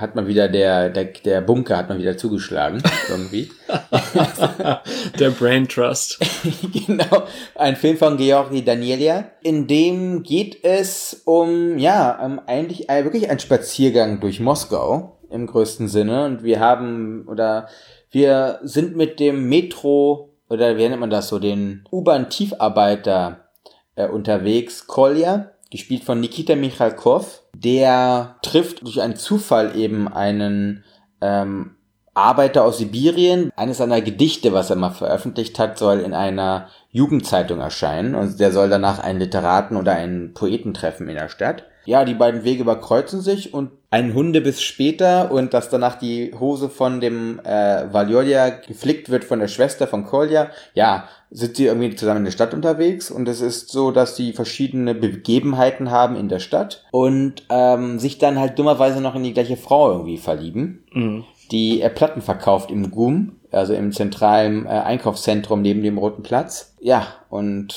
hat 0.00 0.14
mal 0.14 0.26
wieder 0.26 0.48
der, 0.48 0.90
der, 0.90 1.04
der 1.04 1.40
Bunker 1.40 1.76
hat 1.76 1.88
mal 1.88 1.98
wieder 1.98 2.16
zugeschlagen, 2.16 2.82
irgendwie. 3.08 3.50
Der 5.18 5.30
Brain 5.30 5.68
Trust. 5.68 6.18
genau. 6.86 7.24
Ein 7.54 7.76
Film 7.76 7.96
von 7.96 8.16
Georgi 8.16 8.64
Danielia. 8.64 9.30
In 9.42 9.66
dem 9.66 10.22
geht 10.22 10.64
es 10.64 11.22
um, 11.24 11.78
ja, 11.78 12.24
um 12.24 12.40
eigentlich 12.46 12.90
ein, 12.90 13.04
wirklich 13.04 13.30
ein 13.30 13.38
Spaziergang 13.38 14.20
durch 14.20 14.40
Moskau 14.40 15.18
im 15.30 15.46
größten 15.46 15.88
Sinne. 15.88 16.24
Und 16.24 16.42
wir 16.42 16.60
haben, 16.60 17.26
oder 17.28 17.68
wir 18.10 18.58
sind 18.62 18.96
mit 18.96 19.20
dem 19.20 19.48
Metro, 19.48 20.34
oder 20.48 20.76
wie 20.76 20.88
nennt 20.88 21.00
man 21.00 21.10
das 21.10 21.28
so, 21.28 21.38
den 21.38 21.84
U-Bahn-Tiefarbeiter 21.92 23.48
äh, 23.94 24.08
unterwegs, 24.08 24.86
Kolja, 24.86 25.52
gespielt 25.70 26.04
von 26.04 26.20
Nikita 26.20 26.56
Michalkov. 26.56 27.39
Der 27.62 28.36
trifft 28.42 28.82
durch 28.82 29.02
einen 29.02 29.16
Zufall 29.16 29.76
eben 29.76 30.08
einen 30.08 30.84
ähm, 31.20 31.76
Arbeiter 32.14 32.64
aus 32.64 32.78
Sibirien. 32.78 33.52
Eines 33.54 33.78
seiner 33.78 34.00
Gedichte, 34.00 34.52
was 34.52 34.70
er 34.70 34.76
mal 34.76 34.90
veröffentlicht 34.90 35.58
hat, 35.58 35.78
soll 35.78 36.00
in 36.00 36.14
einer 36.14 36.68
Jugendzeitung 36.90 37.60
erscheinen 37.60 38.14
und 38.14 38.40
der 38.40 38.50
soll 38.52 38.70
danach 38.70 38.98
einen 38.98 39.20
Literaten 39.20 39.76
oder 39.76 39.92
einen 39.92 40.32
Poeten 40.32 40.72
treffen 40.72 41.08
in 41.08 41.16
der 41.16 41.28
Stadt. 41.28 41.64
Ja, 41.84 42.04
die 42.04 42.14
beiden 42.14 42.44
Wege 42.44 42.62
überkreuzen 42.62 43.20
sich 43.20 43.52
und 43.52 43.72
ein 43.92 44.14
Hundebiss 44.14 44.62
später 44.62 45.32
und 45.32 45.52
dass 45.52 45.68
danach 45.68 45.96
die 45.98 46.32
Hose 46.38 46.68
von 46.68 47.00
dem 47.00 47.40
äh, 47.40 47.92
Valjolja 47.92 48.50
geflickt 48.50 49.08
wird 49.10 49.24
von 49.24 49.40
der 49.40 49.48
Schwester 49.48 49.88
von 49.88 50.04
Kolja. 50.04 50.50
Ja, 50.74 51.08
sind 51.32 51.56
sie 51.56 51.66
irgendwie 51.66 51.94
zusammen 51.96 52.18
in 52.18 52.24
der 52.26 52.30
Stadt 52.32 52.54
unterwegs 52.54 53.10
und 53.10 53.28
es 53.28 53.40
ist 53.40 53.70
so, 53.70 53.90
dass 53.90 54.14
sie 54.16 54.32
verschiedene 54.32 54.94
Begebenheiten 54.94 55.90
haben 55.90 56.14
in 56.16 56.28
der 56.28 56.38
Stadt 56.38 56.84
und 56.92 57.42
ähm, 57.50 57.98
sich 57.98 58.18
dann 58.18 58.38
halt 58.38 58.58
dummerweise 58.58 59.00
noch 59.00 59.16
in 59.16 59.24
die 59.24 59.34
gleiche 59.34 59.56
Frau 59.56 59.90
irgendwie 59.90 60.18
verlieben, 60.18 60.84
Mhm. 60.92 61.24
die 61.50 61.82
äh, 61.82 61.90
Platten 61.90 62.20
verkauft 62.22 62.70
im 62.70 62.90
GUM, 62.92 63.36
also 63.50 63.74
im 63.74 63.90
zentralen 63.92 64.66
äh, 64.66 64.70
Einkaufszentrum 64.70 65.62
neben 65.62 65.82
dem 65.82 65.98
Roten 65.98 66.22
Platz. 66.22 66.76
Ja, 66.80 67.06
und 67.28 67.74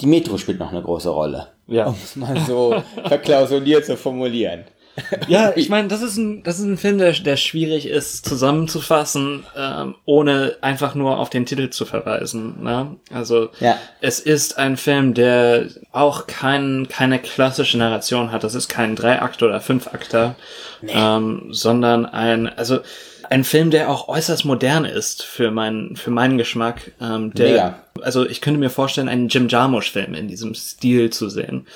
die 0.00 0.06
Metro 0.06 0.38
spielt 0.38 0.58
noch 0.58 0.70
eine 0.72 0.82
große 0.82 1.10
Rolle. 1.10 1.48
Ja. 1.66 1.86
Um 1.88 1.94
es 2.02 2.16
mal 2.16 2.38
so 2.40 2.74
verklausuliert 3.06 3.84
zu 3.84 3.96
formulieren. 3.98 4.64
Ja, 5.28 5.52
ich 5.56 5.68
meine, 5.68 5.88
das 5.88 6.02
ist 6.02 6.16
ein, 6.16 6.42
das 6.42 6.58
ist 6.58 6.64
ein 6.64 6.76
Film, 6.76 6.98
der, 6.98 7.12
der 7.12 7.36
schwierig 7.36 7.86
ist 7.86 8.28
zusammenzufassen, 8.28 9.44
ähm, 9.56 9.94
ohne 10.04 10.56
einfach 10.60 10.94
nur 10.94 11.18
auf 11.18 11.30
den 11.30 11.46
Titel 11.46 11.70
zu 11.70 11.84
verweisen. 11.86 12.62
Ne? 12.62 12.96
Also 13.12 13.50
Ja. 13.60 13.78
es 14.00 14.20
ist 14.20 14.58
ein 14.58 14.76
Film, 14.76 15.14
der 15.14 15.68
auch 15.92 16.26
kein, 16.26 16.88
keine 16.88 17.18
klassische 17.18 17.78
Narration 17.78 18.32
hat. 18.32 18.44
Das 18.44 18.54
ist 18.54 18.68
kein 18.68 18.96
Dreiakt 18.96 19.42
oder 19.42 19.60
Fünfakter, 19.60 20.34
ähm, 20.86 21.48
sondern 21.50 22.06
ein, 22.06 22.48
also 22.48 22.80
ein 23.28 23.44
Film, 23.44 23.70
der 23.70 23.90
auch 23.90 24.08
äußerst 24.08 24.44
modern 24.44 24.84
ist 24.84 25.22
für 25.22 25.52
meinen, 25.52 25.94
für 25.94 26.10
meinen 26.10 26.36
Geschmack. 26.36 26.92
Ähm, 27.00 27.32
der, 27.32 27.48
Mega. 27.48 27.82
Also 28.02 28.26
ich 28.26 28.40
könnte 28.40 28.58
mir 28.58 28.70
vorstellen, 28.70 29.08
einen 29.08 29.28
Jim 29.28 29.46
Jarmusch-Film 29.48 30.14
in 30.14 30.26
diesem 30.26 30.54
Stil 30.54 31.10
zu 31.10 31.28
sehen. 31.28 31.66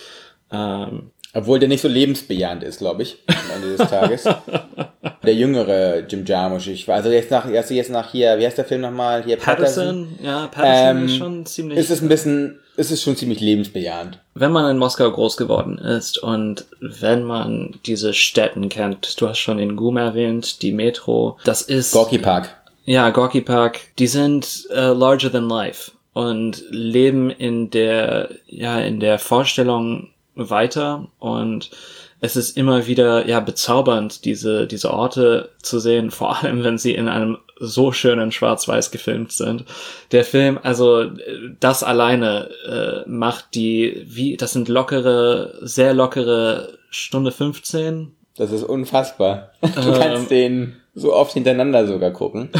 Ähm, 0.50 1.10
Obwohl 1.34 1.58
der 1.58 1.68
nicht 1.68 1.80
so 1.80 1.88
lebensbejahend 1.88 2.62
ist, 2.62 2.78
glaube 2.78 3.02
ich, 3.02 3.18
am 3.26 3.56
Ende 3.56 3.76
des 3.76 3.90
Tages. 3.90 4.24
der 5.24 5.34
jüngere 5.34 6.00
Jim 6.08 6.24
Jarmusch. 6.24 6.68
Ich 6.68 6.86
war 6.86 6.96
also 6.96 7.10
jetzt 7.10 7.30
nach, 7.30 7.50
erst 7.50 7.70
jetzt 7.70 7.90
nach 7.90 8.10
hier, 8.12 8.38
wie 8.38 8.46
heißt 8.46 8.58
der 8.58 8.64
Film 8.64 8.82
nochmal? 8.82 9.24
Hier 9.24 9.36
Patterson, 9.36 10.18
ja, 10.22 10.46
Patterson 10.46 10.96
Ähm, 10.96 11.06
ist 11.06 11.16
schon 11.16 11.46
ziemlich. 11.46 11.78
Ist 11.78 11.90
es 11.90 12.02
ein 12.02 12.08
bisschen, 12.08 12.60
ist 12.76 12.90
es 12.90 13.02
schon 13.02 13.16
ziemlich 13.16 13.40
lebensbejahend. 13.40 14.20
wenn 14.34 14.52
man 14.52 14.70
in 14.70 14.78
Moskau 14.78 15.10
groß 15.10 15.36
geworden 15.36 15.78
ist 15.78 16.18
und 16.18 16.66
wenn 16.80 17.24
man 17.24 17.74
diese 17.86 18.14
Städten 18.14 18.68
kennt, 18.68 19.20
du 19.20 19.28
hast 19.28 19.38
schon 19.38 19.58
den 19.58 19.76
GUM 19.76 19.96
erwähnt, 19.96 20.62
die 20.62 20.72
Metro, 20.72 21.38
das 21.44 21.62
ist 21.62 21.92
Gorky 21.92 22.18
Park. 22.18 22.54
ja 22.84 23.10
Gorky 23.10 23.40
Park, 23.40 23.80
die 23.98 24.06
sind 24.06 24.66
äh, 24.70 24.92
larger 24.92 25.30
than 25.30 25.48
life 25.48 25.92
und 26.12 26.62
leben 26.70 27.30
in 27.30 27.70
der 27.70 28.28
ja 28.46 28.78
in 28.78 29.00
der 29.00 29.18
Vorstellung 29.18 30.10
weiter 30.34 31.08
und 31.18 31.70
es 32.20 32.36
ist 32.36 32.56
immer 32.56 32.86
wieder 32.86 33.26
ja 33.28 33.40
bezaubernd 33.40 34.24
diese 34.24 34.66
diese 34.66 34.92
Orte 34.92 35.50
zu 35.62 35.78
sehen, 35.78 36.10
vor 36.10 36.42
allem 36.42 36.64
wenn 36.64 36.78
sie 36.78 36.94
in 36.94 37.08
einem 37.08 37.38
so 37.60 37.92
schönen 37.92 38.32
Schwarz-Weiß 38.32 38.90
gefilmt 38.90 39.30
sind. 39.32 39.64
Der 40.10 40.24
Film, 40.24 40.58
also 40.62 41.04
das 41.60 41.82
alleine 41.84 42.48
äh, 42.66 43.08
macht 43.08 43.54
die 43.54 44.02
wie 44.06 44.36
das 44.36 44.52
sind 44.52 44.68
lockere, 44.68 45.58
sehr 45.62 45.94
lockere 45.94 46.78
Stunde 46.90 47.30
15 47.30 48.12
Das 48.36 48.50
ist 48.50 48.64
unfassbar. 48.64 49.50
Du 49.60 49.68
Ähm. 49.76 49.94
kannst 50.00 50.30
den 50.30 50.76
so 50.94 51.12
oft 51.12 51.32
hintereinander 51.32 51.86
sogar 51.86 52.10
gucken. 52.10 52.50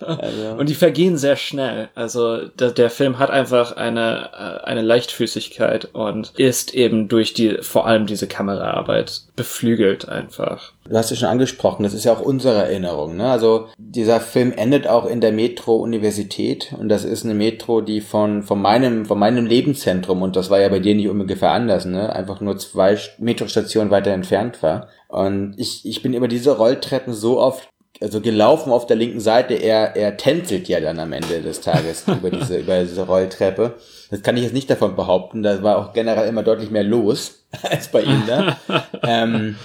Also, 0.00 0.56
Und 0.58 0.68
die 0.68 0.74
vergehen 0.74 1.18
sehr 1.18 1.36
schnell. 1.36 1.90
Also 1.94 2.46
der, 2.46 2.70
der 2.70 2.88
Film 2.88 3.18
hat 3.18 3.30
einfach 3.30 3.76
eine, 3.76 4.30
äh, 4.32 4.64
eine 4.64 4.80
Leichtfüßigkeit 4.80 5.90
und 5.92 6.32
ist 6.36 6.74
eben 6.74 7.08
durch 7.08 7.34
die, 7.34 7.58
vor 7.60 7.86
allem 7.86 8.06
diese 8.06 8.26
Kameraarbeit 8.26 9.22
beflügelt 9.36 10.08
einfach. 10.08 10.72
du 10.88 10.96
hast 10.96 11.12
es 11.12 11.18
schon 11.18 11.28
angesprochen, 11.28 11.82
das 11.82 11.94
ist 11.94 12.04
ja 12.04 12.12
auch 12.12 12.22
unsere 12.22 12.62
Erinnerung. 12.62 13.16
Ne? 13.16 13.30
Also 13.30 13.68
dieser 13.76 14.20
Film 14.20 14.52
endet 14.52 14.88
auch 14.88 15.06
in 15.06 15.20
der 15.20 15.32
Metro-Universität 15.32 16.74
und 16.78 16.88
das 16.88 17.04
ist 17.04 17.24
eine 17.24 17.34
Metro, 17.34 17.82
die 17.82 18.00
von, 18.00 18.42
von, 18.42 18.60
meinem, 18.60 19.04
von 19.04 19.18
meinem 19.18 19.46
Lebenszentrum, 19.46 20.22
und 20.22 20.36
das 20.36 20.48
war 20.50 20.58
ja 20.58 20.68
bei 20.70 20.80
dir 20.80 20.94
nicht 20.94 21.08
ungefähr 21.08 21.50
anders, 21.50 21.84
ne? 21.84 22.14
einfach 22.14 22.40
nur 22.40 22.56
zwei 22.56 22.98
Metrostationen 23.18 23.90
weiter 23.90 24.10
entfernt 24.10 24.62
war. 24.62 24.88
Und 25.08 25.54
ich, 25.56 25.84
ich 25.86 26.02
bin 26.02 26.14
über 26.14 26.28
diese 26.28 26.56
Rolltreppen 26.56 27.14
so 27.14 27.40
oft 27.40 27.68
also 28.00 28.20
gelaufen 28.20 28.72
auf 28.72 28.86
der 28.86 28.96
linken 28.96 29.20
Seite, 29.20 29.54
er, 29.54 29.96
er 29.96 30.16
tänzelt 30.16 30.68
ja 30.68 30.80
dann 30.80 31.00
am 31.00 31.12
Ende 31.12 31.40
des 31.40 31.60
Tages 31.60 32.04
über 32.06 32.30
diese, 32.30 32.58
über 32.58 32.80
diese 32.80 33.06
Rolltreppe. 33.06 33.74
Das 34.10 34.22
kann 34.22 34.36
ich 34.36 34.44
jetzt 34.44 34.54
nicht 34.54 34.70
davon 34.70 34.96
behaupten, 34.96 35.42
da 35.42 35.62
war 35.62 35.78
auch 35.78 35.92
generell 35.92 36.28
immer 36.28 36.42
deutlich 36.42 36.70
mehr 36.70 36.84
los 36.84 37.44
als 37.62 37.88
bei 37.88 38.02
ihm 38.02 38.22
da. 38.26 38.56
ähm, 39.02 39.56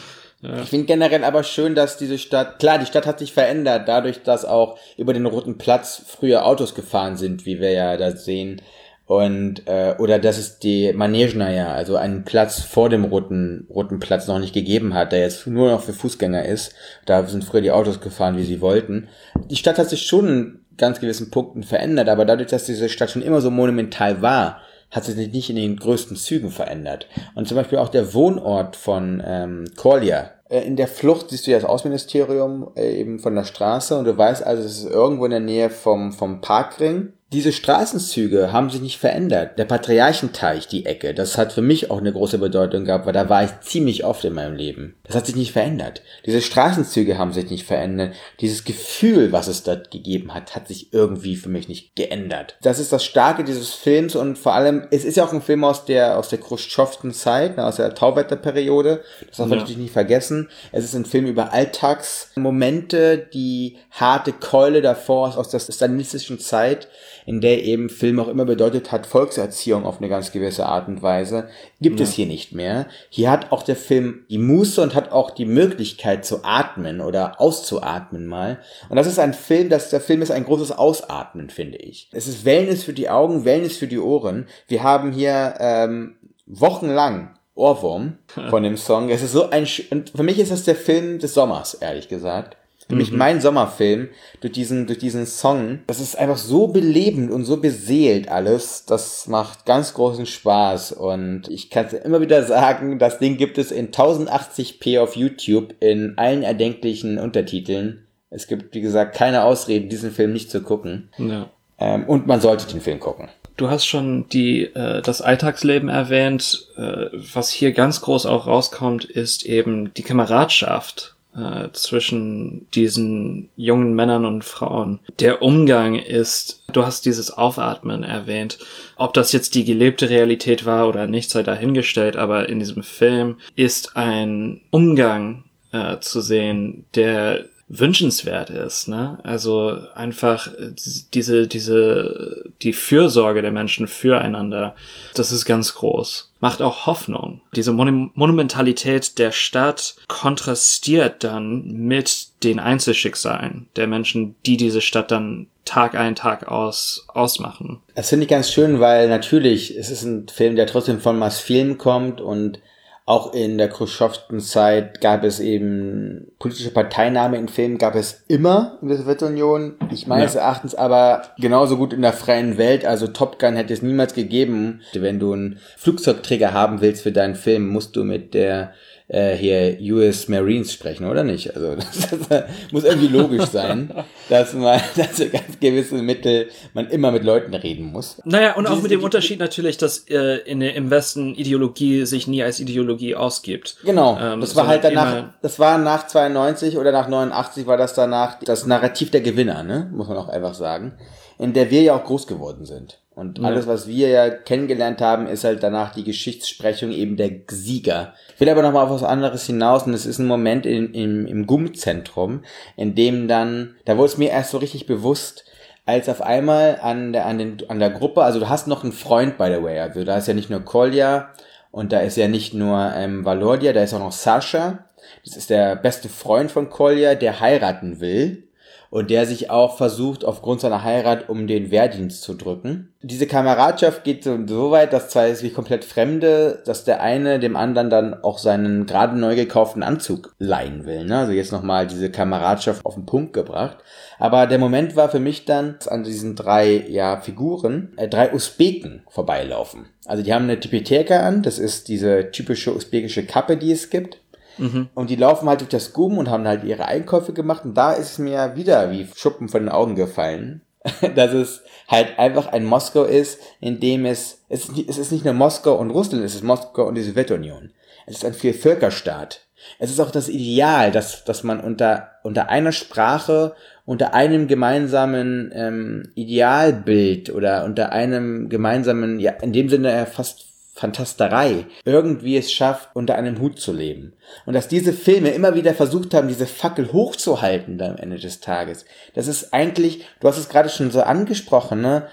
Ich 0.64 0.70
finde 0.70 0.88
generell 0.88 1.24
aber 1.24 1.44
schön, 1.44 1.76
dass 1.76 1.98
diese 1.98 2.18
Stadt, 2.18 2.60
klar, 2.60 2.78
die 2.80 2.86
Stadt 2.86 3.06
hat 3.06 3.20
sich 3.20 3.34
verändert, 3.34 3.88
dadurch, 3.88 4.24
dass 4.24 4.46
auch 4.46 4.78
über 4.98 5.14
den 5.14 5.26
Roten 5.26 5.58
Platz 5.58 6.02
früher 6.06 6.46
Autos 6.46 6.76
gefahren 6.76 7.16
sind, 7.16 7.46
wie 7.46 7.60
wir 7.60 7.72
ja 7.72 7.96
da 7.98 8.12
sehen. 8.12 8.62
Und, 9.06 9.68
äh, 9.68 9.95
oder 9.99 10.18
dass 10.18 10.38
es 10.38 10.60
die 10.60 10.93
Manejnaja, 10.93 11.74
also 11.74 11.97
einen 11.97 12.24
Platz 12.24 12.62
vor 12.62 12.89
dem 12.89 13.04
roten, 13.04 13.68
roten 13.70 13.99
Platz 13.99 14.28
noch 14.28 14.39
nicht 14.39 14.54
gegeben 14.54 14.93
hat, 14.93 15.12
der 15.12 15.20
jetzt 15.20 15.45
nur 15.45 15.70
noch 15.70 15.82
für 15.82 15.93
Fußgänger 15.93 16.45
ist. 16.45 16.74
Da 17.06 17.26
sind 17.26 17.43
früher 17.43 17.62
die 17.62 17.72
Autos 17.72 17.99
gefahren, 17.99 18.38
wie 18.38 18.43
sie 18.43 18.62
wollten. 18.62 19.10
Die 19.49 19.58
Stadt 19.58 19.78
hat 19.78 19.89
sich 19.89 20.04
schon 20.04 20.28
in 20.28 20.60
ganz 20.78 20.99
gewissen 21.01 21.32
Punkten 21.32 21.64
verändert, 21.64 22.08
aber 22.08 22.26
dadurch, 22.26 22.49
dass 22.49 22.66
diese 22.66 22.89
Stadt 22.89 23.12
schon 23.12 23.22
immer 23.22 23.41
so 23.41 23.51
monumental 23.51 24.22
war, 24.22 24.62
hat 24.89 25.04
sich 25.04 25.16
nicht 25.16 25.49
in 25.49 25.56
den 25.56 25.76
größten 25.76 26.16
Zügen 26.16 26.51
verändert. 26.51 27.08
Und 27.36 27.47
zum 27.47 27.58
Beispiel 27.58 27.80
auch 27.80 27.89
der 27.89 28.14
Wohnort 28.14 28.76
von 28.76 29.22
ähm, 29.26 29.66
Kolja. 29.76 30.32
Äh, 30.49 30.62
In 30.62 30.76
der 30.76 30.88
Flucht 30.88 31.32
siehst 31.32 31.47
du 31.47 31.51
ja 31.51 31.58
das 31.58 31.68
Außenministerium 31.68 32.70
äh, 32.76 32.99
eben 32.99 33.20
von 33.20 33.36
der 33.36 33.43
Straße 33.43 33.97
und 33.97 34.06
du 34.06 34.16
weißt 34.16 34.45
also, 34.45 34.64
es 34.64 34.84
ist 34.84 34.91
irgendwo 34.91 35.26
in 35.26 35.32
der 35.32 35.39
Nähe 35.39 35.70
vom, 35.70 36.14
vom 36.14 36.41
Parkring. 36.41 37.14
Diese 37.34 37.52
Straßenzüge 37.52 38.52
haben 38.54 38.70
sich 38.70 38.80
nicht 38.80 39.00
verändert. 39.00 39.58
Der 39.58 39.66
Patriarchenteich, 39.66 40.68
die 40.68 40.86
Ecke, 40.86 41.14
das 41.16 41.38
hat 41.38 41.52
für 41.52 41.62
mich 41.64 41.90
auch 41.90 41.98
eine 41.98 42.14
große 42.14 42.38
Bedeutung 42.38 42.86
gehabt, 42.86 43.06
weil 43.08 43.14
da 43.14 43.28
war 43.28 43.44
ich 43.44 43.50
ziemlich 43.62 44.06
oft 44.06 44.24
in 44.24 44.34
meinem 44.34 44.56
Leben. 44.56 44.96
Das 45.04 45.16
hat 45.16 45.26
sich 45.26 45.36
nicht 45.36 45.52
verändert. 45.52 46.04
Diese 46.26 46.42
Straßenzüge 46.42 47.18
haben 47.18 47.34
sich 47.34 47.50
nicht 47.50 47.66
verändert. 47.66 48.14
Dieses 48.40 48.64
Gefühl, 48.64 49.32
was 49.32 49.48
es 49.48 49.64
dort 49.64 49.90
gegeben 49.92 50.34
hat, 50.34 50.56
hat 50.56 50.68
sich 50.68 50.94
irgendwie 50.94 51.36
für 51.36 51.50
mich 51.50 51.68
nicht 51.68 51.96
geändert. 51.96 52.56
Das 52.62 52.78
ist 52.80 52.94
das 52.94 53.04
Starke 53.04 53.44
dieses 53.44 53.74
Films 53.74 54.16
und 54.16 54.38
vor 54.38 54.54
allem, 54.54 54.88
es 54.92 55.04
ist 55.04 55.18
ja 55.18 55.26
auch 55.26 55.34
ein 55.34 55.42
Film 55.42 55.64
aus 55.64 55.86
der, 55.86 56.20
aus 56.20 56.30
der 56.30 56.40
Khrushchevsten 56.40 57.14
Zeit, 57.14 57.58
ne, 57.58 57.66
aus 57.66 57.78
der 57.78 57.96
Tauwetterperiode. 57.96 59.02
Das 59.28 59.38
darf 59.38 59.48
man 59.48 59.58
Ja. 59.58 59.64
natürlich 59.64 59.82
nicht 59.82 59.94
vergessen. 59.94 60.50
Es 60.72 60.84
ist 60.84 60.94
ein 60.96 61.06
Film 61.06 61.26
über 61.26 61.52
Alltagsmomente, 61.52 63.18
die 63.34 63.78
harte 63.92 64.34
Keule 64.34 64.82
davor 64.82 65.36
aus 65.38 65.50
der 65.50 65.60
stalinistischen 65.60 66.38
Zeit, 66.40 66.88
in 67.26 67.42
der 67.42 67.64
eben 67.64 67.90
Film 67.90 68.20
auch 68.20 68.28
immer 68.28 68.46
bedeutet 68.46 68.92
hat, 68.92 69.06
Volkserziehung 69.06 69.86
auf 69.86 70.00
eine 70.00 70.10
ganz 70.10 70.32
gewisse 70.32 70.66
Art 70.66 70.88
und 70.88 71.02
Weise, 71.02 71.48
gibt 71.82 72.00
es 72.00 72.14
hier 72.14 72.26
nicht 72.26 72.54
mehr. 72.54 72.88
Hier 73.10 73.32
hat 73.32 73.52
auch 73.52 73.64
der 73.64 73.76
Film 73.76 74.26
die 74.30 74.38
Muße 74.38 74.82
und 74.82 74.96
hat 74.96 75.12
auch 75.12 75.32
die 75.32 75.46
Möglichkeit 75.46 76.26
zu 76.26 76.44
atmen 76.44 77.02
oder 77.02 77.40
auszuatmen 77.40 78.26
mal. 78.26 78.60
Und 78.90 78.96
das 78.96 79.08
ist 79.08 79.20
ein 79.20 79.34
Film, 79.34 79.70
das, 79.70 79.90
der 79.90 80.02
Film 80.02 80.22
ist 80.22 80.32
ein 80.32 80.46
großes 80.46 80.72
Ausatmen, 80.72 81.50
finde 81.50 81.78
ich. 81.78 82.10
Es 82.12 82.28
ist 82.28 82.46
Wellness 82.46 82.84
für 82.84 82.94
die 82.94 83.10
Augen, 83.10 83.46
Wellness 83.46 83.78
für 83.78 83.88
die 83.88 84.00
Ohren. 84.00 84.48
Wir 84.68 84.84
haben 84.84 85.12
hier 85.12 85.56
ähm, 85.60 86.16
wochenlang 86.46 87.38
Ohrwurm 87.56 88.18
von 88.50 88.64
dem 88.64 88.78
Song. 88.78 89.10
Es 89.10 89.22
ist 89.22 89.34
so 89.34 89.50
ein, 89.50 89.68
und 89.92 90.12
für 90.12 90.24
mich 90.24 90.40
ist 90.40 90.52
das 90.52 90.64
der 90.64 90.76
Film 90.76 91.20
des 91.20 91.34
Sommers, 91.34 91.76
ehrlich 91.76 92.08
gesagt. 92.08 92.58
Für 92.94 92.98
mich 92.98 93.12
mein 93.12 93.41
Sommerfilm 93.41 94.10
durch 94.41 94.54
diesen, 94.54 94.88
durch 94.88 95.00
diesen 95.00 95.26
Song. 95.26 95.80
Das 95.88 96.00
ist 96.00 96.18
einfach 96.18 96.38
so 96.38 96.68
belebend 96.68 97.32
und 97.32 97.46
so 97.46 97.58
beseelt 97.58 98.30
alles. 98.30 98.86
Das 98.86 99.28
macht 99.28 99.66
ganz 99.66 99.94
großen 99.94 100.26
Spaß. 100.26 100.91
Und 100.94 101.48
ich 101.50 101.70
kann 101.70 101.88
es 101.88 101.94
immer 101.94 102.22
wieder 102.22 102.44
sagen, 102.44 103.00
das 103.00 103.20
Ding 103.20 103.38
gibt 103.38 103.58
es 103.58 103.72
in 103.72 103.91
1080p 103.91 105.00
auf 105.00 105.16
YouTube 105.16 105.74
in 105.80 106.14
allen 106.18 106.44
erdenklichen 106.44 107.18
Untertiteln. 107.18 108.06
Es 108.30 108.48
gibt, 108.48 108.74
wie 108.74 108.82
gesagt, 108.82 109.16
keine 109.16 109.44
Ausreden, 109.44 109.89
diesen 109.89 110.12
Film 110.12 110.34
nicht 110.34 110.50
zu 110.50 110.62
gucken. 110.62 111.10
Ja. 111.18 111.50
Ähm, 111.80 112.06
und 112.06 112.28
man 112.28 112.41
sollte 112.41 112.68
den 112.68 112.82
Film 112.82 113.00
gucken. 113.00 113.30
Du 113.58 113.70
hast 113.70 113.86
schon 113.86 114.28
die, 114.30 114.64
äh, 114.64 115.02
das 115.02 115.22
Alltagsleben 115.22 115.89
erwähnt. 115.89 116.68
Äh, 116.76 117.08
was 117.34 117.50
hier 117.50 117.72
ganz 117.72 118.02
groß 118.02 118.26
auch 118.26 118.48
rauskommt, 118.48 119.06
ist 119.06 119.46
eben 119.46 119.94
die 119.94 120.02
Kameradschaft 120.02 121.12
äh, 121.36 121.70
zwischen 121.74 122.70
diesen 122.72 123.50
jungen 123.56 123.94
Männern 123.96 124.26
und 124.26 124.44
Frauen. 124.44 125.00
Der 125.20 125.42
Umgang 125.42 125.96
ist, 125.96 126.64
du 126.72 126.86
hast 126.86 127.06
dieses 127.06 127.32
Aufatmen 127.32 128.04
erwähnt. 128.04 128.60
Ob 128.96 129.14
das 129.14 129.32
jetzt 129.32 129.56
die 129.56 129.66
gelebte 129.66 130.10
Realität 130.10 130.66
war 130.66 130.88
oder 130.88 131.08
nicht, 131.08 131.30
sei 131.30 131.44
dahingestellt, 131.44 132.16
aber 132.16 132.50
in 132.50 132.60
diesem 132.60 132.84
Film 132.84 133.38
ist 133.56 133.96
ein 133.96 134.62
Umgang 134.70 135.46
äh, 135.72 136.00
zu 136.00 136.22
sehen, 136.22 136.86
der 136.96 137.46
wünschenswert 137.80 138.50
ist, 138.50 138.88
ne? 138.88 139.18
Also 139.24 139.78
einfach 139.96 140.48
äh, 140.48 140.72
diese, 141.14 141.48
diese, 141.48 142.46
die 142.62 142.74
Fürsorge 142.74 143.42
der 143.42 143.52
Menschen 143.52 143.88
füreinander, 143.88 144.76
das 145.16 145.32
ist 145.32 145.46
ganz 145.46 145.74
groß. 145.76 146.32
Macht 146.40 146.62
auch 146.62 146.86
Hoffnung. 146.86 147.42
Diese 147.56 147.72
Mon 147.72 148.12
Monumentalität 148.14 149.18
der 149.18 149.32
Stadt 149.32 149.96
kontrastiert 150.08 151.24
dann 151.24 151.64
mit 151.72 152.28
den 152.44 152.60
Einzelschicksalen 152.60 153.68
der 153.76 153.88
Menschen, 153.88 154.36
die 154.46 154.58
diese 154.58 154.82
Stadt 154.82 155.12
dann 155.12 155.48
Tag 155.66 155.96
ein, 155.96 156.16
Tag 156.16 156.50
aus 156.50 157.06
ausmachen. 157.08 157.80
Das 157.96 158.10
finde 158.10 158.26
ich 158.26 158.30
ganz 158.30 158.52
schön, 158.52 158.80
weil 158.82 159.08
natürlich, 159.08 159.76
es 159.78 159.90
ist 159.90 160.04
ein 160.04 160.28
Film, 160.28 160.56
der 160.56 160.68
trotzdem 160.68 161.00
von 161.00 161.18
Mass 161.18 161.40
Film 161.40 161.78
kommt 161.78 162.20
und 162.20 162.60
auch 163.06 163.34
in 163.34 163.58
der 163.58 163.68
Khrushchevsten 163.68 164.39
Zeit 164.39 165.01
gab 165.01 165.26
es 165.26 165.41
eben 165.41 166.32
politische 166.39 166.72
Parteinahme 166.72 167.38
in 167.38 167.49
Filmen, 167.49 167.78
gab 167.78 167.95
es 167.95 168.24
immer 168.30 168.78
in 168.82 168.88
der 168.88 168.97
Sowjetunion. 168.97 169.76
Ich 169.91 170.08
meines 170.08 170.36
ja. 170.36 170.41
Erachtens 170.41 170.74
aber 170.74 171.24
genauso 171.38 171.76
gut 171.76 171.91
in 171.91 172.01
der 172.01 172.14
freien 172.14 172.58
Welt. 172.58 172.86
Also 172.86 173.08
Top 173.08 173.39
Gun 173.39 173.58
hätte 173.58 173.74
es 173.74 173.82
niemals 173.82 174.14
gegeben. 174.14 174.82
Wenn 174.93 175.20
du 175.20 175.34
einen 175.34 175.60
Flugzeugträger 175.76 176.54
haben 176.54 176.80
willst 176.80 177.04
für 177.04 177.12
deinen 177.12 177.36
Film, 177.36 177.68
musst 177.68 177.97
du 177.97 178.06
mit 178.06 178.34
der 178.34 178.74
äh, 179.14 179.36
hier 179.36 179.78
US 179.93 180.28
Marines 180.28 180.74
sprechen, 180.74 181.05
oder 181.05 181.24
nicht? 181.24 181.55
Also 181.55 181.76
das, 181.76 182.20
das 182.28 182.43
muss 182.72 182.84
irgendwie 182.84 183.07
logisch 183.07 183.45
sein, 183.45 183.93
dass 184.30 184.53
man, 184.53 184.82
dass 184.95 185.20
ganz 185.20 185.59
gewisse 185.59 185.95
Mittel 185.95 186.47
man 186.74 186.89
immer 186.89 187.11
mit 187.11 187.24
Leuten 187.24 187.53
reden 187.53 187.91
muss. 187.91 188.22
Naja, 188.26 188.55
und 188.55 188.68
auch 188.68 188.82
mit 188.82 188.91
dem 188.91 189.03
Unterschied 189.03 189.39
natürlich, 189.39 189.78
dass 189.78 189.99
äh, 190.09 190.38
in, 190.45 190.61
im 190.61 190.89
Westen 190.89 191.36
Ideologie 191.36 192.05
sich 192.05 192.28
nie 192.28 192.43
als 192.43 192.59
Ideologie 192.59 193.16
ausgibt. 193.16 193.78
Genau, 193.86 194.18
ähm, 194.20 194.41
das 194.41 194.55
war 194.55 194.68
halt 194.68 194.84
danach, 194.84 195.26
das 195.41 195.59
war 195.59 195.78
nach 195.78 196.07
92 196.07 196.78
oder 196.78 196.91
nach 196.91 197.07
89 197.07 197.68
war 197.68 197.78
das 197.78 197.93
danach 197.93 198.39
das 198.39 198.66
Narrativ 198.66 199.11
der 199.11 199.22
Gewinner, 199.22 199.64
ne? 199.64 199.89
muss 199.93 200.07
man 200.07 200.18
auch 200.18 200.30
einfach 200.30 200.55
sagen, 200.55 200.93
in 201.38 201.53
der 201.53 201.70
wir 201.70 201.82
ja 201.82 201.95
auch 201.95 202.03
groß 202.03 202.26
geworden 202.26 202.66
sind. 202.66 202.99
Und 203.16 203.38
ja. 203.39 203.45
alles, 203.45 203.68
was 203.68 203.88
wir 203.88 204.09
ja 204.09 204.30
kennengelernt 204.30 204.99
haben, 205.01 205.28
ist 205.28 205.43
halt 205.43 205.61
danach 205.61 205.93
die 205.93 206.03
Geschichtssprechung 206.03 206.91
eben 206.91 207.16
der 207.16 207.30
Sieger. 207.47 208.14
Ich 208.34 208.41
will 208.41 208.49
aber 208.49 208.64
noch 208.64 208.74
mal 208.74 208.84
auf 208.84 208.89
was 208.89 209.03
anderes 209.03 209.45
hinaus 209.45 209.84
und 209.84 209.93
es 209.93 210.05
ist 210.05 210.20
ein 210.20 210.26
Moment 210.26 210.66
in, 210.66 210.93
im, 210.93 211.28
im 211.28 211.45
GUM-Zentrum, 211.45 212.43
in 212.76 212.95
dem 212.95 213.28
dann, 213.28 213.76
da 213.86 213.97
wurde 213.97 214.14
es 214.14 214.18
mir 214.18 214.32
erst 214.32 214.51
so 214.51 214.57
richtig 214.57 214.88
bewusst, 214.88 215.45
als 215.86 216.09
auf 216.09 216.22
einmal 216.22 216.80
an 216.82 217.14
der, 217.14 217.26
an, 217.26 217.38
den, 217.38 217.57
an 217.68 217.80
der 217.80 217.91
Gruppe, 217.91 218.24
also 218.24 218.39
du 218.39 218.49
hast 218.49 218.68
noch 218.68 218.84
einen 218.84 218.93
Freund, 218.93 219.38
by 219.38 219.53
the 219.53 219.61
way, 219.61 219.80
also 219.80 220.03
da 220.03 220.18
ist 220.18 220.28
ja 220.28 220.34
nicht 220.34 220.49
nur 220.49 220.61
Kolja 220.61 221.30
und 221.72 221.91
da 221.91 221.99
ist 221.99 222.18
ja 222.18 222.28
nicht 222.28 222.53
nur 222.53 222.93
ähm, 222.95 223.26
Valordia, 223.26 223.74
da 223.74 223.84
ist 223.84 223.93
auch 223.93 223.99
noch 223.99 224.11
Sascha, 224.11 224.86
das 225.26 225.38
ist 225.38 225.49
der 225.49 225.76
beste 225.76 226.09
Freund 226.09 226.51
von 226.51 226.70
Kolja, 226.70 227.16
der 227.16 227.41
heiraten 227.41 227.99
will 227.99 228.47
und 228.94 229.10
der 229.10 229.26
sich 229.26 229.50
auch 229.50 229.76
versucht, 229.76 230.24
aufgrund 230.24 230.62
seiner 230.62 230.84
Heirat 230.84 231.28
um 231.28 231.48
den 231.48 231.72
Wehrdienst 231.72 232.22
zu 232.22 232.36
drücken. 232.36 232.94
Diese 233.02 233.26
Kameradschaft 233.26 234.04
geht 234.04 234.24
so, 234.24 234.70
weit, 234.70 234.94
dass 234.94 235.10
zwei 235.10 235.34
sich 235.34 235.56
komplett 235.56 235.84
Fremde, 235.84 236.62
dass 236.68 236.84
der 236.84 237.02
eine 237.02 237.39
dem 237.39 237.56
anderen 237.56 237.89
dann 237.89 238.14
auch 238.24 238.38
seinen 238.38 238.86
gerade 238.86 239.18
neu 239.18 239.36
gekauften 239.36 239.82
Anzug 239.82 240.36
leihen 240.38 240.86
will. 240.86 241.06
Ne? 241.06 241.18
Also 241.18 241.32
jetzt 241.32 241.52
nochmal 241.52 241.88
diese 241.88 242.12
Kameradschaft 242.12 242.86
auf 242.86 242.94
den 242.94 243.08
Punkt 243.08 243.34
gebracht. 243.34 243.78
Aber 244.20 244.46
der 244.46 244.60
Moment 244.60 244.96
war 244.96 245.10
für 245.10 245.20
mich 245.20 245.46
dann, 245.46 245.74
dass 245.80 245.88
an 245.88 246.04
diesen 246.04 246.36
drei 246.36 246.86
ja, 246.88 247.18
Figuren 247.20 247.94
äh, 247.98 248.08
drei 248.08 248.32
Usbeken 248.32 249.02
vorbeilaufen. 249.10 249.88
Also 250.06 250.22
die 250.22 250.36
haben 250.36 250.44
eine 250.44 250.60
Tipiteka 250.60 251.22
an, 251.22 251.41
das 251.41 251.58
ist 251.58 251.88
diese 251.88 252.30
typische 252.30 252.76
usbekische 252.76 253.26
Kappe, 253.26 253.58
die 253.58 253.72
es 253.72 253.89
gibt. 253.89 254.20
Mhm. 254.58 254.89
Und 254.93 255.10
die 255.10 255.16
laufen 255.16 255.49
halt 255.49 255.62
durch 255.62 255.70
das 255.70 255.93
Gum 255.93 256.18
und 256.18 256.30
haben 256.30 256.47
halt 256.47 256.64
ihre 256.64 256.86
Einkäufe 256.86 257.34
gemacht. 257.34 257.66
Und 257.66 257.76
da 257.76 257.93
ist 257.93 258.12
es 258.12 258.20
mir 258.20 258.56
wieder 258.56 258.91
wie 258.91 259.08
Schuppen 259.16 259.49
von 259.49 259.62
den 259.62 259.70
Augen 259.70 259.95
gefallen, 259.95 260.62
dass 261.16 261.34
es 261.34 261.62
halt 261.88 262.20
einfach 262.20 262.47
ein 262.47 262.66
Moskau 262.66 263.04
ist, 263.04 263.39
in 263.60 263.80
dem 263.80 264.06
es, 264.06 264.43
es 264.49 264.70
ist, 264.70 265.12
nicht 265.12 265.26
nur 265.26 265.34
Moskau 265.34 265.76
und 265.76 265.91
Russland, 265.91 266.24
es 266.24 266.36
ist 266.36 266.43
Moskau 266.43 266.88
und 266.88 266.95
die 266.95 267.04
Sowjetunion. 267.04 267.72
Es 268.06 268.18
ist 268.18 268.26
ein 268.26 268.34
Vielvölkerstaat. 268.34 269.41
Es 269.80 269.89
ist 269.89 270.01
auch 270.01 270.12
das 270.12 270.28
Ideal, 270.28 270.91
dass, 270.91 271.24
dass 271.24 271.43
man 271.43 271.62
unter, 271.62 272.10
unter 272.24 272.49
einer 272.49 272.74
Sprache, 272.74 273.56
unter 273.86 274.14
einem 274.14 274.47
gemeinsamen 274.47 275.51
ähm, 275.56 276.12
Idealbild 276.16 277.30
oder 277.30 277.64
unter 277.64 277.93
einem 277.93 278.49
gemeinsamen, 278.49 279.20
ja, 279.20 279.32
in 279.32 279.54
dem 279.54 279.70
Sinne 279.70 280.06
fast 280.06 280.53
Fantasterei 280.74 281.68
irgendwie 281.86 282.36
es 282.36 282.52
schafft, 282.52 282.90
unter 282.96 283.16
einem 283.16 283.40
Hut 283.40 283.60
zu 283.60 283.74
leben. 283.74 284.14
Und 284.46 284.54
dass 284.54 284.68
diese 284.68 284.92
Filme 284.92 285.30
immer 285.30 285.56
wieder 285.56 285.74
versucht 285.74 286.14
haben, 286.14 286.28
diese 286.28 286.48
Fackel 286.48 286.92
hochzuhalten 286.92 287.80
am 287.82 287.98
Ende 287.98 288.18
des 288.18 288.40
Tages. 288.40 288.86
Das 289.14 289.28
ist 289.28 289.54
eigentlich, 289.54 290.06
du 290.20 290.28
hast 290.28 290.38
es 290.38 290.50
gerade 290.50 290.70
schon 290.70 290.90
so 290.90 291.02
angesprochen, 291.02 291.82
ne? 291.82 292.08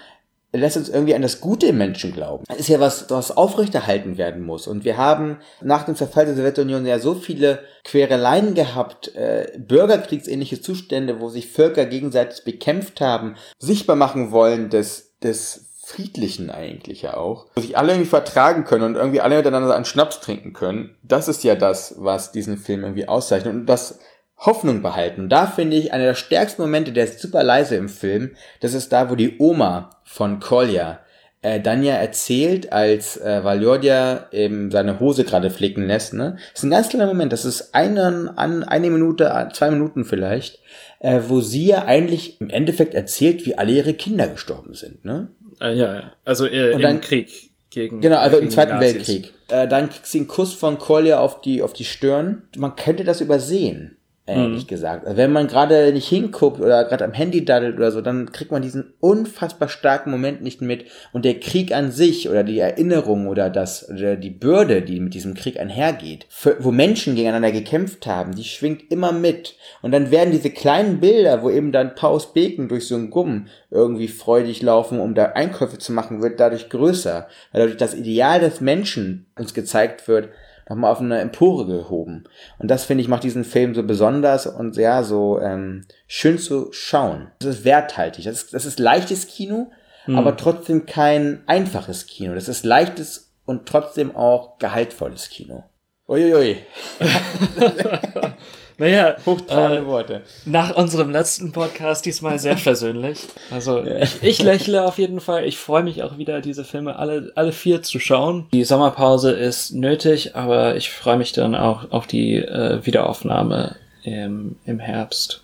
lässt 0.53 0.77
uns 0.77 0.89
irgendwie 0.89 1.15
an 1.15 1.21
das 1.21 1.39
Gute 1.39 1.67
im 1.67 1.77
Menschen 1.77 2.13
glauben. 2.13 2.43
Das 2.47 2.59
ist 2.59 2.67
ja 2.67 2.79
was, 2.79 3.09
was 3.09 3.35
aufrechterhalten 3.35 4.17
werden 4.17 4.43
muss. 4.43 4.67
Und 4.67 4.83
wir 4.83 4.97
haben 4.97 5.37
nach 5.61 5.83
dem 5.83 5.95
Zerfall 5.95 6.25
der 6.25 6.35
Sowjetunion 6.35 6.85
ja 6.85 6.99
so 6.99 7.15
viele 7.15 7.59
Quereleien 7.83 8.53
gehabt, 8.53 9.15
äh, 9.15 9.51
bürgerkriegsähnliche 9.57 10.61
Zustände, 10.61 11.21
wo 11.21 11.29
sich 11.29 11.49
Völker 11.49 11.85
gegenseitig 11.85 12.43
bekämpft 12.43 13.01
haben, 13.01 13.35
sichtbar 13.59 13.95
machen 13.95 14.31
wollen 14.31 14.69
des, 14.69 15.17
des 15.19 15.70
Friedlichen 15.91 16.49
eigentlich 16.49 17.01
ja 17.01 17.15
auch. 17.15 17.47
Wo 17.55 17.61
sich 17.61 17.77
alle 17.77 17.93
irgendwie 17.93 18.09
vertragen 18.09 18.63
können 18.63 18.83
und 18.83 18.95
irgendwie 18.95 19.21
alle 19.21 19.37
miteinander 19.37 19.75
einen 19.75 19.85
Schnaps 19.85 20.19
trinken 20.19 20.53
können. 20.53 20.95
Das 21.03 21.27
ist 21.27 21.43
ja 21.43 21.55
das, 21.55 21.95
was 21.97 22.31
diesen 22.31 22.57
Film 22.57 22.83
irgendwie 22.83 23.07
auszeichnet. 23.07 23.53
Und 23.53 23.65
das 23.65 23.99
Hoffnung 24.37 24.81
behalten. 24.81 25.21
Und 25.21 25.29
da 25.29 25.45
finde 25.45 25.77
ich 25.77 25.93
einer 25.93 26.05
der 26.05 26.15
stärksten 26.15 26.63
Momente, 26.63 26.91
der 26.91 27.03
ist 27.03 27.19
super 27.19 27.43
leise 27.43 27.75
im 27.75 27.89
Film, 27.89 28.31
das 28.59 28.73
ist 28.73 28.91
da, 28.91 29.09
wo 29.09 29.15
die 29.15 29.37
Oma 29.37 30.01
von 30.03 30.39
Kolja 30.39 30.99
äh, 31.43 31.59
dann 31.59 31.83
ja 31.83 31.93
erzählt, 31.93 32.71
als 32.71 33.17
äh, 33.17 33.43
Valjordia 33.43 34.27
eben 34.31 34.71
seine 34.71 34.99
Hose 34.99 35.23
gerade 35.25 35.49
flicken 35.51 35.85
lässt. 35.85 36.13
Ne? 36.13 36.37
Das 36.53 36.61
ist 36.61 36.63
ein 36.63 36.71
ganz 36.71 36.89
kleiner 36.89 37.07
Moment, 37.07 37.33
das 37.33 37.45
ist 37.45 37.73
eine, 37.73 38.33
an, 38.35 38.63
eine 38.63 38.89
Minute, 38.89 39.49
zwei 39.53 39.69
Minuten 39.69 40.05
vielleicht, 40.05 40.59
äh, 40.99 41.21
wo 41.27 41.41
sie 41.41 41.67
ja 41.67 41.85
eigentlich 41.85 42.41
im 42.41 42.49
Endeffekt 42.49 42.93
erzählt, 42.93 43.45
wie 43.45 43.57
alle 43.57 43.71
ihre 43.71 43.93
Kinder 43.93 44.27
gestorben 44.27 44.73
sind. 44.73 45.05
Ne? 45.05 45.29
Äh, 45.59 45.75
ja, 45.75 45.95
ja. 45.95 46.11
Also 46.25 46.45
äh, 46.45 46.73
und 46.73 46.81
dann, 46.81 46.95
im 46.95 47.01
Krieg 47.01 47.51
gegen. 47.69 48.01
Genau, 48.01 48.17
also 48.17 48.37
im 48.37 48.49
Zweiten 48.49 48.79
Weltkrieg. 48.79 49.33
Äh, 49.49 49.67
dann 49.67 49.89
kriegt 49.89 50.05
sie 50.05 50.19
einen 50.19 50.27
Kuss 50.27 50.53
von 50.53 50.77
Kolja 50.77 51.19
auf 51.19 51.41
die, 51.41 51.61
auf 51.61 51.73
die 51.73 51.85
Stirn. 51.85 52.43
Man 52.55 52.75
könnte 52.75 53.03
das 53.03 53.21
übersehen 53.21 53.97
ehrlich 54.31 54.63
mhm. 54.63 54.67
gesagt. 54.67 55.05
Also 55.05 55.17
wenn 55.17 55.31
man 55.31 55.47
gerade 55.47 55.91
nicht 55.93 56.07
hinguckt 56.07 56.59
oder 56.59 56.83
gerade 56.85 57.05
am 57.05 57.13
Handy 57.13 57.45
daddelt 57.45 57.77
oder 57.77 57.91
so, 57.91 58.01
dann 58.01 58.31
kriegt 58.31 58.51
man 58.51 58.61
diesen 58.61 58.93
unfassbar 58.99 59.69
starken 59.69 60.11
Moment 60.11 60.41
nicht 60.41 60.61
mit. 60.61 60.85
Und 61.13 61.25
der 61.25 61.39
Krieg 61.39 61.73
an 61.73 61.91
sich 61.91 62.29
oder 62.29 62.43
die 62.43 62.59
Erinnerung 62.59 63.27
oder 63.27 63.49
das 63.49 63.89
oder 63.89 64.15
die 64.15 64.29
Bürde, 64.29 64.81
die 64.81 64.99
mit 64.99 65.13
diesem 65.13 65.33
Krieg 65.33 65.59
einhergeht, 65.59 66.25
für, 66.29 66.57
wo 66.59 66.71
Menschen 66.71 67.15
gegeneinander 67.15 67.51
gekämpft 67.51 68.07
haben, 68.07 68.35
die 68.35 68.43
schwingt 68.43 68.91
immer 68.91 69.11
mit. 69.11 69.55
Und 69.81 69.91
dann 69.91 70.11
werden 70.11 70.31
diese 70.31 70.49
kleinen 70.49 70.99
Bilder, 70.99 71.43
wo 71.43 71.49
eben 71.49 71.71
dann 71.71 71.95
Paus 71.95 72.33
Beken 72.33 72.67
durch 72.67 72.87
so 72.87 72.95
einen 72.95 73.09
Gumm 73.09 73.47
irgendwie 73.69 74.07
freudig 74.07 74.61
laufen, 74.61 74.99
um 74.99 75.15
da 75.15 75.25
Einkäufe 75.25 75.77
zu 75.77 75.91
machen, 75.93 76.21
wird 76.21 76.39
dadurch 76.39 76.69
größer. 76.69 77.27
Weil 77.51 77.61
dadurch 77.61 77.77
das 77.77 77.93
Ideal 77.93 78.39
des 78.39 78.61
Menschen 78.61 79.25
uns 79.37 79.53
gezeigt 79.53 80.07
wird, 80.07 80.29
nochmal 80.71 80.91
auf 80.91 80.99
eine 80.99 81.19
Empore 81.19 81.65
gehoben. 81.65 82.23
Und 82.57 82.71
das, 82.71 82.85
finde 82.85 83.01
ich, 83.01 83.07
macht 83.07 83.23
diesen 83.23 83.43
Film 83.43 83.75
so 83.75 83.83
besonders 83.83 84.47
und 84.47 84.73
sehr 84.73 85.03
so 85.03 85.39
ähm, 85.39 85.85
schön 86.07 86.39
zu 86.39 86.69
schauen. 86.71 87.31
Das 87.39 87.57
ist 87.57 87.65
werthaltig. 87.65 88.25
Das 88.25 88.43
ist, 88.43 88.53
das 88.53 88.65
ist 88.65 88.79
leichtes 88.79 89.27
Kino, 89.27 89.71
hm. 90.05 90.17
aber 90.17 90.37
trotzdem 90.37 90.85
kein 90.85 91.43
einfaches 91.47 92.07
Kino. 92.07 92.33
Das 92.33 92.47
ist 92.47 92.65
leichtes 92.65 93.31
und 93.45 93.67
trotzdem 93.67 94.15
auch 94.15 94.57
gehaltvolles 94.57 95.29
Kino. 95.29 95.63
Uiuiui. 96.07 96.57
Naja, 98.81 99.15
hochtrabende 99.27 99.83
äh, 99.83 99.85
Worte. 99.85 100.21
Nach 100.45 100.75
unserem 100.75 101.11
letzten 101.11 101.51
Podcast 101.51 102.03
diesmal 102.03 102.39
sehr 102.39 102.55
persönlich. 102.63 103.19
Also 103.51 103.77
ja. 103.77 103.99
ich, 103.99 104.23
ich 104.23 104.41
lächle 104.41 104.83
auf 104.83 104.97
jeden 104.97 105.19
Fall. 105.19 105.45
Ich 105.45 105.59
freue 105.59 105.83
mich 105.83 106.01
auch 106.01 106.17
wieder, 106.17 106.41
diese 106.41 106.63
Filme 106.63 106.95
alle, 106.95 107.31
alle 107.35 107.51
vier 107.51 107.83
zu 107.83 107.99
schauen. 107.99 108.47
Die 108.51 108.63
Sommerpause 108.63 109.33
ist 109.33 109.75
nötig, 109.75 110.35
aber 110.35 110.77
ich 110.77 110.89
freue 110.89 111.17
mich 111.17 111.31
dann 111.31 111.53
auch 111.53 111.91
auf 111.91 112.07
die 112.07 112.37
äh, 112.37 112.83
Wiederaufnahme 112.83 113.75
im, 114.01 114.55
im 114.65 114.79
Herbst. 114.79 115.43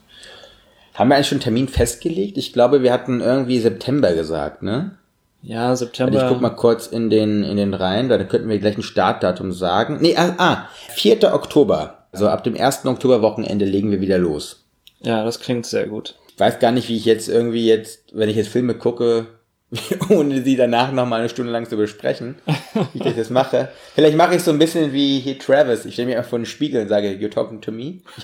Haben 0.95 1.09
wir 1.09 1.15
eigentlich 1.15 1.27
schon 1.27 1.35
einen 1.35 1.43
Termin 1.43 1.67
festgelegt? 1.67 2.39
Ich 2.39 2.53
glaube, 2.53 2.81
wir 2.81 2.91
hatten 2.91 3.21
irgendwie 3.21 3.59
September 3.59 4.15
gesagt, 4.15 4.63
ne? 4.63 4.97
Ja, 5.43 5.75
September. 5.75 6.23
Ich 6.23 6.27
guck 6.27 6.41
mal 6.41 6.49
kurz 6.49 6.88
in 6.88 7.11
den, 7.11 7.43
in 7.43 7.57
den 7.57 7.75
Reihen, 7.75 8.09
da 8.09 8.17
könnten 8.23 8.49
wir 8.49 8.57
gleich 8.57 8.79
ein 8.79 8.81
Startdatum 8.81 9.51
sagen. 9.51 9.99
Nee, 10.01 10.15
ah, 10.17 10.33
ah 10.39 10.69
4. 10.95 11.35
Oktober. 11.35 11.96
Also 12.11 12.27
ab 12.29 12.43
dem 12.43 12.55
1. 12.59 12.85
Oktoberwochenende 12.85 13.65
legen 13.65 13.91
wir 13.91 14.01
wieder 14.01 14.17
los. 14.17 14.63
Ja, 15.01 15.23
das 15.23 15.39
klingt 15.39 15.65
sehr 15.65 15.87
gut. 15.87 16.15
Ich 16.33 16.39
weiß 16.39 16.59
gar 16.59 16.71
nicht, 16.71 16.87
wie 16.89 16.97
ich 16.97 17.05
jetzt 17.05 17.27
irgendwie 17.29 17.67
jetzt, 17.67 18.01
wenn 18.13 18.29
ich 18.29 18.35
jetzt 18.35 18.49
Filme 18.49 18.73
gucke, 18.75 19.27
ohne 20.09 20.41
sie 20.43 20.55
danach 20.55 20.91
noch 20.91 21.05
mal 21.05 21.19
eine 21.19 21.29
Stunde 21.29 21.51
lang 21.51 21.67
zu 21.67 21.75
besprechen, 21.75 22.35
wie 22.93 22.99
ich 22.99 23.03
das 23.03 23.17
jetzt 23.17 23.31
mache. 23.31 23.69
Vielleicht 23.95 24.15
mache 24.15 24.35
ich 24.35 24.43
so 24.43 24.51
ein 24.51 24.59
bisschen 24.59 24.93
wie 24.93 25.19
hier 25.19 25.37
Travis. 25.37 25.83
Ich 25.85 25.93
stelle 25.93 26.07
mir 26.09 26.17
einfach 26.17 26.29
vor 26.29 26.39
den 26.39 26.45
Spiegel 26.45 26.81
und 26.83 26.87
sage, 26.87 27.09
you're 27.09 27.29
talking 27.29 27.59
to 27.61 27.71
me? 27.71 27.99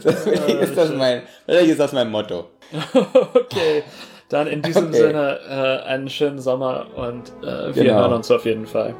vielleicht 0.00 0.48
ist 0.60 0.76
das 0.76 0.90
mein, 0.94 1.22
vielleicht 1.46 1.70
ist 1.70 1.80
das 1.80 1.92
mein 1.92 2.10
Motto. 2.10 2.48
okay. 3.34 3.82
Dann 4.30 4.46
in 4.46 4.62
diesem 4.62 4.86
Okay. 4.88 4.96
Sinne 4.96 5.38
äh, 5.48 5.86
einen 5.88 6.08
schönen 6.08 6.38
Sommer 6.38 6.86
und 6.96 7.28
äh, 7.42 7.74
wir 7.74 7.84
Genau. 7.84 7.98
hören 7.98 8.12
uns 8.14 8.30
auf 8.30 8.44
jeden 8.46 8.66
Fall. 8.66 8.94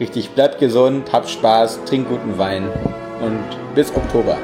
Richtig, 0.00 0.30
bleibt 0.30 0.58
gesund, 0.58 1.12
habt 1.12 1.28
Spaß, 1.28 1.84
trinkt 1.84 2.08
guten 2.08 2.38
Wein 2.38 2.66
und 3.20 3.44
bis 3.74 3.94
Oktober. 3.94 4.38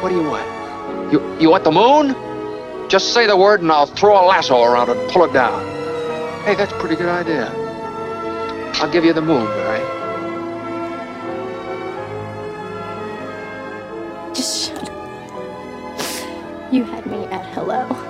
What 0.00 0.10
do 0.10 0.16
you 0.16 0.28
want? 0.28 0.42
You, 1.12 1.20
you 1.38 1.48
want 1.48 1.62
the 1.62 1.70
moon? 1.70 2.16
Just 2.88 3.14
say 3.14 3.28
the 3.28 3.36
word 3.36 3.60
and 3.62 3.70
I'll 3.70 3.86
throw 3.86 4.20
a 4.20 4.26
lasso 4.26 4.64
around 4.64 4.88
it 4.88 4.96
and 4.96 5.08
pull 5.12 5.24
it 5.24 5.32
down. 5.32 5.62
Hey, 6.44 6.56
that's 6.56 6.72
a 6.72 6.78
pretty 6.80 6.96
good 6.96 7.08
idea. 7.08 7.52
I'll 8.82 8.90
give 8.90 9.04
you 9.04 9.12
the 9.12 9.22
moon, 9.22 9.46
Barry. 9.46 9.80
Just 14.34 14.70
shut 14.70 14.90
up. 14.90 16.72
You 16.72 16.82
had 16.82 17.06
me 17.06 17.26
at 17.26 17.46
hello. 17.54 18.09